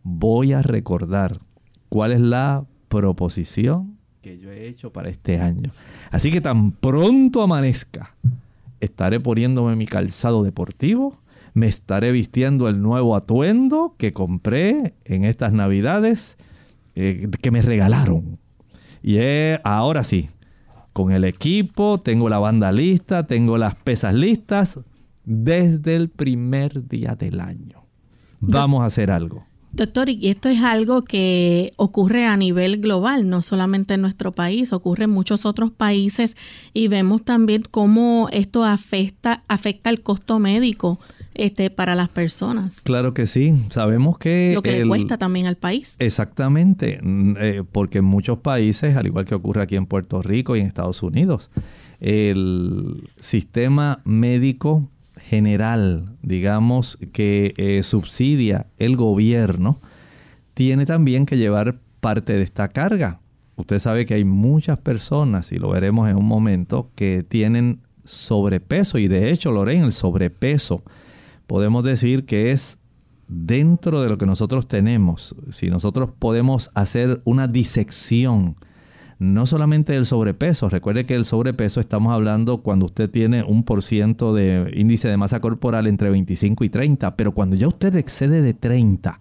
Voy 0.02 0.52
a 0.52 0.62
recordar 0.62 1.40
cuál 1.88 2.12
es 2.12 2.20
la 2.20 2.64
proposición 2.88 3.98
que 4.22 4.38
yo 4.38 4.50
he 4.50 4.68
hecho 4.68 4.92
para 4.92 5.08
este 5.08 5.40
año. 5.40 5.70
Así 6.10 6.30
que 6.30 6.40
tan 6.40 6.72
pronto 6.72 7.42
amanezca, 7.42 8.14
estaré 8.80 9.20
poniéndome 9.20 9.76
mi 9.76 9.86
calzado 9.86 10.42
deportivo, 10.42 11.20
me 11.54 11.66
estaré 11.66 12.12
vistiendo 12.12 12.68
el 12.68 12.82
nuevo 12.82 13.16
atuendo 13.16 13.94
que 13.98 14.12
compré 14.12 14.94
en 15.04 15.24
estas 15.24 15.52
navidades, 15.52 16.36
eh, 16.94 17.28
que 17.40 17.50
me 17.50 17.62
regalaron. 17.62 18.38
Y 19.02 19.18
ahora 19.64 20.04
sí, 20.04 20.28
con 20.92 21.12
el 21.12 21.24
equipo, 21.24 22.00
tengo 22.00 22.28
la 22.28 22.38
banda 22.38 22.72
lista, 22.72 23.26
tengo 23.26 23.56
las 23.58 23.74
pesas 23.74 24.14
listas 24.14 24.80
desde 25.24 25.94
el 25.94 26.10
primer 26.10 26.86
día 26.88 27.14
del 27.14 27.40
año. 27.40 27.79
Vamos 28.40 28.82
a 28.82 28.86
hacer 28.86 29.10
algo. 29.10 29.44
Doctor, 29.72 30.08
y 30.08 30.28
esto 30.28 30.48
es 30.48 30.62
algo 30.62 31.02
que 31.02 31.72
ocurre 31.76 32.26
a 32.26 32.36
nivel 32.36 32.80
global, 32.80 33.28
no 33.28 33.40
solamente 33.40 33.94
en 33.94 34.00
nuestro 34.00 34.32
país, 34.32 34.72
ocurre 34.72 35.04
en 35.04 35.10
muchos 35.10 35.46
otros 35.46 35.70
países 35.70 36.36
y 36.74 36.88
vemos 36.88 37.24
también 37.24 37.62
cómo 37.70 38.28
esto 38.32 38.64
afecta, 38.64 39.44
afecta 39.46 39.90
el 39.90 40.02
costo 40.02 40.40
médico 40.40 40.98
este, 41.34 41.70
para 41.70 41.94
las 41.94 42.08
personas. 42.08 42.80
Claro 42.80 43.14
que 43.14 43.28
sí, 43.28 43.54
sabemos 43.70 44.18
que... 44.18 44.52
Lo 44.54 44.62
que 44.62 44.80
le 44.80 44.88
cuesta 44.88 45.18
también 45.18 45.46
al 45.46 45.56
país. 45.56 45.94
Exactamente, 46.00 47.00
eh, 47.40 47.62
porque 47.70 47.98
en 47.98 48.06
muchos 48.06 48.38
países, 48.38 48.96
al 48.96 49.06
igual 49.06 49.24
que 49.24 49.36
ocurre 49.36 49.62
aquí 49.62 49.76
en 49.76 49.86
Puerto 49.86 50.20
Rico 50.20 50.56
y 50.56 50.60
en 50.60 50.66
Estados 50.66 51.00
Unidos, 51.04 51.48
el 52.00 53.08
sistema 53.20 54.00
médico 54.04 54.88
general, 55.30 56.16
digamos, 56.22 56.98
que 57.12 57.54
eh, 57.56 57.84
subsidia 57.84 58.66
el 58.78 58.96
gobierno, 58.96 59.78
tiene 60.54 60.86
también 60.86 61.24
que 61.24 61.38
llevar 61.38 61.78
parte 62.00 62.32
de 62.32 62.42
esta 62.42 62.66
carga. 62.66 63.20
Usted 63.54 63.78
sabe 63.78 64.06
que 64.06 64.14
hay 64.14 64.24
muchas 64.24 64.78
personas, 64.78 65.52
y 65.52 65.60
lo 65.60 65.70
veremos 65.70 66.10
en 66.10 66.16
un 66.16 66.26
momento, 66.26 66.90
que 66.96 67.22
tienen 67.22 67.78
sobrepeso, 68.04 68.98
y 68.98 69.06
de 69.06 69.30
hecho, 69.30 69.52
Lorena, 69.52 69.86
el 69.86 69.92
sobrepeso 69.92 70.82
podemos 71.46 71.84
decir 71.84 72.26
que 72.26 72.50
es 72.50 72.78
dentro 73.28 74.02
de 74.02 74.08
lo 74.08 74.18
que 74.18 74.26
nosotros 74.26 74.66
tenemos. 74.66 75.36
Si 75.52 75.70
nosotros 75.70 76.10
podemos 76.18 76.72
hacer 76.74 77.20
una 77.22 77.46
disección, 77.46 78.56
no 79.20 79.44
solamente 79.44 79.92
del 79.92 80.06
sobrepeso, 80.06 80.70
recuerde 80.70 81.04
que 81.04 81.14
el 81.14 81.26
sobrepeso 81.26 81.78
estamos 81.78 82.14
hablando 82.14 82.62
cuando 82.62 82.86
usted 82.86 83.10
tiene 83.10 83.44
un 83.44 83.64
por 83.64 83.82
ciento 83.82 84.34
de 84.34 84.72
índice 84.74 85.08
de 85.08 85.18
masa 85.18 85.40
corporal 85.40 85.86
entre 85.86 86.08
25 86.08 86.64
y 86.64 86.70
30, 86.70 87.16
pero 87.16 87.32
cuando 87.32 87.54
ya 87.54 87.68
usted 87.68 87.94
excede 87.96 88.40
de 88.40 88.54
30, 88.54 89.20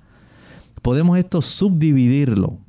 podemos 0.81 1.19
esto 1.19 1.41
subdividirlo. 1.41 2.59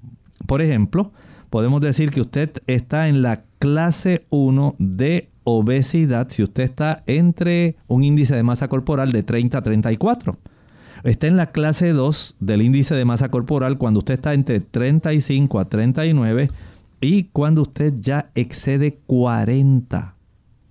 Por 0.48 0.60
ejemplo, 0.60 1.12
podemos 1.50 1.80
decir 1.80 2.10
que 2.10 2.20
usted 2.20 2.50
está 2.66 3.06
en 3.06 3.22
la 3.22 3.44
clase 3.60 4.26
1 4.30 4.74
de 4.80 5.28
obesidad 5.44 6.30
si 6.30 6.42
usted 6.42 6.64
está 6.64 7.04
entre 7.06 7.76
un 7.86 8.02
índice 8.02 8.34
de 8.34 8.42
masa 8.42 8.66
corporal 8.66 9.12
de 9.12 9.22
30 9.22 9.56
a 9.56 9.62
34. 9.62 10.36
Está 11.04 11.28
en 11.28 11.36
la 11.36 11.46
clase 11.46 11.92
2 11.92 12.38
del 12.40 12.60
índice 12.60 12.96
de 12.96 13.04
masa 13.04 13.30
corporal 13.30 13.78
cuando 13.78 13.98
usted 13.98 14.14
está 14.14 14.34
entre 14.34 14.58
35 14.58 15.60
a 15.60 15.64
39 15.66 16.50
y 17.00 17.24
cuando 17.24 17.62
usted 17.62 17.94
ya 18.00 18.30
excede 18.34 19.00
40, 19.06 20.16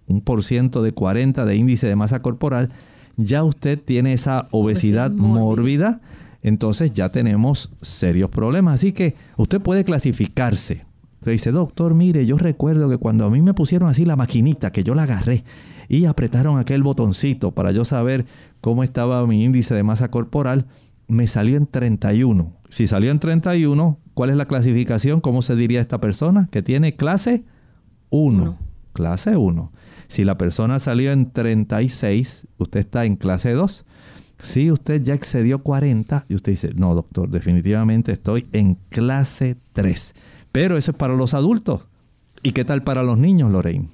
un 0.08 0.22
por 0.22 0.44
ciento 0.44 0.82
de 0.82 0.92
40 0.92 1.46
de 1.46 1.56
índice 1.56 1.88
de 1.88 1.96
masa 1.96 2.22
corporal, 2.22 2.70
ya 3.18 3.44
usted 3.44 3.80
tiene 3.80 4.14
esa 4.14 4.48
obesidad 4.52 5.12
mórbida. 5.12 6.02
entonces 6.42 6.94
ya 6.94 7.10
tenemos 7.10 7.76
serios 7.82 8.30
problemas. 8.30 8.76
Así 8.76 8.92
que 8.94 9.16
usted 9.38 9.60
puede 9.60 9.84
clasificarse 9.84 10.86
se 11.22 11.32
dice, 11.32 11.52
doctor, 11.52 11.96
mire, 11.96 12.26
yo 12.26 12.38
recuerdo 12.38 12.90
que 12.90 12.98
cuando 12.98 13.26
a 13.26 13.30
mí 13.30 13.42
me 13.42 13.54
pusieron 13.54 13.90
así 13.90 14.06
la 14.06 14.16
maquinita, 14.16 14.72
que 14.72 14.84
yo 14.84 14.96
la 14.96 15.04
agarré 15.04 15.44
y 15.90 16.06
apretaron 16.06 16.58
aquel 16.58 16.82
botoncito 16.82 17.52
para 17.52 17.72
yo 17.72 17.84
saber 17.84 18.26
cómo 18.62 18.84
estaba 18.84 19.26
mi 19.28 19.44
índice 19.44 19.74
de 19.74 19.84
masa 19.84 20.10
corporal, 20.12 20.68
me 21.08 21.28
salió 21.28 21.58
en 21.58 21.68
31. 21.68 22.54
Si 22.70 22.88
salió 22.88 23.12
en 23.12 23.20
31, 23.20 23.98
¿cuál 24.20 24.32
es 24.32 24.36
la 24.36 24.48
clasificación? 24.48 25.22
¿Cómo 25.22 25.42
se 25.42 25.56
diría 25.56 25.80
esta 25.80 26.02
persona? 26.02 26.50
Que 26.52 26.62
tiene 26.62 26.98
clase 26.98 27.46
1. 28.10 28.60
Clase 28.92 29.38
1. 29.38 29.72
Si 30.10 30.26
la 30.26 30.38
persona 30.38 30.80
salió 30.80 31.14
en 31.14 31.32
36, 31.32 32.46
usted 32.58 32.82
está 32.82 33.06
en 33.06 33.16
clase 33.16 33.54
2. 33.54 33.86
Si 34.42 34.72
usted 34.72 35.02
ya 35.04 35.14
excedió 35.14 35.64
40 35.64 36.26
y 36.28 36.36
usted 36.36 36.52
dice, 36.52 36.72
no, 36.76 36.96
doctor, 36.96 37.30
definitivamente 37.30 38.12
estoy 38.12 38.50
en 38.52 38.76
clase 38.90 39.56
3. 39.72 40.14
Pero 40.52 40.76
eso 40.76 40.92
es 40.92 40.98
para 40.98 41.16
los 41.16 41.34
adultos. 41.34 41.88
¿Y 42.44 42.52
qué 42.52 42.66
tal 42.66 42.84
para 42.84 43.04
los 43.04 43.18
niños, 43.18 43.50
Lorraine? 43.50 43.88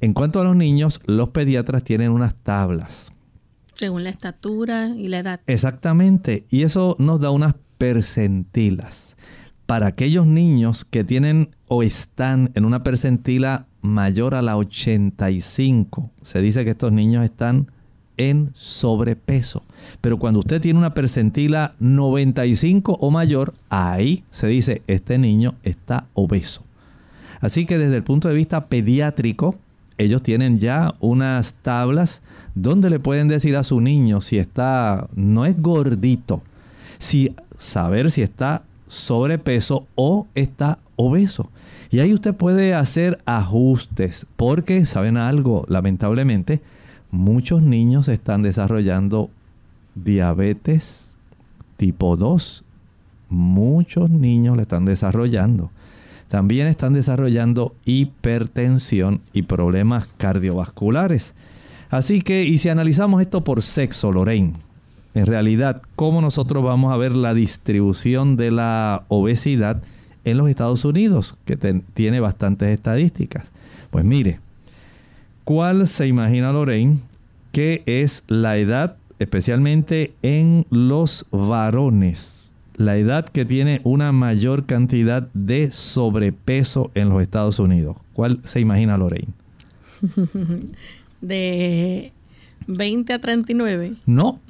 En 0.00 0.14
cuanto 0.14 0.40
a 0.40 0.44
los 0.44 0.56
niños, 0.56 1.02
los 1.04 1.28
pediatras 1.28 1.84
tienen 1.84 2.10
unas 2.10 2.36
tablas. 2.36 3.12
Según 3.74 4.02
la 4.02 4.08
estatura 4.08 4.88
y 4.96 5.08
la 5.08 5.18
edad. 5.18 5.40
Exactamente. 5.46 6.46
Y 6.48 6.62
eso 6.62 6.96
nos 6.98 7.20
da 7.20 7.28
unas 7.28 7.54
percentilas. 7.76 9.15
Para 9.66 9.88
aquellos 9.88 10.26
niños 10.26 10.84
que 10.84 11.02
tienen 11.02 11.50
o 11.66 11.82
están 11.82 12.52
en 12.54 12.64
una 12.64 12.84
percentila 12.84 13.66
mayor 13.82 14.36
a 14.36 14.42
la 14.42 14.56
85, 14.56 16.10
se 16.22 16.40
dice 16.40 16.64
que 16.64 16.70
estos 16.70 16.92
niños 16.92 17.24
están 17.24 17.70
en 18.16 18.52
sobrepeso. 18.54 19.64
Pero 20.00 20.18
cuando 20.18 20.38
usted 20.40 20.60
tiene 20.60 20.78
una 20.78 20.94
percentila 20.94 21.74
95 21.80 22.96
o 23.00 23.10
mayor, 23.10 23.54
ahí 23.68 24.22
se 24.30 24.46
dice, 24.46 24.82
este 24.86 25.18
niño 25.18 25.54
está 25.64 26.06
obeso. 26.14 26.64
Así 27.40 27.66
que 27.66 27.76
desde 27.76 27.96
el 27.96 28.04
punto 28.04 28.28
de 28.28 28.34
vista 28.34 28.66
pediátrico, 28.66 29.56
ellos 29.98 30.22
tienen 30.22 30.58
ya 30.58 30.94
unas 31.00 31.54
tablas 31.54 32.22
donde 32.54 32.88
le 32.88 33.00
pueden 33.00 33.28
decir 33.28 33.56
a 33.56 33.64
su 33.64 33.80
niño 33.80 34.20
si 34.20 34.38
está, 34.38 35.08
no 35.14 35.44
es 35.44 35.60
gordito, 35.60 36.42
si 36.98 37.34
saber 37.58 38.10
si 38.10 38.22
está 38.22 38.62
sobrepeso 38.88 39.86
o 39.94 40.26
está 40.34 40.78
obeso. 40.96 41.50
Y 41.90 42.00
ahí 42.00 42.12
usted 42.12 42.34
puede 42.34 42.74
hacer 42.74 43.18
ajustes, 43.26 44.26
porque 44.36 44.86
saben 44.86 45.16
algo, 45.16 45.64
lamentablemente, 45.68 46.60
muchos 47.10 47.62
niños 47.62 48.08
están 48.08 48.42
desarrollando 48.42 49.30
diabetes 49.94 51.06
tipo 51.76 52.16
2. 52.16 52.64
Muchos 53.28 54.10
niños 54.10 54.56
le 54.56 54.62
están 54.62 54.84
desarrollando. 54.84 55.70
También 56.28 56.66
están 56.66 56.92
desarrollando 56.92 57.74
hipertensión 57.84 59.20
y 59.32 59.42
problemas 59.42 60.08
cardiovasculares. 60.16 61.34
Así 61.88 62.22
que, 62.22 62.44
y 62.44 62.58
si 62.58 62.68
analizamos 62.68 63.20
esto 63.20 63.44
por 63.44 63.62
sexo, 63.62 64.10
Lorraine, 64.10 64.54
en 65.16 65.24
realidad, 65.24 65.80
cómo 65.96 66.20
nosotros 66.20 66.62
vamos 66.62 66.92
a 66.92 66.98
ver 66.98 67.12
la 67.12 67.32
distribución 67.32 68.36
de 68.36 68.50
la 68.50 69.04
obesidad 69.08 69.82
en 70.26 70.36
los 70.36 70.50
Estados 70.50 70.84
Unidos, 70.84 71.38
que 71.46 71.56
tiene 71.56 72.20
bastantes 72.20 72.68
estadísticas. 72.68 73.50
Pues 73.90 74.04
mire, 74.04 74.40
¿cuál 75.44 75.88
se 75.88 76.06
imagina 76.06 76.52
Lorraine 76.52 76.98
que 77.50 77.82
es 77.86 78.24
la 78.26 78.58
edad, 78.58 78.98
especialmente 79.18 80.12
en 80.20 80.66
los 80.68 81.26
varones? 81.30 82.52
La 82.76 82.98
edad 82.98 83.26
que 83.26 83.46
tiene 83.46 83.80
una 83.84 84.12
mayor 84.12 84.66
cantidad 84.66 85.28
de 85.32 85.70
sobrepeso 85.70 86.90
en 86.94 87.08
los 87.08 87.22
Estados 87.22 87.58
Unidos. 87.58 87.96
¿Cuál 88.12 88.40
se 88.44 88.60
imagina 88.60 88.98
Lorraine? 88.98 89.32
de 91.22 92.12
20 92.66 93.12
a 93.14 93.18
39. 93.18 93.94
No, 94.04 94.40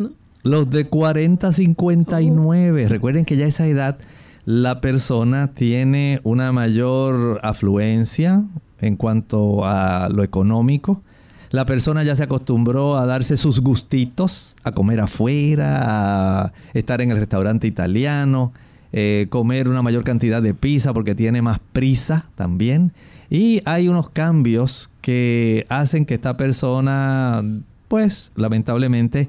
los 0.46 0.70
de 0.70 0.86
40 0.86 1.48
a 1.48 1.52
59. 1.52 2.88
Recuerden 2.88 3.24
que 3.24 3.36
ya 3.36 3.46
esa 3.46 3.66
edad 3.66 3.98
la 4.44 4.80
persona 4.80 5.48
tiene 5.54 6.20
una 6.22 6.52
mayor 6.52 7.40
afluencia 7.42 8.44
en 8.80 8.96
cuanto 8.96 9.64
a 9.64 10.08
lo 10.08 10.22
económico. 10.22 11.02
La 11.50 11.64
persona 11.64 12.04
ya 12.04 12.14
se 12.16 12.22
acostumbró 12.22 12.96
a 12.96 13.06
darse 13.06 13.36
sus 13.36 13.60
gustitos, 13.60 14.56
a 14.62 14.72
comer 14.72 15.00
afuera, 15.00 16.44
a 16.44 16.52
estar 16.74 17.00
en 17.00 17.10
el 17.10 17.18
restaurante 17.18 17.66
italiano, 17.66 18.52
eh, 18.92 19.26
comer 19.30 19.68
una 19.68 19.82
mayor 19.82 20.04
cantidad 20.04 20.42
de 20.42 20.54
pizza 20.54 20.92
porque 20.92 21.14
tiene 21.14 21.42
más 21.42 21.58
prisa 21.72 22.26
también. 22.36 22.92
Y 23.30 23.62
hay 23.64 23.88
unos 23.88 24.10
cambios 24.10 24.92
que 25.00 25.66
hacen 25.68 26.04
que 26.04 26.14
esta 26.14 26.36
persona, 26.36 27.42
pues 27.88 28.30
lamentablemente, 28.36 29.28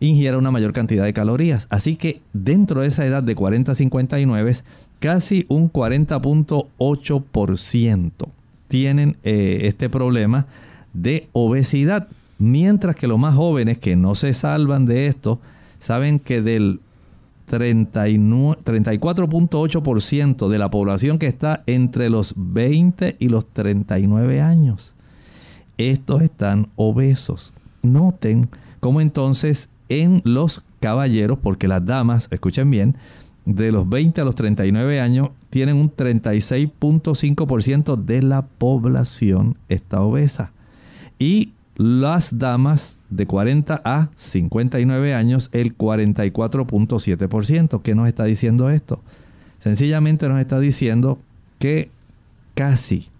ingiera 0.00 0.38
una 0.38 0.50
mayor 0.50 0.72
cantidad 0.72 1.04
de 1.04 1.12
calorías. 1.12 1.66
Así 1.70 1.96
que 1.96 2.20
dentro 2.32 2.80
de 2.82 2.88
esa 2.88 3.06
edad 3.06 3.22
de 3.22 3.34
40 3.34 3.72
a 3.72 3.74
59, 3.74 4.56
casi 4.98 5.44
un 5.48 5.70
40.8% 5.72 8.10
tienen 8.68 9.16
eh, 9.22 9.60
este 9.62 9.88
problema 9.88 10.44
de 10.92 11.28
obesidad. 11.32 12.08
Mientras 12.38 12.96
que 12.96 13.06
los 13.06 13.18
más 13.18 13.34
jóvenes 13.34 13.78
que 13.78 13.96
no 13.96 14.14
se 14.14 14.34
salvan 14.34 14.84
de 14.84 15.06
esto, 15.06 15.40
saben 15.78 16.18
que 16.18 16.42
del 16.42 16.80
34.8% 17.50 20.48
de 20.48 20.58
la 20.58 20.70
población 20.70 21.18
que 21.18 21.28
está 21.28 21.62
entre 21.66 22.10
los 22.10 22.34
20 22.36 23.16
y 23.18 23.28
los 23.28 23.46
39 23.46 24.42
años. 24.42 24.92
Estos 25.78 26.20
están 26.22 26.68
obesos. 26.76 27.52
Noten 27.82 28.48
cómo 28.80 29.00
entonces 29.00 29.70
en 29.88 30.20
los 30.24 30.66
caballeros, 30.80 31.38
porque 31.38 31.68
las 31.68 31.84
damas, 31.84 32.28
escuchen 32.30 32.70
bien, 32.70 32.96
de 33.44 33.70
los 33.72 33.86
20 33.88 34.20
a 34.20 34.24
los 34.24 34.34
39 34.34 35.00
años 35.00 35.30
tienen 35.50 35.76
un 35.76 35.94
36.5% 35.94 37.96
de 37.96 38.22
la 38.22 38.42
población 38.42 39.56
está 39.68 40.02
obesa. 40.02 40.50
Y 41.18 41.52
las 41.76 42.38
damas 42.38 42.98
de 43.10 43.26
40 43.26 43.82
a 43.84 44.08
59 44.16 45.14
años, 45.14 45.50
el 45.52 45.76
44.7%. 45.76 47.82
¿Qué 47.82 47.94
nos 47.94 48.08
está 48.08 48.24
diciendo 48.24 48.70
esto? 48.70 49.02
Sencillamente 49.60 50.26
nos 50.28 50.40
está 50.40 50.58
diciendo 50.58 51.20
que 51.58 51.90
casi 52.54 53.10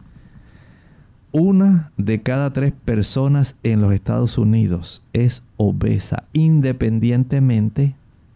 una 1.33 1.93
de 1.97 2.23
cada 2.23 2.53
tres 2.53 2.73
personas 2.73 3.57
en 3.63 3.81
los 3.81 3.93
Estados 3.93 4.39
Unidos 4.39 5.03
es 5.13 5.45
obesa, 5.57 6.25
independientemente 6.33 7.95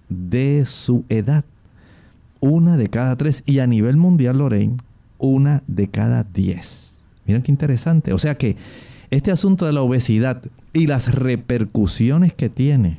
de 0.09 0.64
su 0.66 1.05
edad. 1.09 1.44
Una 2.40 2.76
de 2.76 2.88
cada 2.88 3.16
tres. 3.16 3.42
Y 3.46 3.59
a 3.59 3.66
nivel 3.66 3.96
mundial, 3.96 4.38
Lorraine, 4.38 4.79
una 5.18 5.62
de 5.66 5.88
cada 5.88 6.24
diez. 6.24 7.00
Miren 7.26 7.42
qué 7.42 7.53
interesante. 7.53 8.12
O 8.12 8.18
sea 8.18 8.37
que 8.37 8.57
este 9.11 9.31
asunto 9.31 9.66
de 9.66 9.72
la 9.72 9.83
obesidad 9.83 10.42
y 10.72 10.87
las 10.87 11.14
repercusiones 11.14 12.35
que 12.35 12.48
tiene 12.48 12.98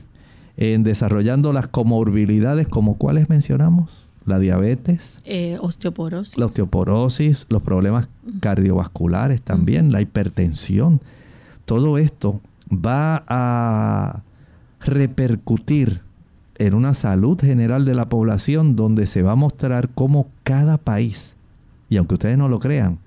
en 0.58 0.84
desarrollando 0.84 1.54
las 1.54 1.67
comorbilidades 1.67 2.67
como 2.67 2.97
cuáles 2.97 3.30
mencionamos, 3.30 4.08
la 4.25 4.39
diabetes, 4.39 5.19
eh, 5.25 5.57
osteoporosis. 5.60 6.38
la 6.38 6.45
osteoporosis, 6.45 7.47
los 7.49 7.62
problemas 7.62 8.07
cardiovasculares 8.39 9.41
también, 9.41 9.91
la 9.91 10.01
hipertensión. 10.01 11.01
Todo 11.65 11.97
esto 11.97 12.41
va 12.71 13.23
a 13.27 14.21
repercutir 14.79 16.01
en 16.55 16.73
una 16.73 16.93
salud 16.93 17.39
general 17.39 17.86
de 17.86 17.95
la 17.95 18.10
población 18.10 18.75
donde 18.75 19.07
se 19.07 19.23
va 19.23 19.31
a 19.31 19.36
mostrar 19.36 19.89
cómo 19.89 20.27
cada 20.43 20.77
país, 20.77 21.36
y 21.89 21.97
aunque 21.97 22.15
ustedes 22.15 22.38
no 22.38 22.49
lo 22.49 22.60
crean, 22.60 22.99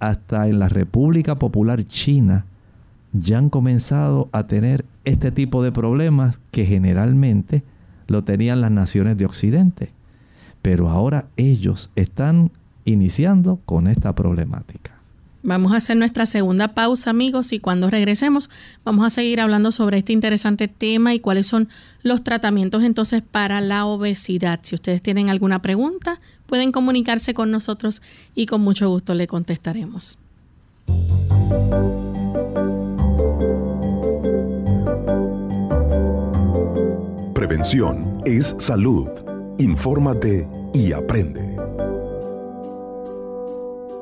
hasta 0.00 0.48
en 0.48 0.58
la 0.58 0.68
República 0.68 1.36
Popular 1.36 1.86
China 1.86 2.44
ya 3.12 3.38
han 3.38 3.50
comenzado 3.50 4.28
a 4.32 4.46
tener 4.46 4.84
este 5.04 5.30
tipo 5.30 5.62
de 5.62 5.70
problemas 5.70 6.40
que 6.50 6.64
generalmente 6.66 7.62
lo 8.08 8.24
tenían 8.24 8.60
las 8.60 8.70
naciones 8.70 9.16
de 9.16 9.26
Occidente. 9.26 9.92
Pero 10.62 10.88
ahora 10.88 11.26
ellos 11.36 11.90
están 11.96 12.50
iniciando 12.84 13.58
con 13.66 13.86
esta 13.86 14.14
problemática. 14.14 14.92
Vamos 15.44 15.72
a 15.72 15.78
hacer 15.78 15.96
nuestra 15.96 16.24
segunda 16.24 16.68
pausa, 16.68 17.10
amigos, 17.10 17.52
y 17.52 17.58
cuando 17.58 17.90
regresemos 17.90 18.48
vamos 18.84 19.04
a 19.04 19.10
seguir 19.10 19.40
hablando 19.40 19.72
sobre 19.72 19.98
este 19.98 20.12
interesante 20.12 20.68
tema 20.68 21.14
y 21.14 21.20
cuáles 21.20 21.48
son 21.48 21.68
los 22.04 22.22
tratamientos 22.22 22.84
entonces 22.84 23.24
para 23.28 23.60
la 23.60 23.84
obesidad. 23.84 24.60
Si 24.62 24.76
ustedes 24.76 25.02
tienen 25.02 25.30
alguna 25.30 25.60
pregunta, 25.60 26.20
pueden 26.46 26.70
comunicarse 26.70 27.34
con 27.34 27.50
nosotros 27.50 28.02
y 28.36 28.46
con 28.46 28.60
mucho 28.60 28.88
gusto 28.88 29.14
le 29.14 29.26
contestaremos. 29.26 30.20
Prevención 37.34 38.22
es 38.24 38.54
salud. 38.58 39.08
Infórmate 39.62 40.48
y 40.74 40.92
aprende. 40.92 41.56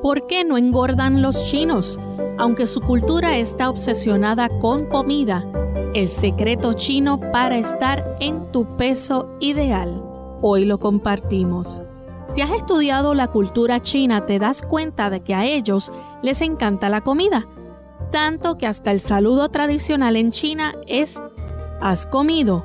¿Por 0.01 0.25
qué 0.25 0.43
no 0.43 0.57
engordan 0.57 1.21
los 1.21 1.45
chinos? 1.45 1.99
Aunque 2.39 2.65
su 2.65 2.81
cultura 2.81 3.37
está 3.37 3.69
obsesionada 3.69 4.49
con 4.59 4.87
comida, 4.87 5.45
el 5.93 6.07
secreto 6.07 6.73
chino 6.73 7.19
para 7.31 7.59
estar 7.59 8.17
en 8.19 8.51
tu 8.51 8.75
peso 8.75 9.29
ideal. 9.39 10.03
Hoy 10.41 10.65
lo 10.65 10.79
compartimos. 10.79 11.83
Si 12.25 12.41
has 12.41 12.49
estudiado 12.49 13.13
la 13.13 13.27
cultura 13.27 13.79
china, 13.79 14.25
te 14.25 14.39
das 14.39 14.63
cuenta 14.63 15.11
de 15.11 15.19
que 15.19 15.35
a 15.35 15.45
ellos 15.45 15.91
les 16.23 16.41
encanta 16.41 16.89
la 16.89 17.01
comida, 17.01 17.45
tanto 18.11 18.57
que 18.57 18.65
hasta 18.65 18.91
el 18.91 18.99
saludo 18.99 19.49
tradicional 19.49 20.15
en 20.15 20.31
China 20.31 20.73
es 20.87 21.21
¿has 21.81 22.07
comido? 22.07 22.63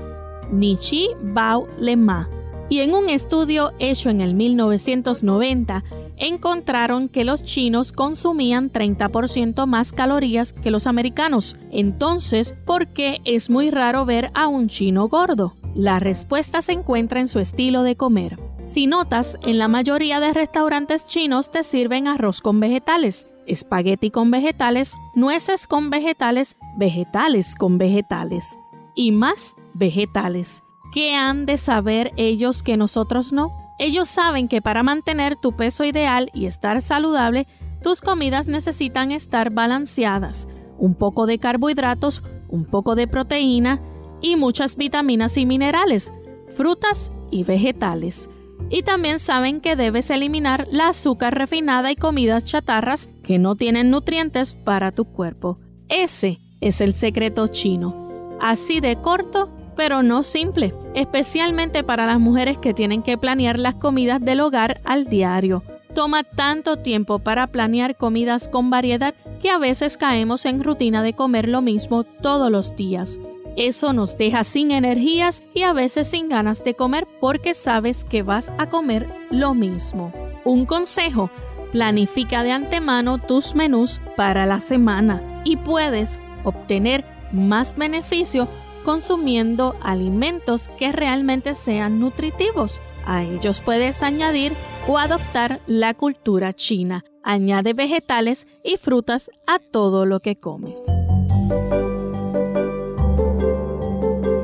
Ni 0.50 0.78
chi 0.78 1.10
bao 1.20 1.66
le 1.78 1.96
ma. 1.96 2.30
Y 2.68 2.80
en 2.80 2.94
un 2.94 3.08
estudio 3.08 3.72
hecho 3.78 4.10
en 4.10 4.20
el 4.20 4.34
1990, 4.34 5.84
encontraron 6.16 7.08
que 7.08 7.24
los 7.24 7.44
chinos 7.44 7.92
consumían 7.92 8.72
30% 8.72 9.66
más 9.66 9.92
calorías 9.92 10.52
que 10.52 10.70
los 10.70 10.86
americanos. 10.86 11.56
Entonces, 11.70 12.54
¿por 12.64 12.88
qué 12.88 13.20
es 13.24 13.50
muy 13.50 13.70
raro 13.70 14.04
ver 14.04 14.30
a 14.34 14.48
un 14.48 14.68
chino 14.68 15.08
gordo? 15.08 15.54
La 15.74 16.00
respuesta 16.00 16.62
se 16.62 16.72
encuentra 16.72 17.20
en 17.20 17.28
su 17.28 17.38
estilo 17.38 17.82
de 17.82 17.96
comer. 17.96 18.38
Si 18.64 18.88
notas, 18.88 19.38
en 19.42 19.58
la 19.58 19.68
mayoría 19.68 20.18
de 20.18 20.32
restaurantes 20.32 21.06
chinos 21.06 21.50
te 21.52 21.62
sirven 21.62 22.08
arroz 22.08 22.40
con 22.40 22.58
vegetales, 22.58 23.28
espagueti 23.46 24.10
con 24.10 24.32
vegetales, 24.32 24.94
nueces 25.14 25.68
con 25.68 25.88
vegetales, 25.90 26.56
vegetales 26.76 27.54
con 27.54 27.78
vegetales 27.78 28.58
y 28.96 29.12
más 29.12 29.54
vegetales. 29.74 30.64
¿Qué 30.96 31.14
han 31.14 31.44
de 31.44 31.58
saber 31.58 32.14
ellos 32.16 32.62
que 32.62 32.78
nosotros 32.78 33.30
no? 33.30 33.54
Ellos 33.78 34.08
saben 34.08 34.48
que 34.48 34.62
para 34.62 34.82
mantener 34.82 35.36
tu 35.36 35.54
peso 35.54 35.84
ideal 35.84 36.30
y 36.32 36.46
estar 36.46 36.80
saludable, 36.80 37.46
tus 37.82 38.00
comidas 38.00 38.46
necesitan 38.46 39.12
estar 39.12 39.50
balanceadas. 39.50 40.48
Un 40.78 40.94
poco 40.94 41.26
de 41.26 41.38
carbohidratos, 41.38 42.22
un 42.48 42.64
poco 42.64 42.94
de 42.94 43.08
proteína 43.08 43.82
y 44.22 44.36
muchas 44.36 44.76
vitaminas 44.76 45.36
y 45.36 45.44
minerales, 45.44 46.10
frutas 46.54 47.12
y 47.30 47.44
vegetales. 47.44 48.30
Y 48.70 48.82
también 48.82 49.18
saben 49.18 49.60
que 49.60 49.76
debes 49.76 50.08
eliminar 50.08 50.66
la 50.70 50.88
azúcar 50.88 51.36
refinada 51.36 51.92
y 51.92 51.96
comidas 51.96 52.46
chatarras 52.46 53.10
que 53.22 53.38
no 53.38 53.54
tienen 53.54 53.90
nutrientes 53.90 54.54
para 54.54 54.92
tu 54.92 55.04
cuerpo. 55.04 55.58
Ese 55.90 56.38
es 56.62 56.80
el 56.80 56.94
secreto 56.94 57.48
chino. 57.48 58.38
Así 58.40 58.80
de 58.80 58.96
corto 58.96 59.55
pero 59.76 60.02
no 60.02 60.22
simple, 60.22 60.74
especialmente 60.94 61.84
para 61.84 62.06
las 62.06 62.18
mujeres 62.18 62.58
que 62.58 62.74
tienen 62.74 63.02
que 63.02 63.18
planear 63.18 63.58
las 63.58 63.74
comidas 63.74 64.20
del 64.20 64.40
hogar 64.40 64.80
al 64.84 65.04
diario. 65.04 65.62
Toma 65.94 66.24
tanto 66.24 66.76
tiempo 66.76 67.18
para 67.18 67.46
planear 67.46 67.96
comidas 67.96 68.48
con 68.48 68.70
variedad 68.70 69.14
que 69.40 69.50
a 69.50 69.58
veces 69.58 69.96
caemos 69.96 70.44
en 70.44 70.62
rutina 70.62 71.02
de 71.02 71.14
comer 71.14 71.48
lo 71.48 71.62
mismo 71.62 72.04
todos 72.04 72.50
los 72.50 72.74
días. 72.76 73.18
Eso 73.56 73.94
nos 73.94 74.18
deja 74.18 74.44
sin 74.44 74.70
energías 74.70 75.42
y 75.54 75.62
a 75.62 75.72
veces 75.72 76.08
sin 76.08 76.28
ganas 76.28 76.62
de 76.62 76.74
comer 76.74 77.06
porque 77.20 77.54
sabes 77.54 78.04
que 78.04 78.22
vas 78.22 78.52
a 78.58 78.68
comer 78.68 79.08
lo 79.30 79.54
mismo. 79.54 80.12
Un 80.44 80.66
consejo, 80.66 81.30
planifica 81.72 82.42
de 82.42 82.52
antemano 82.52 83.18
tus 83.18 83.54
menús 83.54 84.00
para 84.16 84.44
la 84.44 84.60
semana 84.60 85.42
y 85.44 85.56
puedes 85.56 86.20
obtener 86.44 87.04
más 87.32 87.74
beneficio 87.76 88.48
consumiendo 88.86 89.74
alimentos 89.82 90.68
que 90.78 90.92
realmente 90.92 91.56
sean 91.56 91.98
nutritivos. 91.98 92.80
A 93.04 93.24
ellos 93.24 93.60
puedes 93.60 94.04
añadir 94.04 94.52
o 94.86 94.96
adoptar 94.96 95.60
la 95.66 95.92
cultura 95.92 96.52
china. 96.52 97.04
Añade 97.24 97.74
vegetales 97.74 98.46
y 98.62 98.76
frutas 98.76 99.28
a 99.48 99.58
todo 99.58 100.06
lo 100.06 100.20
que 100.20 100.36
comes. 100.36 100.80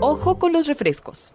Ojo 0.00 0.40
con 0.40 0.52
los 0.52 0.66
refrescos. 0.66 1.34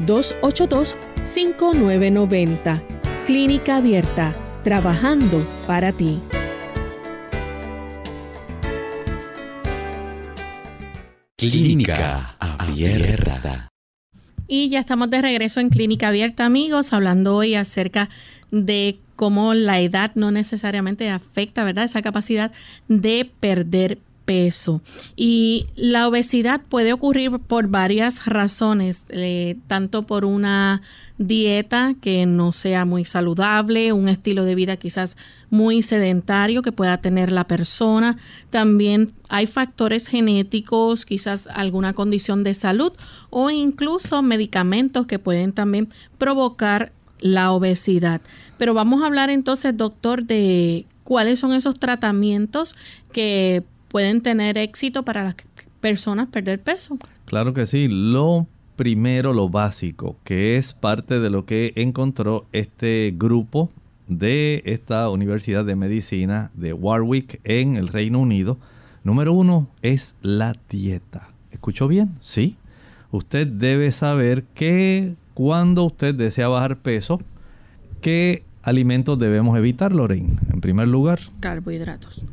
787-282-5990. 0.00 2.82
Clínica 3.26 3.76
Abierta, 3.76 4.34
trabajando 4.62 5.42
para 5.66 5.92
ti. 5.92 6.20
Clínica 11.36 12.36
Abierta. 12.38 13.68
Y 14.46 14.68
ya 14.68 14.80
estamos 14.80 15.08
de 15.10 15.22
regreso 15.22 15.60
en 15.60 15.70
Clínica 15.70 16.08
Abierta, 16.08 16.44
amigos, 16.44 16.92
hablando 16.92 17.34
hoy 17.34 17.54
acerca 17.54 18.10
de 18.50 18.98
cómo 19.16 19.54
la 19.54 19.80
edad 19.80 20.12
no 20.14 20.30
necesariamente 20.30 21.08
afecta, 21.10 21.64
¿verdad? 21.64 21.84
Esa 21.84 22.02
capacidad 22.02 22.52
de 22.88 23.30
perder 23.40 23.98
peso. 24.24 24.80
Y 25.16 25.66
la 25.76 26.08
obesidad 26.08 26.60
puede 26.68 26.92
ocurrir 26.92 27.38
por 27.38 27.68
varias 27.68 28.26
razones, 28.26 29.04
eh, 29.08 29.56
tanto 29.66 30.06
por 30.06 30.24
una 30.24 30.82
dieta 31.18 31.94
que 32.00 32.26
no 32.26 32.52
sea 32.52 32.84
muy 32.84 33.04
saludable, 33.04 33.92
un 33.92 34.08
estilo 34.08 34.44
de 34.44 34.54
vida 34.54 34.76
quizás 34.76 35.16
muy 35.50 35.82
sedentario 35.82 36.62
que 36.62 36.72
pueda 36.72 36.98
tener 36.98 37.30
la 37.30 37.46
persona. 37.46 38.16
También 38.50 39.12
hay 39.28 39.46
factores 39.46 40.08
genéticos, 40.08 41.04
quizás 41.04 41.46
alguna 41.46 41.92
condición 41.92 42.42
de 42.42 42.54
salud 42.54 42.92
o 43.30 43.50
incluso 43.50 44.22
medicamentos 44.22 45.06
que 45.06 45.18
pueden 45.18 45.52
también 45.52 45.88
provocar 46.18 46.92
la 47.20 47.52
obesidad. 47.52 48.20
Pero 48.58 48.74
vamos 48.74 49.02
a 49.02 49.06
hablar 49.06 49.30
entonces, 49.30 49.76
doctor, 49.76 50.24
de 50.24 50.86
cuáles 51.04 51.38
son 51.38 51.52
esos 51.52 51.78
tratamientos 51.78 52.74
que 53.12 53.62
pueden 53.94 54.22
tener 54.22 54.58
éxito 54.58 55.04
para 55.04 55.22
las 55.22 55.36
personas 55.80 56.26
perder 56.26 56.60
peso. 56.60 56.98
Claro 57.26 57.54
que 57.54 57.64
sí. 57.64 57.86
Lo 57.88 58.48
primero, 58.74 59.32
lo 59.32 59.48
básico, 59.48 60.16
que 60.24 60.56
es 60.56 60.74
parte 60.74 61.20
de 61.20 61.30
lo 61.30 61.46
que 61.46 61.72
encontró 61.76 62.44
este 62.50 63.14
grupo 63.16 63.70
de 64.08 64.64
esta 64.66 65.08
Universidad 65.10 65.64
de 65.64 65.76
Medicina 65.76 66.50
de 66.54 66.72
Warwick 66.72 67.40
en 67.44 67.76
el 67.76 67.86
Reino 67.86 68.18
Unido. 68.18 68.58
Número 69.04 69.32
uno 69.32 69.68
es 69.80 70.16
la 70.22 70.56
dieta. 70.68 71.28
¿Escuchó 71.52 71.86
bien? 71.86 72.16
Sí. 72.20 72.56
Usted 73.12 73.46
debe 73.46 73.92
saber 73.92 74.42
que 74.54 75.14
cuando 75.34 75.84
usted 75.84 76.16
desea 76.16 76.48
bajar 76.48 76.78
peso, 76.78 77.20
¿qué 78.00 78.42
alimentos 78.64 79.20
debemos 79.20 79.56
evitar, 79.56 79.92
Lorraine? 79.92 80.34
En 80.52 80.60
primer 80.60 80.88
lugar, 80.88 81.20
carbohidratos. 81.38 82.24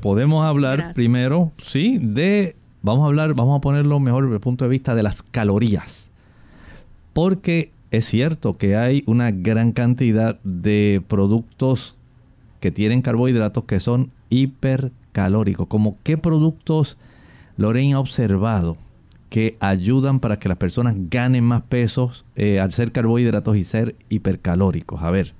Podemos 0.00 0.44
hablar 0.44 0.92
primero, 0.94 1.52
sí, 1.62 1.98
de, 1.98 2.56
vamos 2.82 3.04
a 3.04 3.06
hablar, 3.06 3.34
vamos 3.34 3.58
a 3.58 3.60
ponerlo 3.60 4.00
mejor 4.00 4.24
desde 4.24 4.36
el 4.36 4.40
punto 4.40 4.64
de 4.64 4.70
vista 4.70 4.94
de 4.94 5.02
las 5.02 5.22
calorías. 5.22 6.10
Porque 7.12 7.72
es 7.90 8.04
cierto 8.04 8.56
que 8.56 8.76
hay 8.76 9.02
una 9.06 9.30
gran 9.30 9.72
cantidad 9.72 10.40
de 10.42 11.02
productos 11.06 11.96
que 12.60 12.70
tienen 12.70 13.02
carbohidratos 13.02 13.64
que 13.64 13.80
son 13.80 14.10
hipercalóricos. 14.28 15.66
Como 15.66 15.98
qué 16.02 16.16
productos 16.16 16.96
Lorraine 17.56 17.94
ha 17.94 18.00
observado 18.00 18.76
que 19.28 19.56
ayudan 19.60 20.20
para 20.20 20.38
que 20.38 20.48
las 20.48 20.58
personas 20.58 20.94
ganen 20.96 21.44
más 21.44 21.62
pesos 21.62 22.24
eh, 22.36 22.60
al 22.60 22.72
ser 22.72 22.92
carbohidratos 22.92 23.56
y 23.56 23.64
ser 23.64 23.96
hipercalóricos. 24.08 25.02
A 25.02 25.10
ver. 25.10 25.34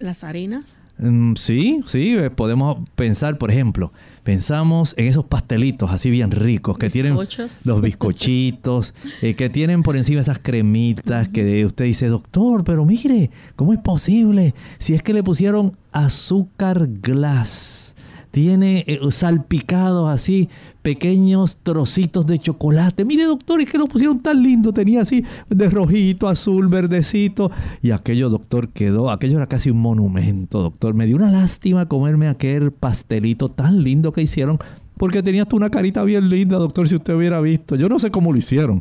¿Las 0.00 0.24
harinas? 0.24 0.80
Mm, 0.98 1.34
sí, 1.36 1.80
sí, 1.86 2.16
eh, 2.16 2.30
podemos 2.30 2.78
pensar, 2.96 3.38
por 3.38 3.50
ejemplo, 3.50 3.92
pensamos 4.24 4.94
en 4.96 5.06
esos 5.06 5.24
pastelitos 5.24 5.90
así 5.92 6.10
bien 6.10 6.32
ricos 6.32 6.76
que 6.76 6.90
tienen 6.90 7.16
los 7.64 7.80
bizcochitos, 7.80 8.94
eh, 9.22 9.34
que 9.34 9.48
tienen 9.48 9.82
por 9.82 9.96
encima 9.96 10.20
esas 10.20 10.40
cremitas 10.40 11.28
que 11.28 11.64
usted 11.64 11.84
dice, 11.84 12.08
doctor, 12.08 12.64
pero 12.64 12.84
mire, 12.84 13.30
¿cómo 13.54 13.72
es 13.72 13.78
posible? 13.78 14.54
Si 14.78 14.94
es 14.94 15.02
que 15.02 15.12
le 15.14 15.22
pusieron 15.22 15.76
azúcar 15.92 16.88
glass 17.00 17.88
tiene 18.30 18.84
eh, 18.86 19.00
salpicados 19.10 20.10
así 20.10 20.48
pequeños 20.88 21.58
trocitos 21.62 22.26
de 22.26 22.38
chocolate. 22.38 23.04
Mire, 23.04 23.24
doctor, 23.24 23.60
es 23.60 23.70
que 23.70 23.76
lo 23.76 23.88
pusieron 23.88 24.20
tan 24.20 24.42
lindo. 24.42 24.72
Tenía 24.72 25.02
así 25.02 25.22
de 25.50 25.68
rojito, 25.68 26.28
azul, 26.28 26.68
verdecito. 26.68 27.50
Y 27.82 27.90
aquello, 27.90 28.30
doctor, 28.30 28.70
quedó. 28.70 29.10
Aquello 29.10 29.36
era 29.36 29.46
casi 29.48 29.68
un 29.68 29.82
monumento, 29.82 30.62
doctor. 30.62 30.94
Me 30.94 31.04
dio 31.04 31.16
una 31.16 31.30
lástima 31.30 31.84
comerme 31.88 32.26
aquel 32.26 32.72
pastelito 32.72 33.50
tan 33.50 33.82
lindo 33.82 34.12
que 34.12 34.22
hicieron. 34.22 34.58
Porque 34.96 35.22
tenía 35.22 35.42
hasta 35.42 35.56
una 35.56 35.68
carita 35.68 36.02
bien 36.04 36.30
linda, 36.30 36.56
doctor, 36.56 36.88
si 36.88 36.96
usted 36.96 37.14
hubiera 37.14 37.38
visto. 37.42 37.76
Yo 37.76 37.90
no 37.90 37.98
sé 37.98 38.10
cómo 38.10 38.32
lo 38.32 38.38
hicieron. 38.38 38.80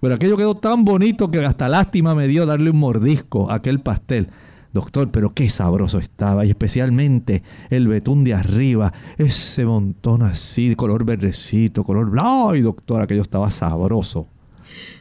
Pero 0.00 0.16
aquello 0.16 0.36
quedó 0.36 0.56
tan 0.56 0.84
bonito 0.84 1.30
que 1.30 1.44
hasta 1.44 1.68
lástima 1.68 2.16
me 2.16 2.26
dio 2.26 2.44
darle 2.44 2.70
un 2.70 2.80
mordisco 2.80 3.52
a 3.52 3.54
aquel 3.54 3.78
pastel. 3.78 4.30
Doctor, 4.76 5.10
pero 5.10 5.32
qué 5.32 5.48
sabroso 5.48 5.96
estaba, 5.96 6.44
y 6.44 6.50
especialmente 6.50 7.42
el 7.70 7.88
betún 7.88 8.24
de 8.24 8.34
arriba, 8.34 8.92
ese 9.16 9.64
montón 9.64 10.20
así, 10.20 10.68
de 10.68 10.76
color 10.76 11.06
verdecito, 11.06 11.82
color 11.82 12.10
blanco. 12.10 12.50
Ay, 12.50 12.60
doctor, 12.60 13.00
aquello 13.00 13.22
estaba 13.22 13.50
sabroso. 13.50 14.26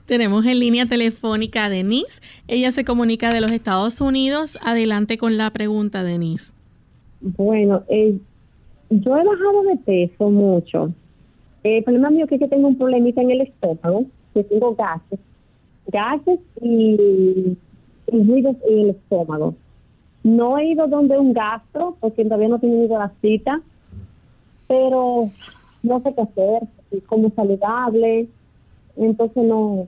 Tenemos 0.05 0.45
en 0.45 0.59
línea 0.61 0.85
telefónica 0.85 1.65
a 1.65 1.69
Denise. 1.69 2.21
Ella 2.47 2.71
se 2.71 2.85
comunica 2.85 3.33
de 3.33 3.41
los 3.41 3.51
Estados 3.51 3.99
Unidos. 3.99 4.57
Adelante 4.63 5.17
con 5.17 5.35
la 5.35 5.51
pregunta, 5.51 6.05
Denise. 6.05 6.53
Bueno, 7.19 7.83
eh, 7.89 8.17
yo 8.89 9.17
he 9.17 9.25
bajado 9.25 9.63
de 9.63 9.75
peso 9.75 10.29
mucho. 10.29 10.93
El 11.63 11.83
problema 11.83 12.11
mío 12.11 12.27
es 12.29 12.39
que 12.39 12.47
tengo 12.47 12.69
un 12.69 12.77
problemita 12.77 13.21
en 13.21 13.31
el 13.31 13.41
estómago, 13.41 14.05
que 14.33 14.41
tengo 14.45 14.73
gases, 14.73 15.19
gases 15.87 16.39
y, 16.61 17.57
y 18.07 18.23
ruidos 18.23 18.55
en 18.69 18.79
el 18.79 18.89
estómago. 18.91 19.55
No 20.25 20.57
he 20.57 20.71
ido 20.71 20.87
donde 20.87 21.19
un 21.19 21.33
gastro, 21.33 21.97
porque 21.99 22.23
todavía 22.23 22.47
no 22.47 22.55
he 22.55 22.59
tenido 22.59 22.97
la 22.97 23.11
cita, 23.21 23.61
pero 24.67 25.29
no 25.83 26.01
sé 26.01 26.15
qué 26.15 26.21
hacer, 26.21 26.67
como 27.05 27.29
saludable, 27.29 28.27
entonces 28.97 29.43
no, 29.43 29.87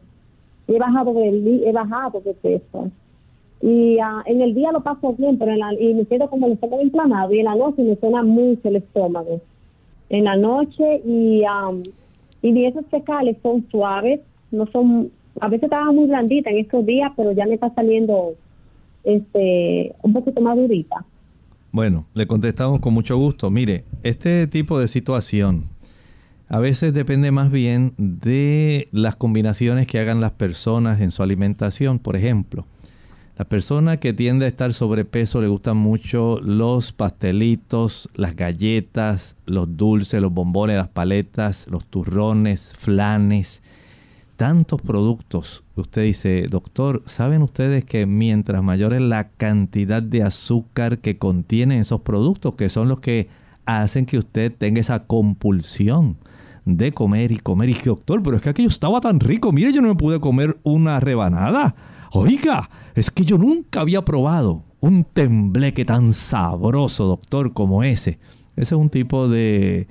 he 0.67 0.77
bajado 0.77 1.13
de, 1.13 1.63
he 1.67 1.71
bajado 1.71 2.21
de 2.21 2.35
peso. 2.35 2.91
Y 3.63 3.97
ah, 3.97 4.21
en 4.27 4.43
el 4.43 4.53
día 4.53 4.71
lo 4.71 4.81
paso 4.81 5.13
bien, 5.13 5.39
pero 5.39 5.53
en 5.53 5.57
la, 5.57 5.73
y 5.73 5.95
me 5.95 6.05
quedo 6.05 6.29
como 6.29 6.45
el 6.45 6.53
estómago 6.53 6.83
inflamado, 6.83 7.33
y 7.33 7.39
en 7.39 7.45
la 7.45 7.55
noche 7.55 7.81
me 7.81 7.95
suena 7.95 8.21
mucho 8.21 8.67
el 8.67 8.75
estómago. 8.75 9.41
En 10.09 10.25
la 10.25 10.35
noche, 10.35 11.01
y, 11.03 11.41
um, 11.45 11.81
y 12.43 12.65
esos 12.65 12.85
fecales 12.91 13.37
son 13.41 13.67
suaves, 13.71 14.19
no 14.51 14.67
son, 14.67 15.09
a 15.39 15.47
veces 15.47 15.63
estaba 15.63 15.91
muy 15.91 16.05
blandita 16.05 16.51
en 16.51 16.59
estos 16.59 16.85
días, 16.85 17.11
pero 17.17 17.31
ya 17.31 17.47
me 17.47 17.55
está 17.55 17.73
saliendo 17.73 18.35
este 19.07 19.95
un 20.03 20.13
poquito 20.13 20.41
más 20.41 20.57
durita. 20.57 21.05
Bueno, 21.71 22.05
le 22.13 22.27
contestamos 22.27 22.79
con 22.79 22.93
mucho 22.93 23.17
gusto. 23.17 23.49
Mire, 23.49 23.83
este 24.03 24.47
tipo 24.47 24.79
de 24.79 24.87
situación 24.87 25.65
a 26.49 26.59
veces 26.59 26.93
depende 26.93 27.31
más 27.31 27.51
bien 27.51 27.93
de 27.97 28.87
las 28.91 29.15
combinaciones 29.15 29.85
que 29.85 29.99
hagan 29.99 30.21
las 30.21 30.31
personas 30.31 31.01
en 31.01 31.11
su 31.11 31.23
alimentación. 31.23 31.99
Por 31.99 32.15
ejemplo, 32.15 32.65
la 33.37 33.45
persona 33.45 33.97
que 33.97 34.13
tiende 34.13 34.45
a 34.45 34.49
estar 34.49 34.73
sobrepeso 34.73 35.41
le 35.41 35.47
gustan 35.47 35.77
mucho 35.77 36.39
los 36.41 36.93
pastelitos, 36.93 38.09
las 38.15 38.35
galletas, 38.35 39.35
los 39.45 39.77
dulces, 39.77 40.21
los 40.21 40.33
bombones, 40.33 40.77
las 40.77 40.87
paletas, 40.87 41.67
los 41.67 41.85
turrones, 41.85 42.73
flanes, 42.77 43.61
tantos 44.37 44.81
productos. 44.81 45.63
Usted 45.75 46.03
dice, 46.03 46.47
doctor, 46.49 47.03
¿saben 47.05 47.41
ustedes 47.41 47.83
que 47.83 48.05
mientras 48.05 48.63
mayor 48.63 48.93
es 48.93 49.01
la 49.01 49.29
cantidad 49.29 50.01
de 50.01 50.23
azúcar 50.23 50.99
que 50.99 51.17
contienen 51.17 51.81
esos 51.81 52.01
productos, 52.01 52.55
que 52.55 52.69
son 52.69 52.87
los 52.87 53.01
que 53.01 53.27
hacen 53.65 54.05
que 54.05 54.17
usted 54.17 54.53
tenga 54.57 54.79
esa 54.79 55.05
compulsión? 55.05 56.17
de 56.67 56.91
comer 56.91 57.31
y 57.31 57.37
comer. 57.37 57.69
Y 57.69 57.73
dije, 57.73 57.85
doctor, 57.85 58.21
pero 58.21 58.35
es 58.35 58.43
que 58.43 58.49
aquello 58.49 58.67
estaba 58.67 58.99
tan 58.99 59.21
rico. 59.21 59.53
Mire, 59.53 59.71
yo 59.71 59.81
no 59.81 59.87
me 59.87 59.95
pude 59.95 60.19
comer 60.19 60.57
una 60.63 60.99
rebanada. 60.99 61.75
Oiga, 62.11 62.69
es 62.93 63.09
que 63.09 63.23
yo 63.23 63.37
nunca 63.37 63.79
había 63.79 64.03
probado 64.03 64.63
un 64.81 65.05
tembleque 65.05 65.85
tan 65.85 66.13
sabroso, 66.13 67.05
doctor, 67.05 67.53
como 67.53 67.83
ese. 67.83 68.19
Ese 68.57 68.75
es 68.75 68.79
un 68.81 68.89
tipo 68.89 69.29
de, 69.29 69.87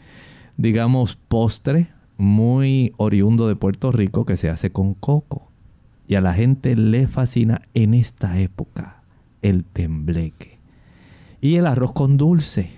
digamos, 0.58 1.16
postre 1.16 1.88
muy 2.16 2.92
oriundo 2.96 3.48
de 3.48 3.56
Puerto 3.56 3.92
Rico 3.92 4.24
que 4.24 4.36
se 4.36 4.48
hace 4.48 4.70
con 4.70 4.94
coco. 4.94 5.50
Y 6.08 6.14
a 6.14 6.20
la 6.20 6.34
gente 6.34 6.76
le 6.76 7.08
fascina 7.08 7.62
en 7.74 7.94
esta 7.94 8.38
época 8.38 9.02
el 9.42 9.64
tembleque. 9.64 10.58
Y 11.40 11.56
el 11.56 11.66
arroz 11.66 11.92
con 11.92 12.16
dulce. 12.16 12.70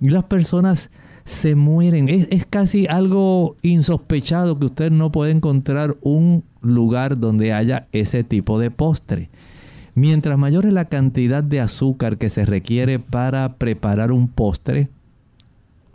Y 0.00 0.10
las 0.10 0.24
personas 0.24 0.90
se 1.24 1.54
mueren. 1.54 2.08
Es, 2.08 2.46
casi 2.46 2.86
algo 2.86 3.56
insospechado 3.62 4.58
que 4.58 4.66
usted 4.66 4.90
no 4.90 5.12
puede 5.12 5.30
encontrar 5.30 5.96
un 6.00 6.44
lugar 6.60 7.18
donde 7.18 7.52
haya 7.52 7.88
ese 7.92 8.24
tipo 8.24 8.58
de 8.58 8.70
postre. 8.70 9.30
Mientras 9.94 10.38
mayor 10.38 10.66
es 10.66 10.72
la 10.72 10.86
cantidad 10.86 11.44
de 11.44 11.60
azúcar 11.60 12.16
que 12.16 12.30
se 12.30 12.46
requiere 12.46 12.98
para 12.98 13.56
preparar 13.56 14.10
un 14.10 14.28
postre, 14.28 14.88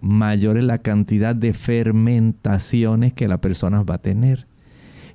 mayor 0.01 0.57
es 0.57 0.63
la 0.63 0.79
cantidad 0.79 1.35
de 1.35 1.53
fermentaciones 1.53 3.13
que 3.13 3.27
la 3.27 3.39
persona 3.39 3.83
va 3.83 3.95
a 3.95 4.01
tener. 4.01 4.47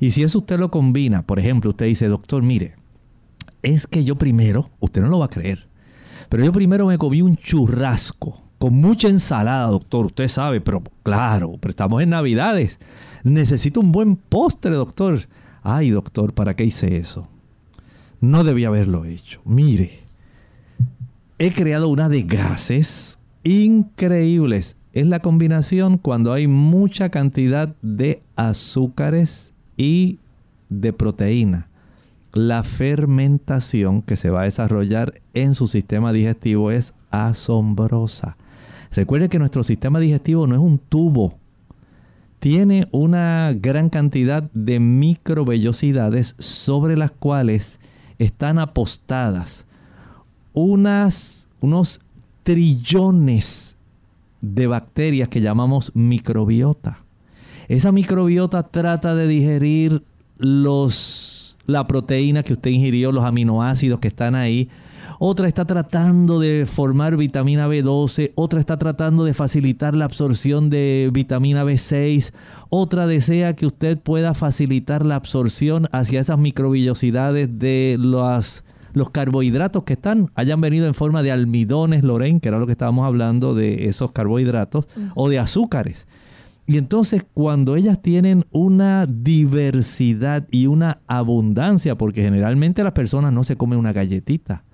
Y 0.01 0.11
si 0.11 0.22
eso 0.22 0.39
usted 0.39 0.59
lo 0.59 0.70
combina, 0.70 1.22
por 1.22 1.39
ejemplo, 1.39 1.70
usted 1.70 1.87
dice, 1.87 2.09
doctor, 2.09 2.43
mire, 2.43 2.74
es 3.62 3.87
que 3.87 4.05
yo 4.05 4.16
primero, 4.16 4.70
usted 4.80 5.01
no 5.03 5.09
lo 5.09 5.20
va 5.20 5.26
a 5.26 5.30
creer, 5.30 5.68
pero 6.28 6.45
yo 6.45 6.53
primero 6.53 6.87
me 6.87 6.99
comí 6.99 7.22
un 7.22 7.37
churrasco 7.37 8.43
con 8.62 8.74
mucha 8.74 9.09
ensalada, 9.09 9.66
doctor, 9.66 10.07
usted 10.07 10.28
sabe, 10.28 10.61
pero 10.61 10.85
claro, 11.03 11.57
pero 11.61 11.70
estamos 11.70 12.01
en 12.01 12.11
Navidades. 12.11 12.78
Necesito 13.24 13.80
un 13.80 13.91
buen 13.91 14.14
postre, 14.14 14.76
doctor. 14.76 15.18
Ay, 15.64 15.91
doctor, 15.91 16.33
¿para 16.33 16.55
qué 16.55 16.66
hice 16.66 16.97
eso? 16.97 17.26
No 18.20 18.45
debía 18.45 18.68
haberlo 18.68 19.05
hecho. 19.05 19.41
Mire, 19.45 20.05
he 21.41 21.51
creado 21.51 21.89
una 21.89 22.09
de 22.09 22.22
gases 22.22 23.18
increíbles. 23.45 24.76
Es 24.93 25.07
la 25.07 25.20
combinación 25.20 25.99
cuando 25.99 26.32
hay 26.32 26.47
mucha 26.47 27.09
cantidad 27.09 27.74
de 27.82 28.22
azúcares 28.36 29.55
y 29.76 30.18
de 30.68 30.93
proteína. 30.93 31.68
La 32.32 32.62
fermentación 32.62 34.03
que 34.03 34.16
se 34.16 34.30
va 34.30 34.43
a 34.43 34.45
desarrollar 34.45 35.20
en 35.34 35.55
su 35.55 35.68
sistema 35.68 36.12
digestivo 36.12 36.70
es 36.70 36.95
asombrosa. 37.11 38.36
Recuerde 38.90 39.28
que 39.28 39.38
nuestro 39.38 39.64
sistema 39.64 40.01
digestivo 40.01 40.47
no 40.47 40.55
es 40.55 40.61
un 40.61 40.78
tubo. 40.78 41.38
Tiene 42.38 42.88
una 42.90 43.53
gran 43.55 43.88
cantidad 43.88 44.51
de 44.53 44.80
microvellosidades 44.80 46.34
sobre 46.38 46.97
las 46.97 47.11
cuales 47.11 47.78
están 48.18 48.59
apostadas 48.59 49.66
unas, 50.53 51.47
unos 51.61 52.01
trillones 52.43 53.76
de 54.40 54.66
bacterias 54.66 55.28
que 55.28 55.40
llamamos 55.40 55.93
microbiota. 55.95 56.99
Esa 57.68 57.93
microbiota 57.93 58.64
trata 58.64 59.14
de 59.14 59.28
digerir 59.28 60.03
los, 60.36 61.57
la 61.66 61.86
proteína 61.86 62.43
que 62.43 62.53
usted 62.53 62.70
ingirió, 62.70 63.12
los 63.12 63.24
aminoácidos 63.24 64.01
que 64.01 64.09
están 64.09 64.34
ahí, 64.34 64.68
otra 65.18 65.47
está 65.47 65.64
tratando 65.64 66.40
de 66.40 66.66
formar 66.66 67.16
vitamina 67.16 67.68
B12, 67.68 68.32
otra 68.34 68.59
está 68.59 68.76
tratando 68.76 69.24
de 69.24 69.34
facilitar 69.34 69.95
la 69.95 70.05
absorción 70.05 70.68
de 70.68 71.11
vitamina 71.12 71.64
B6, 71.64 72.32
otra 72.70 73.07
desea 73.07 73.55
que 73.55 73.66
usted 73.66 73.99
pueda 73.99 74.34
facilitar 74.34 75.07
la 75.07 75.14
absorción 75.14 75.88
hacia 75.93 76.20
esas 76.20 76.38
microvillosidades 76.38 77.57
de 77.61 77.97
los, 78.01 78.64
los 78.93 79.11
carbohidratos 79.11 79.84
que 79.84 79.95
están, 79.95 80.30
hayan 80.34 80.61
venido 80.61 80.86
en 80.86 80.95
forma 80.95 81.22
de 81.22 81.32
almidones, 81.32 82.03
Lorraine, 82.03 82.40
que 82.40 82.49
era 82.49 82.59
lo 82.59 82.66
que 82.66 82.72
estábamos 82.72 83.07
hablando 83.07 83.55
de 83.55 83.86
esos 83.86 84.12
carbohidratos, 84.12 84.86
o 85.14 85.28
de 85.28 85.38
azúcares. 85.38 86.07
Y 86.66 86.76
entonces 86.76 87.26
cuando 87.34 87.76
ellas 87.76 88.01
tienen 88.01 88.47
una 88.51 89.07
diversidad 89.07 90.47
y 90.51 90.66
una 90.66 91.01
abundancia, 91.07 91.97
porque 91.97 92.22
generalmente 92.22 92.84
las 92.84 92.93
personas 92.93 93.32
no 93.32 93.45
se 93.45 93.57
comen 93.57 93.78
una 93.78 93.93
galletita, 93.93 94.64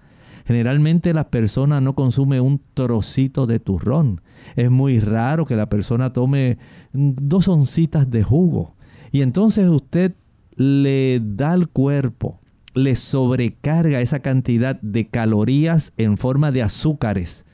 Generalmente 0.48 1.12
la 1.12 1.28
persona 1.28 1.82
no 1.82 1.94
consume 1.94 2.40
un 2.40 2.62
trocito 2.72 3.46
de 3.46 3.60
turrón. 3.60 4.22
Es 4.56 4.70
muy 4.70 4.98
raro 4.98 5.44
que 5.44 5.56
la 5.56 5.68
persona 5.68 6.14
tome 6.14 6.56
dos 6.94 7.48
oncitas 7.48 8.10
de 8.10 8.22
jugo. 8.22 8.74
Y 9.12 9.20
entonces 9.20 9.68
usted 9.68 10.14
le 10.56 11.20
da 11.22 11.52
al 11.52 11.68
cuerpo, 11.68 12.40
le 12.78 12.96
sobrecarga 12.96 14.00
esa 14.00 14.20
cantidad 14.20 14.80
de 14.80 15.08
calorías 15.08 15.92
en 15.96 16.16
forma 16.16 16.52
de 16.52 16.62
azúcares. 16.62 17.44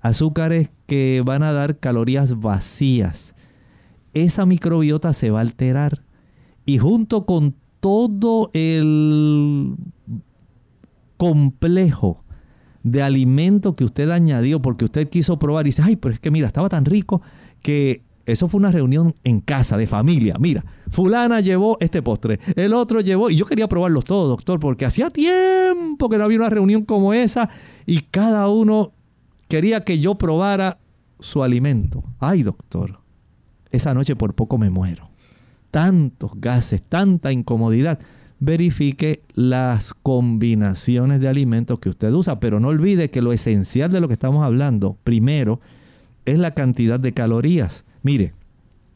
Azúcares 0.00 0.70
que 0.86 1.22
van 1.24 1.42
a 1.42 1.52
dar 1.52 1.78
calorías 1.78 2.40
vacías. 2.40 3.34
Esa 4.14 4.46
microbiota 4.46 5.12
se 5.12 5.30
va 5.30 5.38
a 5.38 5.42
alterar. 5.42 6.04
Y 6.66 6.78
junto 6.78 7.26
con 7.26 7.54
todo 7.80 8.50
el 8.52 9.76
complejo 11.16 12.24
de 12.82 13.02
alimento 13.02 13.76
que 13.76 13.84
usted 13.84 14.10
añadió 14.10 14.60
porque 14.60 14.84
usted 14.84 15.08
quiso 15.08 15.38
probar 15.38 15.66
y 15.66 15.70
dice, 15.70 15.82
ay, 15.84 15.96
pero 15.96 16.14
es 16.14 16.20
que 16.20 16.30
mira, 16.30 16.46
estaba 16.46 16.68
tan 16.68 16.84
rico 16.84 17.22
que 17.60 18.02
eso 18.32 18.48
fue 18.48 18.58
una 18.58 18.70
reunión 18.70 19.14
en 19.24 19.40
casa 19.40 19.76
de 19.76 19.86
familia. 19.86 20.36
Mira, 20.38 20.64
fulana 20.90 21.40
llevó 21.40 21.76
este 21.80 22.02
postre, 22.02 22.40
el 22.56 22.72
otro 22.72 23.00
llevó, 23.00 23.30
y 23.30 23.36
yo 23.36 23.46
quería 23.46 23.68
probarlos 23.68 24.04
todos, 24.04 24.28
doctor, 24.28 24.60
porque 24.60 24.84
hacía 24.84 25.10
tiempo 25.10 26.08
que 26.08 26.18
no 26.18 26.24
había 26.24 26.38
una 26.38 26.50
reunión 26.50 26.84
como 26.84 27.12
esa 27.12 27.50
y 27.86 28.00
cada 28.00 28.48
uno 28.48 28.92
quería 29.48 29.84
que 29.84 30.00
yo 30.00 30.16
probara 30.16 30.78
su 31.20 31.42
alimento. 31.42 32.02
Ay, 32.18 32.42
doctor, 32.42 33.00
esa 33.70 33.94
noche 33.94 34.16
por 34.16 34.34
poco 34.34 34.58
me 34.58 34.70
muero. 34.70 35.10
Tantos 35.70 36.32
gases, 36.34 36.82
tanta 36.82 37.32
incomodidad 37.32 37.98
verifique 38.38 39.22
las 39.34 39.94
combinaciones 39.94 41.20
de 41.20 41.28
alimentos 41.28 41.78
que 41.78 41.88
usted 41.88 42.12
usa, 42.12 42.40
pero 42.40 42.58
no 42.58 42.68
olvide 42.68 43.08
que 43.08 43.22
lo 43.22 43.32
esencial 43.32 43.92
de 43.92 44.00
lo 44.00 44.08
que 44.08 44.14
estamos 44.14 44.44
hablando, 44.44 44.98
primero, 45.04 45.60
es 46.24 46.38
la 46.38 46.50
cantidad 46.50 46.98
de 46.98 47.12
calorías. 47.12 47.84
Mire. 48.02 48.34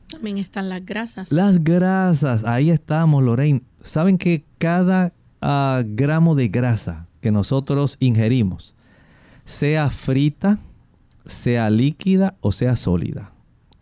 También 0.09 0.39
están 0.39 0.69
las 0.69 0.85
grasas. 0.85 1.33
Las 1.33 1.63
grasas, 1.63 2.45
ahí 2.45 2.71
estamos, 2.71 3.25
Lorraine. 3.25 3.63
Saben 3.81 4.19
que 4.19 4.45
cada 4.59 5.13
ah, 5.41 5.83
gramo 5.85 6.35
de 6.35 6.49
grasa 6.49 7.09
que 7.21 7.33
nosotros 7.33 7.97
ingerimos, 7.99 8.75
sea 9.45 9.91
frita, 9.91 10.59
sea 11.25 11.71
líquida 11.71 12.37
o 12.41 12.53
sea 12.53 12.77
sólida. 12.77 13.33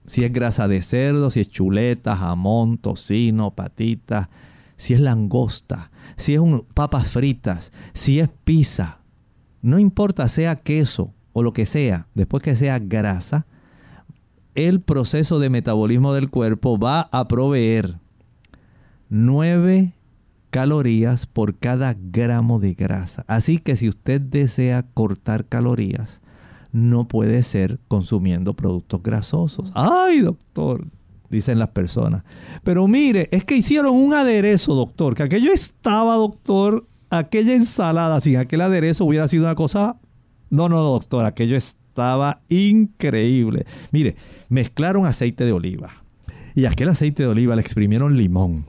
Si 0.07 0.25
es 0.25 0.33
grasa 0.33 0.69
de 0.69 0.83
cerdo, 0.83 1.31
si 1.31 1.41
es 1.41 1.49
chuleta, 1.49 2.17
jamón, 2.17 2.79
tocino, 2.79 3.51
patitas, 3.55 4.29
si 4.77 4.95
es 4.95 5.01
langosta, 5.01 5.91
si 6.17 6.35
es 6.35 6.41
un, 6.41 6.67
papas 6.75 7.11
fritas, 7.11 7.73
si 7.95 8.21
es 8.21 8.29
pizza, 8.45 9.01
no 9.63 9.79
importa 9.79 10.29
sea 10.29 10.57
queso 10.57 11.15
o 11.33 11.43
lo 11.43 11.53
que 11.53 11.67
sea, 11.67 12.09
después 12.15 12.43
que 12.43 12.57
sea 12.57 12.79
grasa, 12.79 13.47
el 14.55 14.81
proceso 14.81 15.39
de 15.39 15.51
metabolismo 15.51 16.15
del 16.15 16.31
cuerpo 16.31 16.79
va 16.79 17.09
a 17.13 17.27
proveer 17.29 17.99
9 19.09 19.95
calorías 20.51 21.27
por 21.27 21.57
cada 21.57 21.97
gramo 21.99 22.61
de 22.61 22.75
grasa. 22.75 23.25
Así 23.27 23.59
que 23.59 23.77
si 23.77 23.89
usted 23.89 24.21
desea 24.21 24.85
cortar 24.95 25.47
calorías, 25.47 26.21
no 26.73 27.09
puede 27.09 27.43
ser 27.43 27.81
consumiendo 27.89 28.55
productos 28.55 29.03
grasosos. 29.03 29.73
Ay, 29.75 30.21
doctor, 30.21 30.87
dicen 31.31 31.59
las 31.59 31.71
personas. 31.71 32.25
Pero 32.63 32.87
mire, 32.87 33.29
es 33.33 33.45
que 33.45 33.57
hicieron 33.57 33.95
un 33.95 34.15
aderezo, 34.15 34.75
doctor, 34.75 35.15
que 35.15 35.25
aquello 35.25 35.53
estaba, 35.53 36.15
doctor, 36.15 36.87
aquella 37.11 37.55
ensalada 37.55 38.21
sin 38.21 38.37
aquel 38.37 38.61
aderezo 38.61 39.05
hubiera 39.05 39.29
sido 39.29 39.45
una 39.45 39.55
cosa... 39.55 39.97
No, 40.51 40.69
no, 40.69 40.81
doctor, 40.83 41.25
aquello 41.25 41.57
estaba 41.95 42.41
increíble. 42.49 43.67
Mire, 43.93 44.17
mezclaron 44.49 45.07
aceite 45.07 45.45
de 45.45 45.53
oliva. 45.53 45.91
Y 46.57 46.65
aquel 46.65 46.89
aceite 46.89 47.23
de 47.23 47.29
oliva 47.29 47.55
le 47.55 47.63
exprimieron 47.63 48.17
limón. 48.17 48.67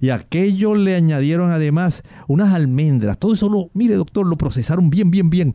Y 0.00 0.10
aquello 0.10 0.76
le 0.76 0.94
añadieron 0.94 1.50
además 1.50 2.04
unas 2.28 2.54
almendras. 2.54 3.18
Todo 3.18 3.34
eso 3.34 3.48
lo, 3.48 3.70
mire 3.74 3.96
doctor, 3.96 4.26
lo 4.26 4.36
procesaron 4.36 4.90
bien, 4.90 5.10
bien, 5.10 5.28
bien. 5.28 5.54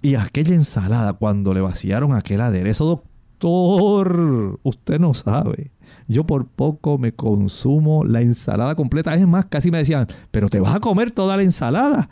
Y 0.00 0.14
aquella 0.14 0.54
ensalada, 0.54 1.14
cuando 1.14 1.54
le 1.54 1.60
vaciaron 1.60 2.14
aquel 2.14 2.40
aderezo, 2.40 2.84
doctor, 2.84 4.60
usted 4.62 5.00
no 5.00 5.12
sabe. 5.12 5.72
Yo 6.06 6.24
por 6.24 6.46
poco 6.46 6.98
me 6.98 7.12
consumo 7.12 8.04
la 8.04 8.20
ensalada 8.20 8.76
completa. 8.76 9.14
Es 9.16 9.26
más, 9.26 9.46
casi 9.46 9.72
me 9.72 9.78
decían, 9.78 10.06
pero 10.30 10.48
te 10.48 10.60
vas 10.60 10.76
a 10.76 10.80
comer 10.80 11.10
toda 11.10 11.36
la 11.36 11.42
ensalada. 11.42 12.08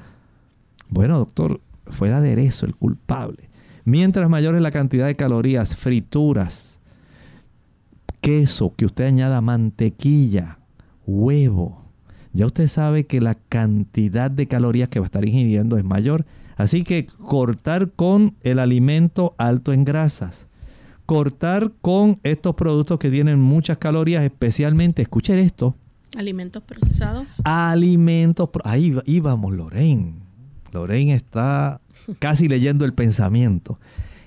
Bueno, 0.88 1.18
doctor, 1.18 1.61
fue 1.86 2.09
el 2.09 2.14
aderezo 2.14 2.66
el 2.66 2.74
culpable. 2.74 3.47
Mientras 3.89 4.28
mayor 4.28 4.55
es 4.55 4.61
la 4.61 4.70
cantidad 4.70 5.07
de 5.07 5.16
calorías, 5.16 5.74
frituras, 5.74 6.78
queso, 8.20 8.74
que 8.76 8.84
usted 8.84 9.07
añada 9.07 9.41
mantequilla, 9.41 10.59
huevo, 11.07 11.86
ya 12.34 12.45
usted 12.45 12.68
sabe 12.68 13.07
que 13.07 13.22
la 13.22 13.34
cantidad 13.34 14.30
de 14.30 14.47
calorías 14.47 14.91
que 14.91 15.01
va 15.01 15.07
a 15.07 15.09
estar 15.09 15.26
ingiriendo 15.26 15.78
es 15.78 15.84
mayor. 15.84 16.26
Así 16.57 16.84
que 16.84 17.07
cortar 17.07 17.93
con 17.93 18.36
el 18.43 18.59
alimento 18.59 19.34
alto 19.39 19.72
en 19.72 19.86
grasas. 19.86 20.49
Cortar 21.07 21.72
con 21.80 22.20
estos 22.24 22.57
productos 22.57 22.99
que 22.99 23.09
tienen 23.11 23.41
muchas 23.41 23.78
calorías, 23.78 24.22
especialmente, 24.22 25.01
escuchen 25.01 25.39
esto. 25.39 25.76
Alimentos 26.14 26.62
procesados. 26.62 27.41
Alimentos. 27.43 28.51
Ahí 28.64 28.95
íbamos, 29.07 29.55
Lorraine. 29.55 30.28
Lorraine 30.72 31.14
está 31.14 31.80
casi 32.18 32.48
leyendo 32.48 32.84
el 32.84 32.94
pensamiento. 32.94 33.78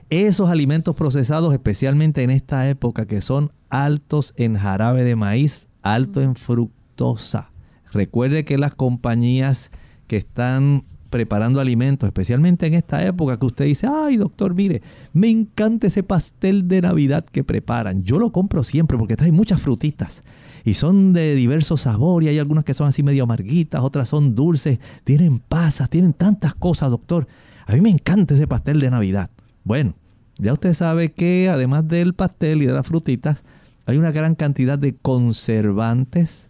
Esos 0.10 0.50
alimentos 0.50 0.96
procesados, 0.96 1.54
especialmente 1.54 2.24
en 2.24 2.32
esta 2.32 2.68
época, 2.70 3.06
que 3.06 3.22
son 3.22 3.52
altos 3.70 4.34
en 4.38 4.58
jarabe 4.58 5.04
de 5.04 5.16
maíz, 5.16 5.70
alto 5.82 6.22
en 6.22 6.36
fructosa. 6.36 7.52
Recuerde 7.92 8.46
que 8.46 8.58
las 8.58 8.76
compañías 8.76 9.72
que 10.08 10.18
están 10.18 10.84
preparando 11.10 11.60
alimentos, 11.60 12.08
especialmente 12.08 12.66
en 12.66 12.74
esta 12.74 13.06
época 13.06 13.38
que 13.38 13.46
usted 13.46 13.66
dice, 13.66 13.88
ay 13.88 14.16
doctor, 14.16 14.56
mire, 14.56 14.82
me 15.14 15.30
encanta 15.30 15.88
ese 15.88 16.04
pastel 16.04 16.68
de 16.68 16.82
Navidad 16.82 17.26
que 17.26 17.44
preparan. 17.44 18.04
Yo 18.04 18.18
lo 18.18 18.32
compro 18.32 18.64
siempre 18.64 18.98
porque 18.98 19.18
trae 19.18 19.32
muchas 19.32 19.62
frutitas 19.62 20.24
y 20.64 20.74
son 20.74 21.12
de 21.12 21.36
diversos 21.36 21.82
sabores. 21.82 22.30
Hay 22.30 22.40
algunas 22.40 22.64
que 22.64 22.74
son 22.74 22.88
así 22.88 23.04
medio 23.04 23.24
amarguitas, 23.24 23.82
otras 23.82 24.10
son 24.10 24.36
dulces, 24.36 24.80
tienen 25.04 25.40
pasas, 25.40 25.90
tienen 25.90 26.14
tantas 26.14 26.56
cosas, 26.56 26.90
doctor. 26.90 27.28
A 27.66 27.74
mí 27.74 27.82
me 27.82 27.90
encanta 27.90 28.34
ese 28.34 28.48
pastel 28.48 28.80
de 28.80 28.90
Navidad. 28.90 29.30
Bueno, 29.64 29.96
ya 30.38 30.54
usted 30.54 30.74
sabe 30.74 31.12
que 31.12 31.50
además 31.50 31.88
del 31.88 32.14
pastel 32.14 32.64
y 32.64 32.66
de 32.66 32.74
las 32.74 32.88
frutitas, 32.88 33.44
hay 33.86 33.98
una 33.98 34.12
gran 34.12 34.36
cantidad 34.36 34.80
de 34.80 34.96
conservantes, 34.96 36.50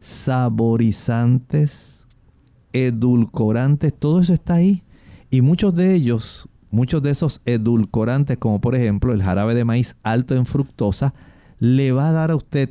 saborizantes, 0.00 2.06
edulcorantes, 2.72 3.94
todo 3.98 4.20
eso 4.20 4.34
está 4.34 4.54
ahí. 4.54 4.82
Y 5.30 5.40
muchos 5.40 5.74
de 5.74 5.94
ellos, 5.94 6.48
muchos 6.70 7.02
de 7.02 7.10
esos 7.10 7.40
edulcorantes, 7.44 8.38
como 8.38 8.60
por 8.60 8.74
ejemplo 8.74 9.12
el 9.12 9.22
jarabe 9.22 9.54
de 9.54 9.64
maíz 9.64 9.96
alto 10.02 10.34
en 10.34 10.46
fructosa, 10.46 11.14
le 11.58 11.92
va 11.92 12.10
a 12.10 12.12
dar 12.12 12.30
a 12.30 12.36
usted 12.36 12.70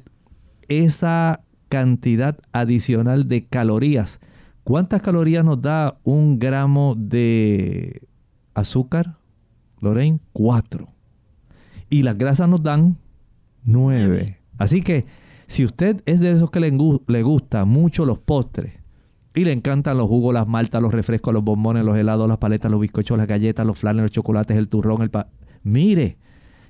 esa 0.68 1.42
cantidad 1.70 2.38
adicional 2.52 3.28
de 3.28 3.46
calorías. 3.46 4.20
¿Cuántas 4.64 5.02
calorías 5.02 5.44
nos 5.44 5.62
da 5.62 5.98
un 6.04 6.40
gramo 6.40 6.96
de 6.98 8.02
azúcar, 8.54 9.18
Lorraine? 9.82 10.20
Cuatro. 10.32 10.90
Y 11.90 12.04
las 12.04 12.18
grasas 12.18 12.48
nos 12.48 12.64
dan 12.64 12.98
nueve. 13.66 14.40
Así 14.58 14.82
que 14.82 15.06
si 15.48 15.66
usted 15.66 16.02
es 16.06 16.22
de 16.22 16.32
esos 16.32 16.50
que 16.50 16.62
le, 16.62 16.72
le 16.72 17.24
gusta 17.24 17.66
mucho 17.66 18.06
los 18.06 18.20
postres 18.20 18.74
y 19.36 19.44
le 19.44 19.52
encantan 19.52 19.98
los 19.98 20.08
jugos, 20.08 20.34
las 20.34 20.48
maltas, 20.48 20.82
los 20.82 20.94
refrescos, 20.94 21.34
los 21.34 21.44
bombones, 21.44 21.84
los 21.84 21.98
helados, 21.98 22.30
las 22.30 22.38
paletas, 22.38 22.72
los 22.72 22.80
bizcochos, 22.80 23.18
las 23.18 23.28
galletas, 23.28 23.66
los 23.66 23.78
flanes, 23.78 24.04
los 24.04 24.12
chocolates, 24.12 24.56
el 24.56 24.70
turrón, 24.70 25.02
el 25.02 25.10
pa 25.10 25.28
Mire, 25.64 26.18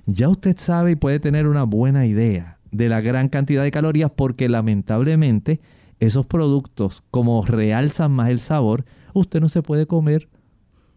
ya 0.06 0.28
usted 0.28 0.56
sabe 0.58 0.92
y 0.92 0.96
puede 0.96 1.20
tener 1.20 1.46
una 1.46 1.62
buena 1.62 2.06
idea 2.06 2.58
de 2.70 2.88
la 2.88 3.00
gran 3.00 3.28
cantidad 3.28 3.62
de 3.62 3.70
calorías 3.70 4.10
porque 4.10 4.48
lamentablemente 4.48 5.60
esos 6.04 6.26
productos 6.26 7.02
como 7.10 7.44
realzan 7.44 8.12
más 8.12 8.30
el 8.30 8.40
sabor, 8.40 8.84
usted 9.12 9.40
no 9.40 9.48
se 9.48 9.62
puede 9.62 9.86
comer 9.86 10.28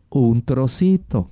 un 0.10 0.42
trocito. 0.42 1.30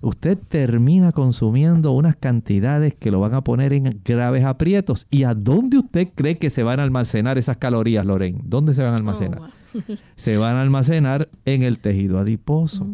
Usted 0.00 0.38
termina 0.48 1.10
consumiendo 1.10 1.90
unas 1.92 2.14
cantidades 2.14 2.94
que 2.94 3.10
lo 3.10 3.18
van 3.18 3.34
a 3.34 3.42
poner 3.42 3.72
en 3.72 4.00
graves 4.04 4.44
aprietos. 4.44 5.08
¿Y 5.10 5.24
a 5.24 5.34
dónde 5.34 5.78
usted 5.78 6.08
cree 6.14 6.38
que 6.38 6.50
se 6.50 6.62
van 6.62 6.78
a 6.78 6.84
almacenar 6.84 7.36
esas 7.36 7.56
calorías, 7.56 8.06
Loren? 8.06 8.40
¿Dónde 8.44 8.74
se 8.74 8.82
van 8.82 8.92
a 8.92 8.96
almacenar? 8.96 9.40
Oh, 9.40 9.80
se 10.16 10.36
van 10.36 10.56
a 10.56 10.62
almacenar 10.62 11.28
en 11.44 11.62
el 11.62 11.80
tejido 11.80 12.18
adiposo. 12.18 12.86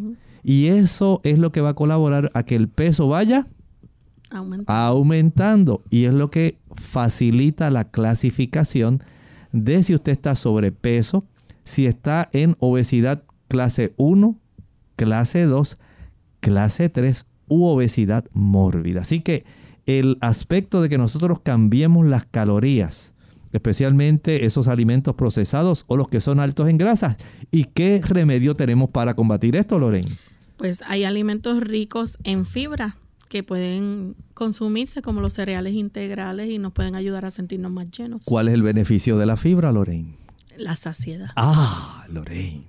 Y 0.43 0.67
eso 0.69 1.21
es 1.25 1.39
lo 1.39 1.53
que 1.53 1.61
va 1.61 1.71
a 1.71 1.75
colaborar 1.75 2.31
a 2.33 2.45
que 2.45 2.55
el 2.57 2.69
peso 2.69 3.09
vaya 3.09 3.47
aumentando. 4.67 5.83
Y 5.91 6.05
es 6.05 6.15
lo 6.15 6.31
que 6.31 6.59
facilita 6.75 7.71
la 7.71 7.85
clasificación 7.85 9.03
de 9.55 9.85
si 9.85 9.95
usted 9.95 10.13
está 10.13 10.35
sobrepeso, 10.35 11.25
si 11.65 11.87
está 11.87 12.29
en 12.33 12.57
obesidad 12.59 13.23
clase 13.49 13.95
1, 13.97 14.37
clase 14.97 15.47
2, 15.47 15.79
clase 16.41 16.89
3 16.89 17.25
u 17.47 17.65
obesidad 17.67 18.25
mórbida. 18.33 19.03
Así 19.03 19.21
que 19.21 19.45
el 19.87 20.19
aspecto 20.21 20.83
de 20.83 20.89
que 20.89 20.99
nosotros 20.99 21.39
cambiemos 21.41 22.05
las 22.05 22.25
calorías, 22.27 23.13
especialmente 23.53 24.45
esos 24.45 24.67
alimentos 24.67 25.15
procesados 25.15 25.85
o 25.87 25.97
los 25.97 26.09
que 26.09 26.21
son 26.21 26.41
altos 26.41 26.69
en 26.69 26.77
grasas. 26.77 27.17
¿Y 27.53 27.65
qué 27.67 28.01
remedio 28.03 28.57
tenemos 28.57 28.91
para 28.91 29.15
combatir 29.15 29.55
esto, 29.55 29.79
Lorraine? 29.79 30.19
Pues 30.57 30.83
hay 30.89 31.05
alimentos 31.05 31.61
ricos 31.61 32.19
en 32.25 32.45
fibra, 32.45 32.97
que 33.35 33.43
pueden 33.43 34.15
consumirse 34.33 35.03
como 35.03 35.21
los 35.21 35.33
cereales 35.33 35.75
integrales 35.75 36.49
y 36.49 36.61
nos 36.61 36.73
pueden 36.73 36.95
ayudar 36.95 37.25
a 37.25 37.33
sentirnos 37.33 37.73
más 37.73 37.91
llenos. 37.91 38.23
¿Cuál 38.25 38.47
es 38.47 38.55
el 38.55 38.63
beneficio 38.63 39.19
de 39.19 39.27
la 39.27 39.37
fibra, 39.37 39.73
Lorraine? 39.73 40.15
La 40.57 40.77
saciedad. 40.77 41.31
Ah, 41.35 42.07
Lorraine. 42.09 42.63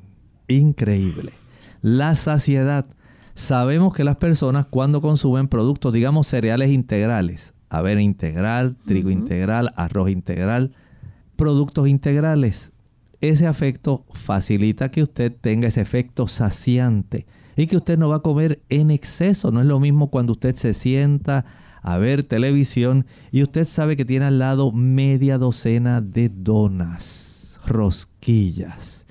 Increíble. 0.47 1.33
La 1.83 2.15
saciedad. 2.15 2.87
Sabemos 3.35 3.93
que 3.93 4.03
las 4.03 4.15
personas 4.15 4.65
cuando 4.65 5.01
consumen 5.01 5.49
productos, 5.49 5.93
digamos 5.93 6.25
cereales 6.25 6.71
integrales, 6.71 7.53
avena 7.69 8.01
integral, 8.01 8.75
trigo 8.87 9.11
integral, 9.11 9.71
arroz 9.75 10.09
integral, 10.09 10.71
productos 11.35 11.87
integrales, 11.87 12.71
ese 13.21 13.45
afecto 13.45 14.03
facilita 14.13 14.89
que 14.89 15.03
usted 15.03 15.31
tenga 15.31 15.67
ese 15.67 15.81
efecto 15.81 16.27
saciante 16.27 17.27
y 17.55 17.67
que 17.67 17.77
usted 17.77 17.97
no 17.97 18.09
va 18.09 18.17
a 18.17 18.21
comer 18.21 18.61
en 18.69 18.91
exceso. 18.91 19.51
No 19.51 19.61
es 19.61 19.65
lo 19.65 19.79
mismo 19.79 20.09
cuando 20.09 20.33
usted 20.33 20.55
se 20.55 20.73
sienta 20.73 21.45
a 21.81 21.97
ver 21.97 22.23
televisión 22.23 23.05
y 23.31 23.43
usted 23.43 23.65
sabe 23.65 23.95
que 23.95 24.05
tiene 24.05 24.25
al 24.25 24.39
lado 24.39 24.71
media 24.71 25.37
docena 25.37 26.01
de 26.01 26.29
donas, 26.29 27.59
rosquillas. 27.65 29.05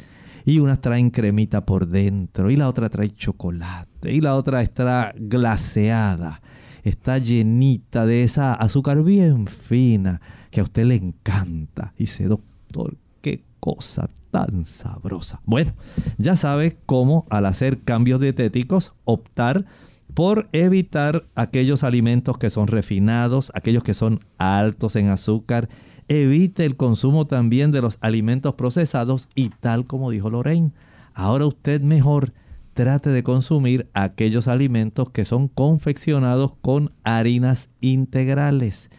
Y 0.45 0.59
unas 0.59 0.81
traen 0.81 1.11
cremita 1.11 1.65
por 1.65 1.89
dentro 1.89 2.51
y 2.51 2.57
la 2.57 2.69
otra 2.69 2.91
trae 2.91 3.11
chocolate 3.11 4.13
y 4.13 4.21
la 4.21 4.35
otra 4.35 4.63
está 4.63 5.13
glaseada. 5.17 6.43
Está 6.83 7.17
llenita 7.17 8.05
de 8.05 8.25
esa 8.25 8.53
azúcar 8.53 9.03
bien 9.03 9.47
fina 9.47 10.21
que 10.51 10.61
a 10.61 10.65
usted 10.65 10.85
le 10.85 10.97
encanta. 10.97 11.95
Y 11.97 12.03
dice, 12.03 12.25
doctor, 12.25 12.99
qué 13.23 13.43
cosa 13.59 14.11
tan 14.35 14.65
sabrosa. 14.65 15.41
Bueno, 15.45 15.75
ya 16.19 16.35
sabe 16.35 16.77
cómo 16.87 17.25
al 17.31 17.47
hacer 17.47 17.83
cambios 17.83 18.19
dietéticos 18.21 18.93
optar 19.05 19.65
por 20.13 20.49
evitar 20.51 21.29
aquellos 21.37 21.85
alimentos 21.85 22.37
que 22.37 22.51
son 22.51 22.67
refinados, 22.67 23.53
aquellos 23.55 23.85
que 23.85 23.95
son 23.95 24.19
altos 24.37 24.97
en 24.97 25.09
azúcar. 25.09 25.69
Evite 26.09 26.65
el 26.65 26.77
consumo 26.77 27.29
también 27.29 27.71
de 27.71 27.81
los 27.81 27.99
alimentos 28.01 28.55
procesados 28.55 29.29
y 29.37 29.51
tal 29.51 29.87
como 29.87 30.11
dijo 30.11 30.31
Lorraine, 30.31 30.73
ahora 31.15 31.47
usted 31.47 31.81
mejor 31.81 32.33
trate 32.73 33.11
de 33.11 33.23
consumir 33.23 33.89
aquellos 33.95 34.49
alimentos 34.49 35.11
que 35.11 35.25
son 35.25 35.47
confeccionados 35.47 36.55
con 36.61 36.91
harinas 37.05 37.69
integrales. 37.81 38.91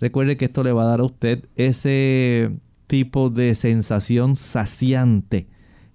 Recuerde 0.00 0.36
que 0.36 0.44
esto 0.44 0.62
le 0.62 0.72
va 0.72 0.82
a 0.82 0.88
dar 0.88 1.00
a 1.00 1.04
usted 1.04 1.48
ese 1.56 2.58
tipo 2.86 3.30
de 3.30 3.54
sensación 3.54 4.36
saciante 4.36 5.48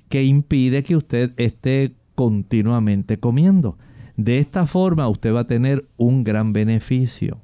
que 0.10 0.24
impide 0.24 0.84
que 0.84 0.96
usted 0.96 1.34
esté 1.38 1.96
continuamente 2.16 3.20
comiendo. 3.20 3.78
De 4.16 4.40
esta 4.40 4.66
forma 4.66 5.08
usted 5.08 5.34
va 5.34 5.42
a 5.42 5.48
tener 5.48 5.88
un 5.98 6.24
gran 6.24 6.54
beneficio. 6.54 7.40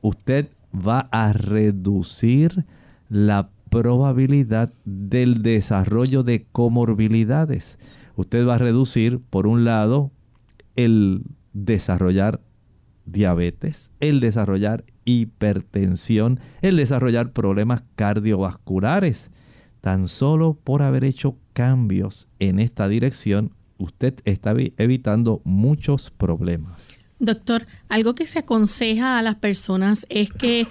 Usted 0.00 0.48
va 0.74 1.08
a 1.12 1.32
reducir 1.32 2.64
la 3.08 3.50
probabilidad 3.70 4.72
del 4.84 5.42
desarrollo 5.42 6.22
de 6.22 6.46
comorbilidades. 6.50 7.78
Usted 8.16 8.46
va 8.46 8.54
a 8.54 8.58
reducir, 8.58 9.20
por 9.20 9.46
un 9.46 9.64
lado, 9.64 10.10
el 10.76 11.24
desarrollar 11.52 12.40
diabetes, 13.10 13.90
el 14.00 14.20
desarrollar 14.20 14.84
hipertensión, 15.04 16.40
el 16.60 16.76
desarrollar 16.76 17.32
problemas 17.32 17.82
cardiovasculares. 17.96 19.30
Tan 19.80 20.08
solo 20.08 20.58
por 20.62 20.82
haber 20.82 21.04
hecho 21.04 21.36
cambios 21.52 22.28
en 22.38 22.58
esta 22.58 22.88
dirección, 22.88 23.52
usted 23.78 24.14
está 24.24 24.54
evitando 24.76 25.40
muchos 25.44 26.10
problemas. 26.10 26.97
Doctor, 27.18 27.66
algo 27.88 28.14
que 28.14 28.26
se 28.26 28.40
aconseja 28.40 29.18
a 29.18 29.22
las 29.22 29.34
personas 29.36 30.06
es 30.08 30.30
que 30.30 30.66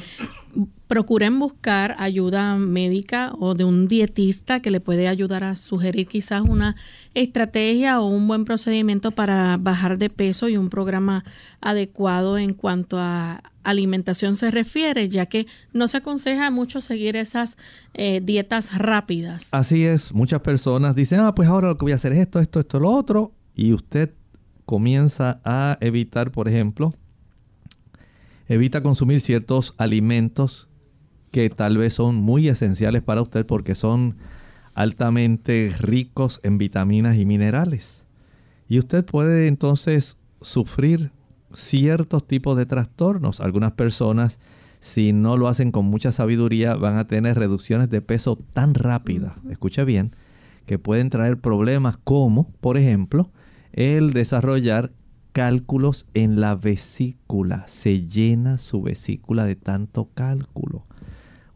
procuren 0.87 1.37
buscar 1.37 1.95
ayuda 1.99 2.55
médica 2.55 3.33
o 3.37 3.53
de 3.53 3.65
un 3.65 3.87
dietista 3.87 4.61
que 4.61 4.71
le 4.71 4.79
puede 4.79 5.07
ayudar 5.07 5.43
a 5.43 5.55
sugerir 5.55 6.07
quizás 6.07 6.41
una 6.41 6.75
estrategia 7.13 7.99
o 7.99 8.07
un 8.07 8.27
buen 8.27 8.45
procedimiento 8.45 9.11
para 9.11 9.57
bajar 9.57 9.97
de 9.97 10.09
peso 10.09 10.47
y 10.47 10.55
un 10.55 10.69
programa 10.69 11.25
adecuado 11.59 12.37
en 12.37 12.53
cuanto 12.53 12.97
a 12.99 13.43
alimentación 13.63 14.37
se 14.37 14.49
refiere, 14.49 15.09
ya 15.09 15.25
que 15.25 15.45
no 15.73 15.89
se 15.89 15.97
aconseja 15.97 16.49
mucho 16.51 16.79
seguir 16.79 17.17
esas 17.17 17.57
eh, 17.93 18.21
dietas 18.23 18.77
rápidas. 18.77 19.49
Así 19.51 19.83
es, 19.83 20.13
muchas 20.13 20.39
personas 20.39 20.95
dicen, 20.95 21.19
ah, 21.19 21.35
pues 21.35 21.49
ahora 21.49 21.67
lo 21.67 21.77
que 21.77 21.83
voy 21.83 21.91
a 21.91 21.95
hacer 21.95 22.13
es 22.13 22.19
esto, 22.19 22.39
esto, 22.39 22.61
esto, 22.61 22.79
lo 22.79 22.91
otro, 22.91 23.33
y 23.55 23.73
usted 23.73 24.13
comienza 24.67 25.39
a 25.45 25.77
evitar, 25.79 26.31
por 26.31 26.49
ejemplo, 26.49 26.93
evita 28.49 28.83
consumir 28.83 29.21
ciertos 29.21 29.73
alimentos 29.77 30.69
que 31.31 31.49
tal 31.49 31.77
vez 31.77 31.93
son 31.93 32.15
muy 32.15 32.49
esenciales 32.49 33.01
para 33.01 33.21
usted 33.21 33.45
porque 33.45 33.75
son 33.75 34.17
altamente 34.73 35.73
ricos 35.79 36.41
en 36.43 36.57
vitaminas 36.57 37.15
y 37.15 37.25
minerales. 37.25 38.05
Y 38.67 38.77
usted 38.79 39.05
puede 39.05 39.47
entonces 39.47 40.17
sufrir 40.41 41.11
ciertos 41.53 42.27
tipos 42.27 42.57
de 42.57 42.65
trastornos. 42.65 43.39
Algunas 43.39 43.71
personas, 43.71 44.37
si 44.81 45.13
no 45.13 45.37
lo 45.37 45.47
hacen 45.47 45.71
con 45.71 45.85
mucha 45.85 46.11
sabiduría, 46.11 46.75
van 46.75 46.97
a 46.97 47.07
tener 47.07 47.39
reducciones 47.39 47.89
de 47.89 48.01
peso 48.01 48.37
tan 48.51 48.73
rápidas, 48.73 49.35
escuche 49.49 49.85
bien, 49.85 50.11
que 50.65 50.77
pueden 50.77 51.09
traer 51.09 51.37
problemas 51.37 51.95
como, 52.03 52.51
por 52.59 52.77
ejemplo, 52.77 53.31
el 53.77 54.11
desarrollar 54.11 54.91
cálculos 55.33 56.09
en 56.15 56.41
la 56.41 56.55
vesícula. 56.55 57.65
Se 57.67 58.01
llena 58.01 58.57
su 58.57 58.81
vesícula 58.81 59.45
de 59.45 59.55
tanto 59.55 60.09
cálculo. 60.15 60.87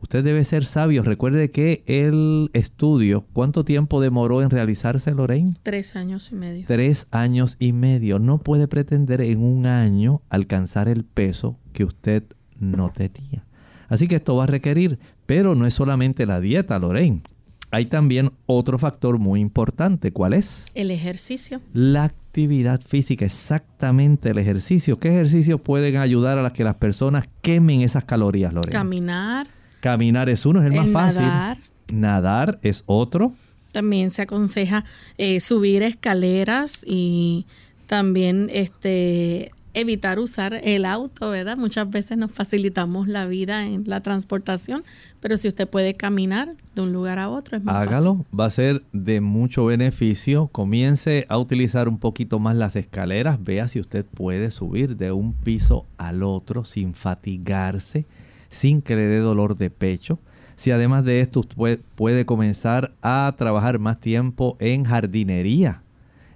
Usted 0.01 0.23
debe 0.23 0.43
ser 0.43 0.65
sabio. 0.65 1.01
Recuerde 1.01 1.49
que 1.49 1.83
el 1.87 2.51
estudio, 2.53 3.25
¿cuánto 3.33 3.65
tiempo 3.65 3.99
demoró 4.01 4.43
en 4.43 4.51
realizarse, 4.51 5.13
Lorraine? 5.15 5.55
Tres 5.63 5.95
años 5.95 6.31
y 6.31 6.35
medio. 6.35 6.65
Tres 6.67 7.07
años 7.09 7.57
y 7.57 7.73
medio. 7.73 8.19
No 8.19 8.37
puede 8.37 8.67
pretender 8.67 9.21
en 9.21 9.43
un 9.43 9.65
año 9.65 10.21
alcanzar 10.29 10.87
el 10.87 11.03
peso 11.03 11.57
que 11.73 11.85
usted 11.85 12.23
no 12.59 12.89
tenía. 12.89 13.45
Así 13.89 14.07
que 14.07 14.17
esto 14.17 14.35
va 14.35 14.43
a 14.43 14.47
requerir, 14.47 14.99
pero 15.25 15.55
no 15.55 15.65
es 15.65 15.73
solamente 15.73 16.27
la 16.27 16.39
dieta, 16.39 16.77
Lorraine 16.77 17.23
hay 17.71 17.85
también 17.85 18.31
otro 18.45 18.77
factor 18.77 19.17
muy 19.17 19.39
importante. 19.39 20.11
¿Cuál 20.11 20.33
es? 20.33 20.67
El 20.75 20.91
ejercicio. 20.91 21.61
La 21.73 22.03
actividad 22.03 22.81
física, 22.81 23.25
exactamente 23.25 24.29
el 24.29 24.37
ejercicio. 24.37 24.99
¿Qué 24.99 25.07
ejercicios 25.07 25.59
pueden 25.61 25.95
ayudar 25.97 26.37
a 26.37 26.51
que 26.51 26.65
las 26.65 26.75
personas 26.75 27.29
quemen 27.41 27.81
esas 27.81 28.03
calorías, 28.03 28.53
Lorena? 28.53 28.77
Caminar. 28.77 29.47
Caminar 29.79 30.29
es 30.29 30.45
uno, 30.45 30.59
es 30.59 30.67
el, 30.67 30.73
más 30.73 30.91
fácil. 30.91 31.21
Nadar. 31.21 31.57
Nadar 31.93 32.59
es 32.61 32.83
otro. 32.87 33.33
También 33.71 34.11
se 34.11 34.23
aconseja 34.23 34.83
eh, 35.17 35.39
subir 35.39 35.81
escaleras 35.81 36.83
y 36.85 37.45
también 37.87 38.49
este 38.51 39.51
evitar 39.73 40.19
usar 40.19 40.53
el 40.53 40.85
auto, 40.85 41.29
¿verdad? 41.29 41.57
Muchas 41.57 41.89
veces 41.89 42.17
nos 42.17 42.31
facilitamos 42.31 43.07
la 43.07 43.25
vida 43.25 43.65
en 43.65 43.83
la 43.85 44.01
transportación, 44.01 44.83
pero 45.19 45.37
si 45.37 45.47
usted 45.47 45.67
puede 45.67 45.93
caminar 45.93 46.53
de 46.75 46.81
un 46.81 46.93
lugar 46.93 47.19
a 47.19 47.29
otro, 47.29 47.57
es 47.57 47.63
más 47.63 47.75
Hágalo, 47.75 48.25
va 48.37 48.45
a 48.45 48.51
ser 48.51 48.83
de 48.91 49.21
mucho 49.21 49.65
beneficio. 49.65 50.47
Comience 50.47 51.25
a 51.29 51.37
utilizar 51.37 51.87
un 51.87 51.99
poquito 51.99 52.39
más 52.39 52.55
las 52.55 52.75
escaleras, 52.75 53.43
vea 53.43 53.67
si 53.67 53.79
usted 53.79 54.05
puede 54.05 54.51
subir 54.51 54.97
de 54.97 55.11
un 55.11 55.33
piso 55.33 55.85
al 55.97 56.23
otro 56.23 56.65
sin 56.65 56.93
fatigarse, 56.93 58.05
sin 58.49 58.81
que 58.81 58.95
le 58.95 59.05
dé 59.05 59.19
dolor 59.19 59.57
de 59.57 59.69
pecho. 59.69 60.19
Si 60.55 60.71
además 60.71 61.05
de 61.05 61.21
esto 61.21 61.39
usted 61.39 61.79
puede 61.95 62.25
comenzar 62.25 62.93
a 63.01 63.33
trabajar 63.37 63.79
más 63.79 63.99
tiempo 63.99 64.57
en 64.59 64.83
jardinería, 64.83 65.81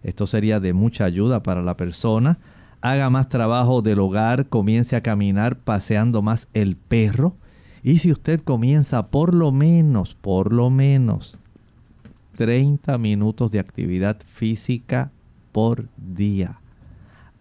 esto 0.01 0.27
sería 0.27 0.59
de 0.59 0.73
mucha 0.73 1.05
ayuda 1.05 1.43
para 1.43 1.61
la 1.61 1.77
persona 1.77 2.39
haga 2.91 3.09
más 3.09 3.29
trabajo 3.29 3.81
del 3.81 3.97
hogar, 3.97 4.47
comience 4.47 4.95
a 4.95 5.01
caminar 5.01 5.57
paseando 5.57 6.21
más 6.21 6.47
el 6.53 6.75
perro. 6.75 7.35
Y 7.81 7.97
si 7.97 8.11
usted 8.11 8.41
comienza 8.41 9.07
por 9.07 9.33
lo 9.33 9.51
menos, 9.51 10.13
por 10.13 10.53
lo 10.53 10.69
menos 10.69 11.39
30 12.37 12.99
minutos 12.99 13.49
de 13.49 13.59
actividad 13.59 14.17
física 14.25 15.11
por 15.51 15.87
día, 15.97 16.59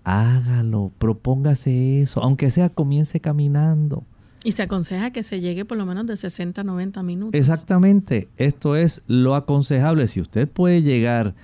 hágalo, 0.02 0.92
propóngase 0.98 2.00
eso, 2.00 2.22
aunque 2.22 2.50
sea 2.50 2.70
comience 2.70 3.20
caminando. 3.20 4.04
Y 4.44 4.52
se 4.52 4.62
aconseja 4.62 5.10
que 5.10 5.22
se 5.22 5.40
llegue 5.40 5.66
por 5.66 5.76
lo 5.76 5.84
menos 5.84 6.06
de 6.06 6.16
60 6.16 6.62
a 6.62 6.64
90 6.64 7.02
minutos. 7.02 7.38
Exactamente, 7.38 8.28
esto 8.38 8.76
es 8.76 9.02
lo 9.06 9.34
aconsejable. 9.34 10.06
Si 10.06 10.22
usted 10.22 10.48
puede 10.48 10.80
llegar 10.80 11.34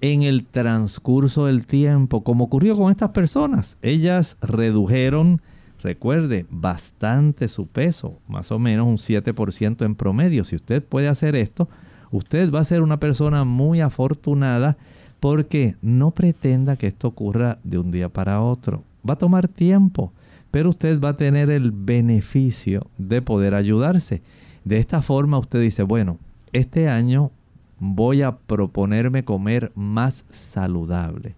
en 0.00 0.22
el 0.22 0.44
transcurso 0.44 1.46
del 1.46 1.66
tiempo, 1.66 2.22
como 2.22 2.44
ocurrió 2.44 2.76
con 2.76 2.90
estas 2.90 3.10
personas. 3.10 3.76
Ellas 3.82 4.36
redujeron, 4.40 5.40
recuerde, 5.82 6.46
bastante 6.50 7.48
su 7.48 7.66
peso, 7.66 8.18
más 8.28 8.52
o 8.52 8.58
menos 8.58 8.86
un 8.86 8.96
7% 8.96 9.84
en 9.84 9.94
promedio. 9.94 10.44
Si 10.44 10.56
usted 10.56 10.82
puede 10.84 11.08
hacer 11.08 11.36
esto, 11.36 11.68
usted 12.10 12.52
va 12.52 12.60
a 12.60 12.64
ser 12.64 12.82
una 12.82 13.00
persona 13.00 13.44
muy 13.44 13.80
afortunada 13.80 14.76
porque 15.20 15.76
no 15.82 16.12
pretenda 16.12 16.76
que 16.76 16.86
esto 16.86 17.08
ocurra 17.08 17.58
de 17.64 17.78
un 17.78 17.90
día 17.90 18.08
para 18.08 18.40
otro. 18.40 18.84
Va 19.08 19.14
a 19.14 19.18
tomar 19.18 19.48
tiempo, 19.48 20.12
pero 20.50 20.70
usted 20.70 21.00
va 21.00 21.10
a 21.10 21.16
tener 21.16 21.50
el 21.50 21.72
beneficio 21.72 22.86
de 22.98 23.20
poder 23.20 23.54
ayudarse. 23.54 24.22
De 24.64 24.78
esta 24.78 25.02
forma 25.02 25.38
usted 25.38 25.60
dice, 25.60 25.82
bueno, 25.82 26.18
este 26.52 26.88
año 26.88 27.30
voy 27.78 28.22
a 28.22 28.36
proponerme 28.36 29.24
comer 29.24 29.72
más 29.74 30.24
saludable. 30.28 31.36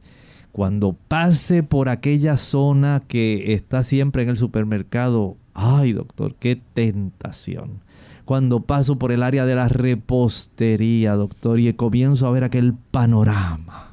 Cuando 0.53 0.97
pase 1.09 1.63
por 1.63 1.89
aquella 1.89 2.37
zona 2.37 3.03
que 3.07 3.55
está 3.55 3.83
siempre 3.83 4.23
en 4.23 4.31
el 4.31 4.37
supermercado, 4.37 5.37
ay 5.55 5.93
doctor, 5.93 6.35
qué 6.35 6.61
tentación. 6.75 7.81
Cuando 8.25 8.61
paso 8.61 8.99
por 8.99 9.13
el 9.13 9.23
área 9.23 9.47
de 9.47 9.55
la 9.55 9.69
repostería, 9.69 11.15
doctor, 11.15 11.59
y 11.61 11.73
comienzo 11.73 12.27
a 12.27 12.31
ver 12.31 12.45
aquel 12.45 12.75
panorama 12.91 13.91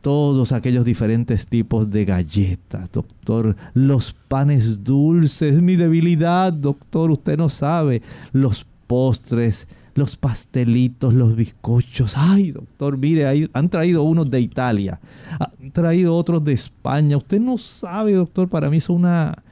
todos 0.00 0.52
aquellos 0.52 0.84
diferentes 0.84 1.48
tipos 1.48 1.90
de 1.90 2.04
galletas, 2.04 2.90
doctor. 2.92 3.56
Los 3.74 4.14
panes 4.14 4.84
dulces, 4.84 5.60
mi 5.60 5.76
debilidad, 5.76 6.52
doctor, 6.52 7.10
usted 7.10 7.36
no 7.36 7.48
sabe. 7.48 8.02
Los 8.32 8.66
postres, 8.86 9.66
los 9.98 10.16
pastelitos, 10.16 11.12
los 11.12 11.36
bizcochos. 11.36 12.14
Ay, 12.16 12.52
doctor, 12.52 12.96
mire, 12.96 13.48
han 13.52 13.68
traído 13.68 14.02
unos 14.02 14.30
de 14.30 14.40
Italia, 14.40 15.00
han 15.38 15.70
traído 15.72 16.16
otros 16.16 16.42
de 16.44 16.52
España. 16.52 17.16
Usted 17.16 17.40
no 17.40 17.58
sabe, 17.58 18.12
doctor, 18.12 18.48
para 18.48 18.70
mí 18.70 18.78
es 18.78 18.88
una, 18.88 19.42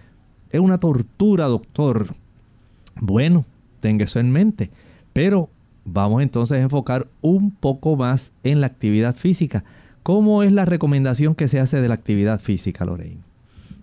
es 0.50 0.60
una 0.60 0.78
tortura, 0.78 1.46
doctor. 1.46 2.14
Bueno, 3.00 3.44
tenga 3.80 4.04
eso 4.04 4.20
en 4.20 4.30
mente. 4.30 4.70
Pero 5.12 5.50
vamos 5.84 6.22
entonces 6.22 6.58
a 6.58 6.62
enfocar 6.62 7.08
un 7.20 7.50
poco 7.50 7.96
más 7.96 8.32
en 8.42 8.60
la 8.60 8.66
actividad 8.66 9.16
física. 9.16 9.64
¿Cómo 10.02 10.42
es 10.42 10.52
la 10.52 10.64
recomendación 10.64 11.34
que 11.34 11.48
se 11.48 11.58
hace 11.58 11.80
de 11.80 11.88
la 11.88 11.94
actividad 11.94 12.40
física, 12.40 12.84
Lorraine? 12.84 13.22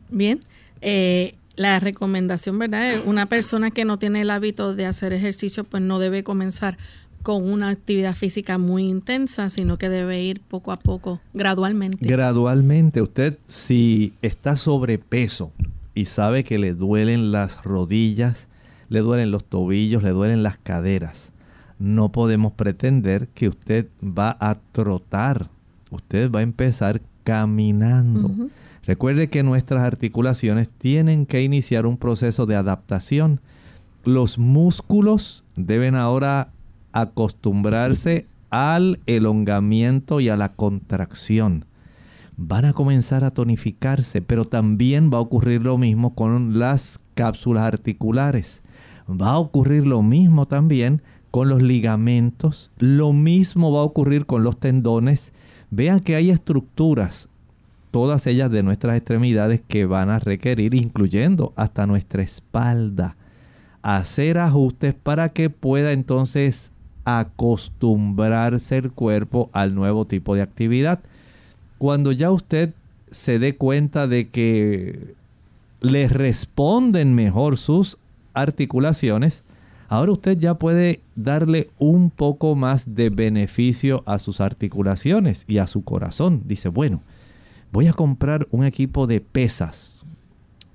Bien, 0.09 0.39
eh, 0.81 1.35
la 1.55 1.79
recomendación, 1.79 2.57
¿verdad? 2.59 2.95
Una 3.05 3.27
persona 3.27 3.71
que 3.71 3.85
no 3.85 3.99
tiene 3.99 4.21
el 4.21 4.29
hábito 4.29 4.75
de 4.75 4.85
hacer 4.85 5.13
ejercicio, 5.13 5.63
pues 5.63 5.83
no 5.83 5.99
debe 5.99 6.23
comenzar 6.23 6.77
con 7.21 7.49
una 7.49 7.69
actividad 7.69 8.15
física 8.15 8.57
muy 8.57 8.83
intensa, 8.83 9.49
sino 9.49 9.77
que 9.77 9.87
debe 9.87 10.21
ir 10.21 10.41
poco 10.41 10.71
a 10.71 10.77
poco, 10.77 11.21
gradualmente. 11.33 12.05
Gradualmente. 12.05 13.01
Usted 13.01 13.37
si 13.47 14.13
está 14.21 14.57
sobrepeso 14.57 15.51
y 15.95 16.05
sabe 16.05 16.43
que 16.43 16.59
le 16.59 16.73
duelen 16.73 17.31
las 17.31 17.63
rodillas, 17.63 18.47
le 18.89 18.99
duelen 18.99 19.31
los 19.31 19.45
tobillos, 19.45 20.03
le 20.03 20.09
duelen 20.09 20.43
las 20.43 20.57
caderas, 20.57 21.31
no 21.79 22.11
podemos 22.11 22.53
pretender 22.53 23.27
que 23.29 23.49
usted 23.49 23.87
va 24.01 24.37
a 24.39 24.55
trotar. 24.71 25.49
Usted 25.89 26.31
va 26.31 26.39
a 26.39 26.43
empezar 26.43 27.01
caminando. 27.23 28.49
Recuerde 28.85 29.29
que 29.29 29.43
nuestras 29.43 29.81
articulaciones 29.83 30.69
tienen 30.69 31.25
que 31.25 31.41
iniciar 31.41 31.85
un 31.85 31.97
proceso 31.97 32.45
de 32.45 32.55
adaptación. 32.55 33.39
Los 34.03 34.37
músculos 34.37 35.45
deben 35.55 35.95
ahora 35.95 36.49
acostumbrarse 36.91 38.27
al 38.49 38.99
elongamiento 39.05 40.19
y 40.19 40.27
a 40.27 40.35
la 40.35 40.49
contracción. 40.49 41.65
Van 42.35 42.65
a 42.65 42.73
comenzar 42.73 43.23
a 43.23 43.31
tonificarse, 43.31 44.21
pero 44.21 44.43
también 44.43 45.09
va 45.13 45.17
a 45.17 45.21
ocurrir 45.21 45.61
lo 45.61 45.77
mismo 45.77 46.13
con 46.13 46.59
las 46.59 46.99
cápsulas 47.13 47.63
articulares. 47.63 48.61
Va 49.09 49.31
a 49.31 49.37
ocurrir 49.37 49.87
lo 49.87 50.01
mismo 50.01 50.45
también 50.45 51.01
con 51.31 51.47
los 51.47 51.61
ligamentos. 51.61 52.71
Lo 52.79 53.13
mismo 53.13 53.71
va 53.71 53.79
a 53.79 53.83
ocurrir 53.83 54.25
con 54.25 54.43
los 54.43 54.59
tendones. 54.59 55.31
Vean 55.71 56.01
que 56.01 56.15
hay 56.15 56.31
estructuras 56.31 57.29
todas 57.93 58.25
ellas 58.25 58.49
de 58.49 58.63
nuestras 58.63 58.97
extremidades 58.97 59.61
que 59.67 59.85
van 59.85 60.09
a 60.09 60.17
requerir, 60.17 60.73
incluyendo 60.73 61.53
hasta 61.55 61.85
nuestra 61.85 62.23
espalda, 62.23 63.15
hacer 63.83 64.39
ajustes 64.39 64.95
para 64.95 65.29
que 65.29 65.51
pueda 65.51 65.91
entonces 65.91 66.71
acostumbrarse 67.05 68.77
el 68.79 68.91
cuerpo 68.91 69.51
al 69.53 69.75
nuevo 69.75 70.05
tipo 70.05 70.33
de 70.33 70.41
actividad. 70.41 71.01
Cuando 71.77 72.11
ya 72.11 72.31
usted 72.31 72.73
se 73.11 73.37
dé 73.37 73.57
cuenta 73.57 74.07
de 74.07 74.27
que 74.27 75.13
le 75.79 76.07
responden 76.07 77.13
mejor 77.13 77.57
sus 77.57 77.99
articulaciones, 78.33 79.43
ahora 79.87 80.13
usted 80.13 80.39
ya 80.39 80.55
puede 80.55 81.01
darle 81.15 81.69
un 81.77 82.09
poco 82.09 82.55
más 82.55 82.95
de 82.95 83.11
beneficio 83.11 84.01
a 84.07 84.17
sus 84.17 84.41
articulaciones 84.41 85.45
y 85.47 85.59
a 85.59 85.67
su 85.67 85.83
corazón. 85.83 86.41
Dice, 86.47 86.69
bueno, 86.69 87.03
voy 87.73 87.87
a 87.87 87.93
comprar 87.93 88.47
un 88.51 88.65
equipo 88.65 89.07
de 89.07 89.19
pesas. 89.19 90.05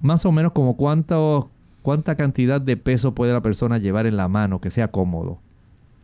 Más 0.01 0.27
o 0.27 0.33
menos 0.33 0.51
como 0.51 0.77
cuánto, 0.77 1.49
cuánta 1.83 2.17
cantidad 2.17 2.61
de 2.61 2.77
peso 2.77 3.15
puede 3.15 3.33
la 3.33 3.41
persona 3.41 3.79
llevar 3.79 4.07
en 4.07 4.17
la 4.17 4.27
mano 4.27 4.61
que 4.61 4.73
sea 4.73 4.91
cómodo. 4.91 5.39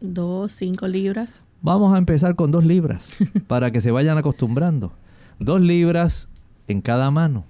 Dos, 0.01 0.53
cinco 0.53 0.87
libras. 0.87 1.45
Vamos 1.63 1.93
a 1.93 1.99
empezar 1.99 2.37
con 2.37 2.53
dos 2.53 2.65
libras 2.65 3.11
para 3.49 3.73
que 3.73 3.81
se 3.81 3.91
vayan 3.91 4.19
acostumbrando. 4.19 4.93
Dos 5.41 5.61
libras 5.61 6.29
en 6.69 6.81
cada 6.81 7.11
mano. 7.11 7.45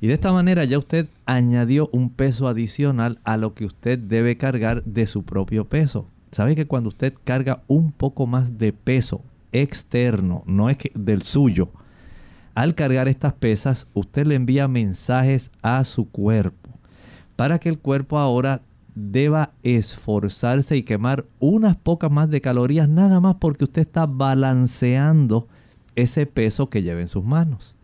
Y 0.00 0.08
de 0.08 0.14
esta 0.14 0.32
manera 0.32 0.64
ya 0.64 0.78
usted 0.78 1.06
añadió 1.24 1.88
un 1.92 2.10
peso 2.10 2.48
adicional 2.48 3.20
a 3.22 3.36
lo 3.36 3.54
que 3.54 3.64
usted 3.64 3.96
debe 3.96 4.36
cargar 4.36 4.82
de 4.82 5.06
su 5.06 5.22
propio 5.22 5.68
peso. 5.68 6.08
¿Sabe 6.32 6.56
que 6.56 6.66
cuando 6.66 6.88
usted 6.88 7.14
carga 7.22 7.62
un 7.68 7.92
poco 7.92 8.26
más 8.26 8.58
de 8.58 8.72
peso 8.72 9.22
externo, 9.52 10.42
no 10.46 10.68
es 10.68 10.78
que 10.78 10.90
del 10.96 11.22
suyo, 11.22 11.68
al 12.54 12.74
cargar 12.74 13.08
estas 13.08 13.32
pesas, 13.32 13.86
usted 13.94 14.26
le 14.26 14.34
envía 14.34 14.68
mensajes 14.68 15.50
a 15.62 15.84
su 15.84 16.08
cuerpo 16.08 16.70
para 17.36 17.58
que 17.58 17.68
el 17.68 17.78
cuerpo 17.78 18.18
ahora 18.18 18.62
deba 18.94 19.52
esforzarse 19.62 20.76
y 20.76 20.82
quemar 20.82 21.24
unas 21.38 21.76
pocas 21.76 22.10
más 22.10 22.28
de 22.30 22.40
calorías 22.40 22.88
nada 22.88 23.20
más 23.20 23.36
porque 23.36 23.64
usted 23.64 23.82
está 23.82 24.06
balanceando 24.06 25.48
ese 25.96 26.26
peso 26.26 26.68
que 26.68 26.82
lleva 26.82 27.00
en 27.00 27.08
sus 27.08 27.24
manos. 27.24 27.76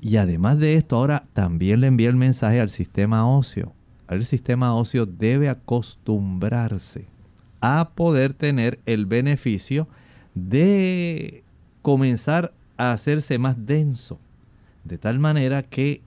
Y 0.00 0.18
además 0.18 0.58
de 0.58 0.74
esto, 0.74 0.96
ahora 0.96 1.24
también 1.32 1.80
le 1.80 1.86
envía 1.86 2.10
el 2.10 2.16
mensaje 2.16 2.60
al 2.60 2.68
sistema 2.68 3.26
óseo. 3.26 3.72
El 4.08 4.24
sistema 4.24 4.74
óseo 4.74 5.06
debe 5.06 5.48
acostumbrarse 5.48 7.06
a 7.62 7.90
poder 7.94 8.34
tener 8.34 8.80
el 8.84 9.06
beneficio 9.06 9.88
de 10.34 11.42
comenzar 11.80 12.52
a 12.76 12.92
hacerse 12.92 13.38
más 13.38 13.66
denso. 13.66 14.18
De 14.84 14.98
tal 14.98 15.18
manera 15.18 15.62
que 15.62 16.02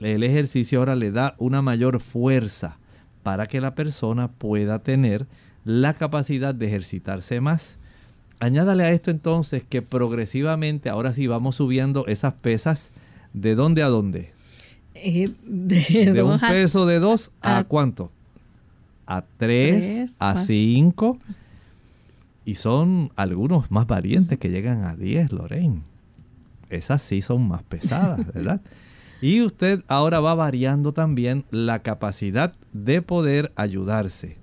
el 0.00 0.22
ejercicio 0.22 0.78
ahora 0.78 0.96
le 0.96 1.10
da 1.10 1.34
una 1.38 1.62
mayor 1.62 2.00
fuerza 2.00 2.78
para 3.22 3.46
que 3.46 3.60
la 3.60 3.74
persona 3.74 4.28
pueda 4.28 4.80
tener 4.80 5.26
la 5.64 5.94
capacidad 5.94 6.54
de 6.54 6.66
ejercitarse 6.66 7.40
más. 7.40 7.76
Añádale 8.40 8.84
a 8.84 8.92
esto 8.92 9.10
entonces 9.10 9.64
que 9.68 9.82
progresivamente 9.82 10.88
ahora 10.88 11.12
sí 11.12 11.26
vamos 11.26 11.56
subiendo 11.56 12.06
esas 12.06 12.34
pesas 12.34 12.90
de 13.32 13.54
dónde 13.54 13.82
a 13.82 13.88
dónde. 13.88 14.32
Eh, 14.94 15.30
de, 15.44 16.22
un 16.22 16.40
peso 16.40 16.86
de 16.86 16.98
2 16.98 17.32
a, 17.42 17.64
cuánto? 17.64 18.10
A 19.06 19.24
3, 19.36 20.16
a 20.18 20.36
5. 20.36 21.18
Y 22.44 22.54
son 22.54 23.12
algunos 23.16 23.70
más 23.70 23.86
valientes 23.86 24.38
que 24.38 24.48
llegan 24.48 24.84
a 24.84 24.96
10, 24.96 25.32
Lorraine 25.32 25.82
esas 26.70 27.02
sí 27.02 27.22
son 27.22 27.48
más 27.48 27.62
pesadas, 27.62 28.26
¿verdad? 28.34 28.60
y 29.20 29.42
usted 29.42 29.82
ahora 29.88 30.20
va 30.20 30.34
variando 30.34 30.92
también 30.92 31.44
la 31.50 31.80
capacidad 31.80 32.54
de 32.72 33.02
poder 33.02 33.52
ayudarse. 33.56 34.36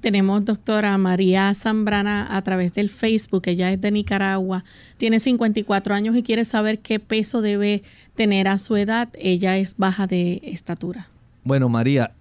Tenemos 0.00 0.44
doctora 0.44 0.96
María 0.96 1.52
Zambrana 1.54 2.36
a 2.36 2.42
través 2.42 2.72
del 2.72 2.88
Facebook, 2.88 3.42
ella 3.46 3.72
es 3.72 3.80
de 3.80 3.90
Nicaragua, 3.90 4.64
tiene 4.96 5.18
54 5.18 5.94
años 5.94 6.16
y 6.16 6.22
quiere 6.22 6.44
saber 6.44 6.78
qué 6.78 7.00
peso 7.00 7.42
debe 7.42 7.82
tener 8.14 8.46
a 8.46 8.58
su 8.58 8.76
edad. 8.76 9.08
Ella 9.14 9.58
es 9.58 9.76
baja 9.76 10.06
de 10.06 10.40
estatura. 10.44 11.08
Bueno, 11.42 11.68
María, 11.68 12.12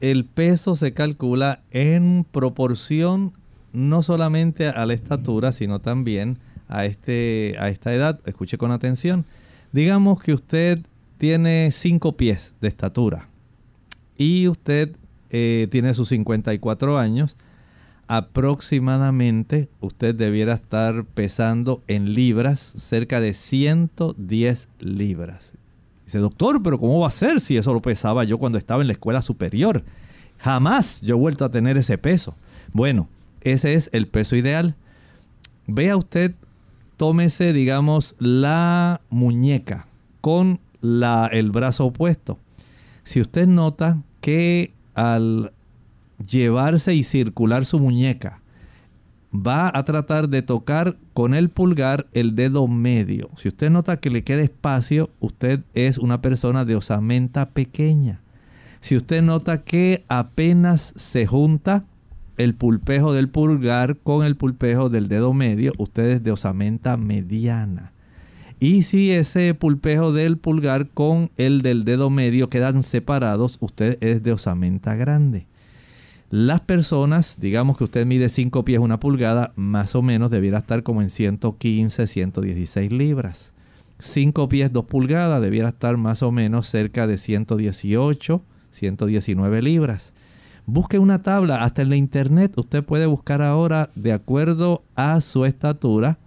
el 0.00 0.24
peso 0.24 0.74
se 0.74 0.92
calcula 0.92 1.60
en 1.70 2.26
proporción 2.30 3.32
no 3.72 4.02
solamente 4.02 4.66
a 4.66 4.84
la 4.84 4.94
estatura, 4.94 5.52
sino 5.52 5.78
también 5.78 6.38
a, 6.70 6.86
este, 6.86 7.56
a 7.58 7.68
esta 7.68 7.92
edad, 7.92 8.20
escuche 8.24 8.56
con 8.56 8.70
atención, 8.70 9.26
digamos 9.72 10.22
que 10.22 10.32
usted 10.32 10.78
tiene 11.18 11.70
5 11.72 12.16
pies 12.16 12.54
de 12.60 12.68
estatura 12.68 13.28
y 14.16 14.48
usted 14.48 14.96
eh, 15.30 15.68
tiene 15.70 15.92
sus 15.94 16.08
54 16.08 16.98
años, 16.98 17.36
aproximadamente 18.06 19.68
usted 19.80 20.14
debiera 20.14 20.54
estar 20.54 21.04
pesando 21.04 21.82
en 21.88 22.14
libras 22.14 22.60
cerca 22.60 23.20
de 23.20 23.34
110 23.34 24.68
libras. 24.78 25.52
Dice, 26.04 26.18
doctor, 26.18 26.62
pero 26.62 26.78
¿cómo 26.78 27.00
va 27.00 27.08
a 27.08 27.12
ser 27.12 27.40
si 27.40 27.56
eso 27.56 27.72
lo 27.74 27.82
pesaba 27.82 28.24
yo 28.24 28.38
cuando 28.38 28.58
estaba 28.58 28.82
en 28.82 28.88
la 28.88 28.94
escuela 28.94 29.22
superior? 29.22 29.84
Jamás 30.38 31.00
yo 31.02 31.16
he 31.16 31.18
vuelto 31.18 31.44
a 31.44 31.50
tener 31.50 31.76
ese 31.76 31.98
peso. 31.98 32.34
Bueno, 32.72 33.08
ese 33.42 33.74
es 33.74 33.90
el 33.92 34.08
peso 34.08 34.36
ideal. 34.36 34.74
Vea 35.66 35.96
usted 35.96 36.34
tómese, 37.00 37.54
digamos, 37.54 38.14
la 38.18 39.00
muñeca 39.08 39.86
con 40.20 40.60
la, 40.82 41.30
el 41.32 41.50
brazo 41.50 41.86
opuesto. 41.86 42.38
Si 43.04 43.22
usted 43.22 43.46
nota 43.46 44.02
que 44.20 44.74
al 44.94 45.54
llevarse 46.30 46.94
y 46.94 47.02
circular 47.02 47.64
su 47.64 47.80
muñeca, 47.80 48.42
va 49.34 49.72
a 49.74 49.82
tratar 49.86 50.28
de 50.28 50.42
tocar 50.42 50.98
con 51.14 51.32
el 51.32 51.48
pulgar 51.48 52.06
el 52.12 52.34
dedo 52.34 52.68
medio. 52.68 53.30
Si 53.34 53.48
usted 53.48 53.70
nota 53.70 53.96
que 53.96 54.10
le 54.10 54.22
queda 54.22 54.42
espacio, 54.42 55.08
usted 55.20 55.60
es 55.72 55.96
una 55.96 56.20
persona 56.20 56.66
de 56.66 56.76
osamenta 56.76 57.48
pequeña. 57.48 58.20
Si 58.82 58.94
usted 58.94 59.22
nota 59.22 59.62
que 59.62 60.04
apenas 60.08 60.92
se 60.96 61.24
junta 61.24 61.86
el 62.42 62.54
pulpejo 62.54 63.12
del 63.12 63.28
pulgar 63.28 63.98
con 63.98 64.24
el 64.24 64.34
pulpejo 64.34 64.88
del 64.88 65.08
dedo 65.08 65.34
medio, 65.34 65.72
ustedes 65.76 66.22
de 66.22 66.32
osamenta 66.32 66.96
mediana. 66.96 67.92
Y 68.58 68.82
si 68.82 69.10
ese 69.10 69.52
pulpejo 69.52 70.12
del 70.14 70.38
pulgar 70.38 70.88
con 70.88 71.30
el 71.36 71.60
del 71.60 71.84
dedo 71.84 72.08
medio 72.08 72.48
quedan 72.48 72.82
separados, 72.82 73.58
usted 73.60 73.98
es 74.00 74.22
de 74.22 74.32
osamenta 74.32 74.94
grande. 74.94 75.48
Las 76.30 76.62
personas, 76.62 77.38
digamos 77.40 77.76
que 77.76 77.84
usted 77.84 78.06
mide 78.06 78.30
5 78.30 78.64
pies 78.64 78.78
una 78.78 79.00
pulgada, 79.00 79.52
más 79.56 79.94
o 79.94 80.00
menos 80.00 80.30
debiera 80.30 80.58
estar 80.58 80.82
como 80.82 81.02
en 81.02 81.10
115, 81.10 82.06
116 82.06 82.90
libras. 82.90 83.52
5 83.98 84.48
pies 84.48 84.72
2 84.72 84.84
pulgadas 84.86 85.42
debiera 85.42 85.68
estar 85.68 85.98
más 85.98 86.22
o 86.22 86.32
menos 86.32 86.68
cerca 86.68 87.06
de 87.06 87.18
118, 87.18 88.42
119 88.70 89.62
libras. 89.62 90.14
Busque 90.72 91.00
una 91.00 91.20
tabla, 91.20 91.64
hasta 91.64 91.82
en 91.82 91.88
la 91.90 91.96
internet 91.96 92.56
usted 92.56 92.84
puede 92.84 93.06
buscar 93.06 93.42
ahora 93.42 93.90
de 93.96 94.12
acuerdo 94.12 94.84
a 94.94 95.20
su 95.20 95.44
estatura 95.44 96.18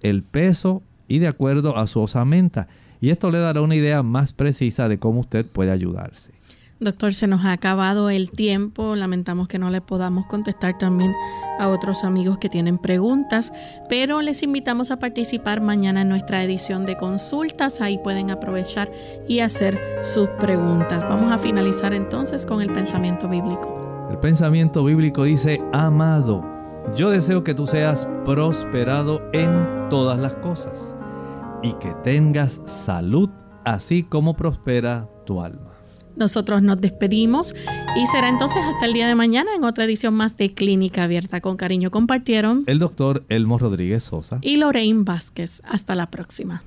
el 0.00 0.24
peso 0.24 0.82
y 1.06 1.20
de 1.20 1.28
acuerdo 1.28 1.76
a 1.76 1.86
su 1.86 2.00
osamenta. 2.00 2.66
Y 3.00 3.10
esto 3.10 3.30
le 3.30 3.38
dará 3.38 3.60
una 3.60 3.76
idea 3.76 4.02
más 4.02 4.32
precisa 4.32 4.88
de 4.88 4.98
cómo 4.98 5.20
usted 5.20 5.46
puede 5.46 5.70
ayudarse. 5.70 6.35
Doctor, 6.78 7.14
se 7.14 7.26
nos 7.26 7.46
ha 7.46 7.52
acabado 7.52 8.10
el 8.10 8.30
tiempo. 8.30 8.96
Lamentamos 8.96 9.48
que 9.48 9.58
no 9.58 9.70
le 9.70 9.80
podamos 9.80 10.26
contestar 10.26 10.76
también 10.76 11.14
a 11.58 11.68
otros 11.68 12.04
amigos 12.04 12.36
que 12.36 12.50
tienen 12.50 12.76
preguntas, 12.76 13.50
pero 13.88 14.20
les 14.20 14.42
invitamos 14.42 14.90
a 14.90 14.98
participar 14.98 15.62
mañana 15.62 16.02
en 16.02 16.10
nuestra 16.10 16.44
edición 16.44 16.84
de 16.84 16.98
consultas. 16.98 17.80
Ahí 17.80 17.98
pueden 18.04 18.30
aprovechar 18.30 18.90
y 19.26 19.40
hacer 19.40 19.80
sus 20.02 20.28
preguntas. 20.38 21.02
Vamos 21.08 21.32
a 21.32 21.38
finalizar 21.38 21.94
entonces 21.94 22.44
con 22.44 22.60
el 22.60 22.70
pensamiento 22.70 23.26
bíblico. 23.26 24.08
El 24.10 24.18
pensamiento 24.18 24.84
bíblico 24.84 25.24
dice, 25.24 25.62
amado, 25.72 26.44
yo 26.94 27.08
deseo 27.08 27.42
que 27.42 27.54
tú 27.54 27.66
seas 27.66 28.06
prosperado 28.26 29.22
en 29.32 29.88
todas 29.88 30.18
las 30.18 30.34
cosas 30.34 30.94
y 31.62 31.72
que 31.74 31.94
tengas 32.04 32.60
salud 32.66 33.30
así 33.64 34.02
como 34.02 34.36
prospera 34.36 35.08
tu 35.24 35.40
alma. 35.40 35.75
Nosotros 36.16 36.62
nos 36.62 36.80
despedimos 36.80 37.54
y 37.94 38.06
será 38.06 38.28
entonces 38.28 38.62
hasta 38.64 38.86
el 38.86 38.94
día 38.94 39.06
de 39.06 39.14
mañana 39.14 39.50
en 39.54 39.64
otra 39.64 39.84
edición 39.84 40.14
más 40.14 40.36
de 40.36 40.54
Clínica 40.54 41.04
Abierta. 41.04 41.40
Con 41.40 41.56
cariño 41.56 41.90
compartieron 41.90 42.64
el 42.66 42.78
doctor 42.78 43.24
Elmo 43.28 43.58
Rodríguez 43.58 44.04
Sosa 44.04 44.38
y 44.42 44.56
Lorraine 44.56 45.04
Vázquez. 45.04 45.62
Hasta 45.64 45.94
la 45.94 46.10
próxima. 46.10 46.62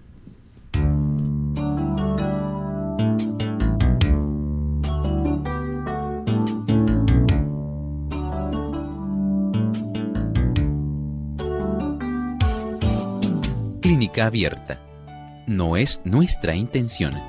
Clínica 13.82 14.28
Abierta. 14.28 14.80
No 15.48 15.76
es 15.76 16.02
nuestra 16.04 16.56
intención 16.56 17.29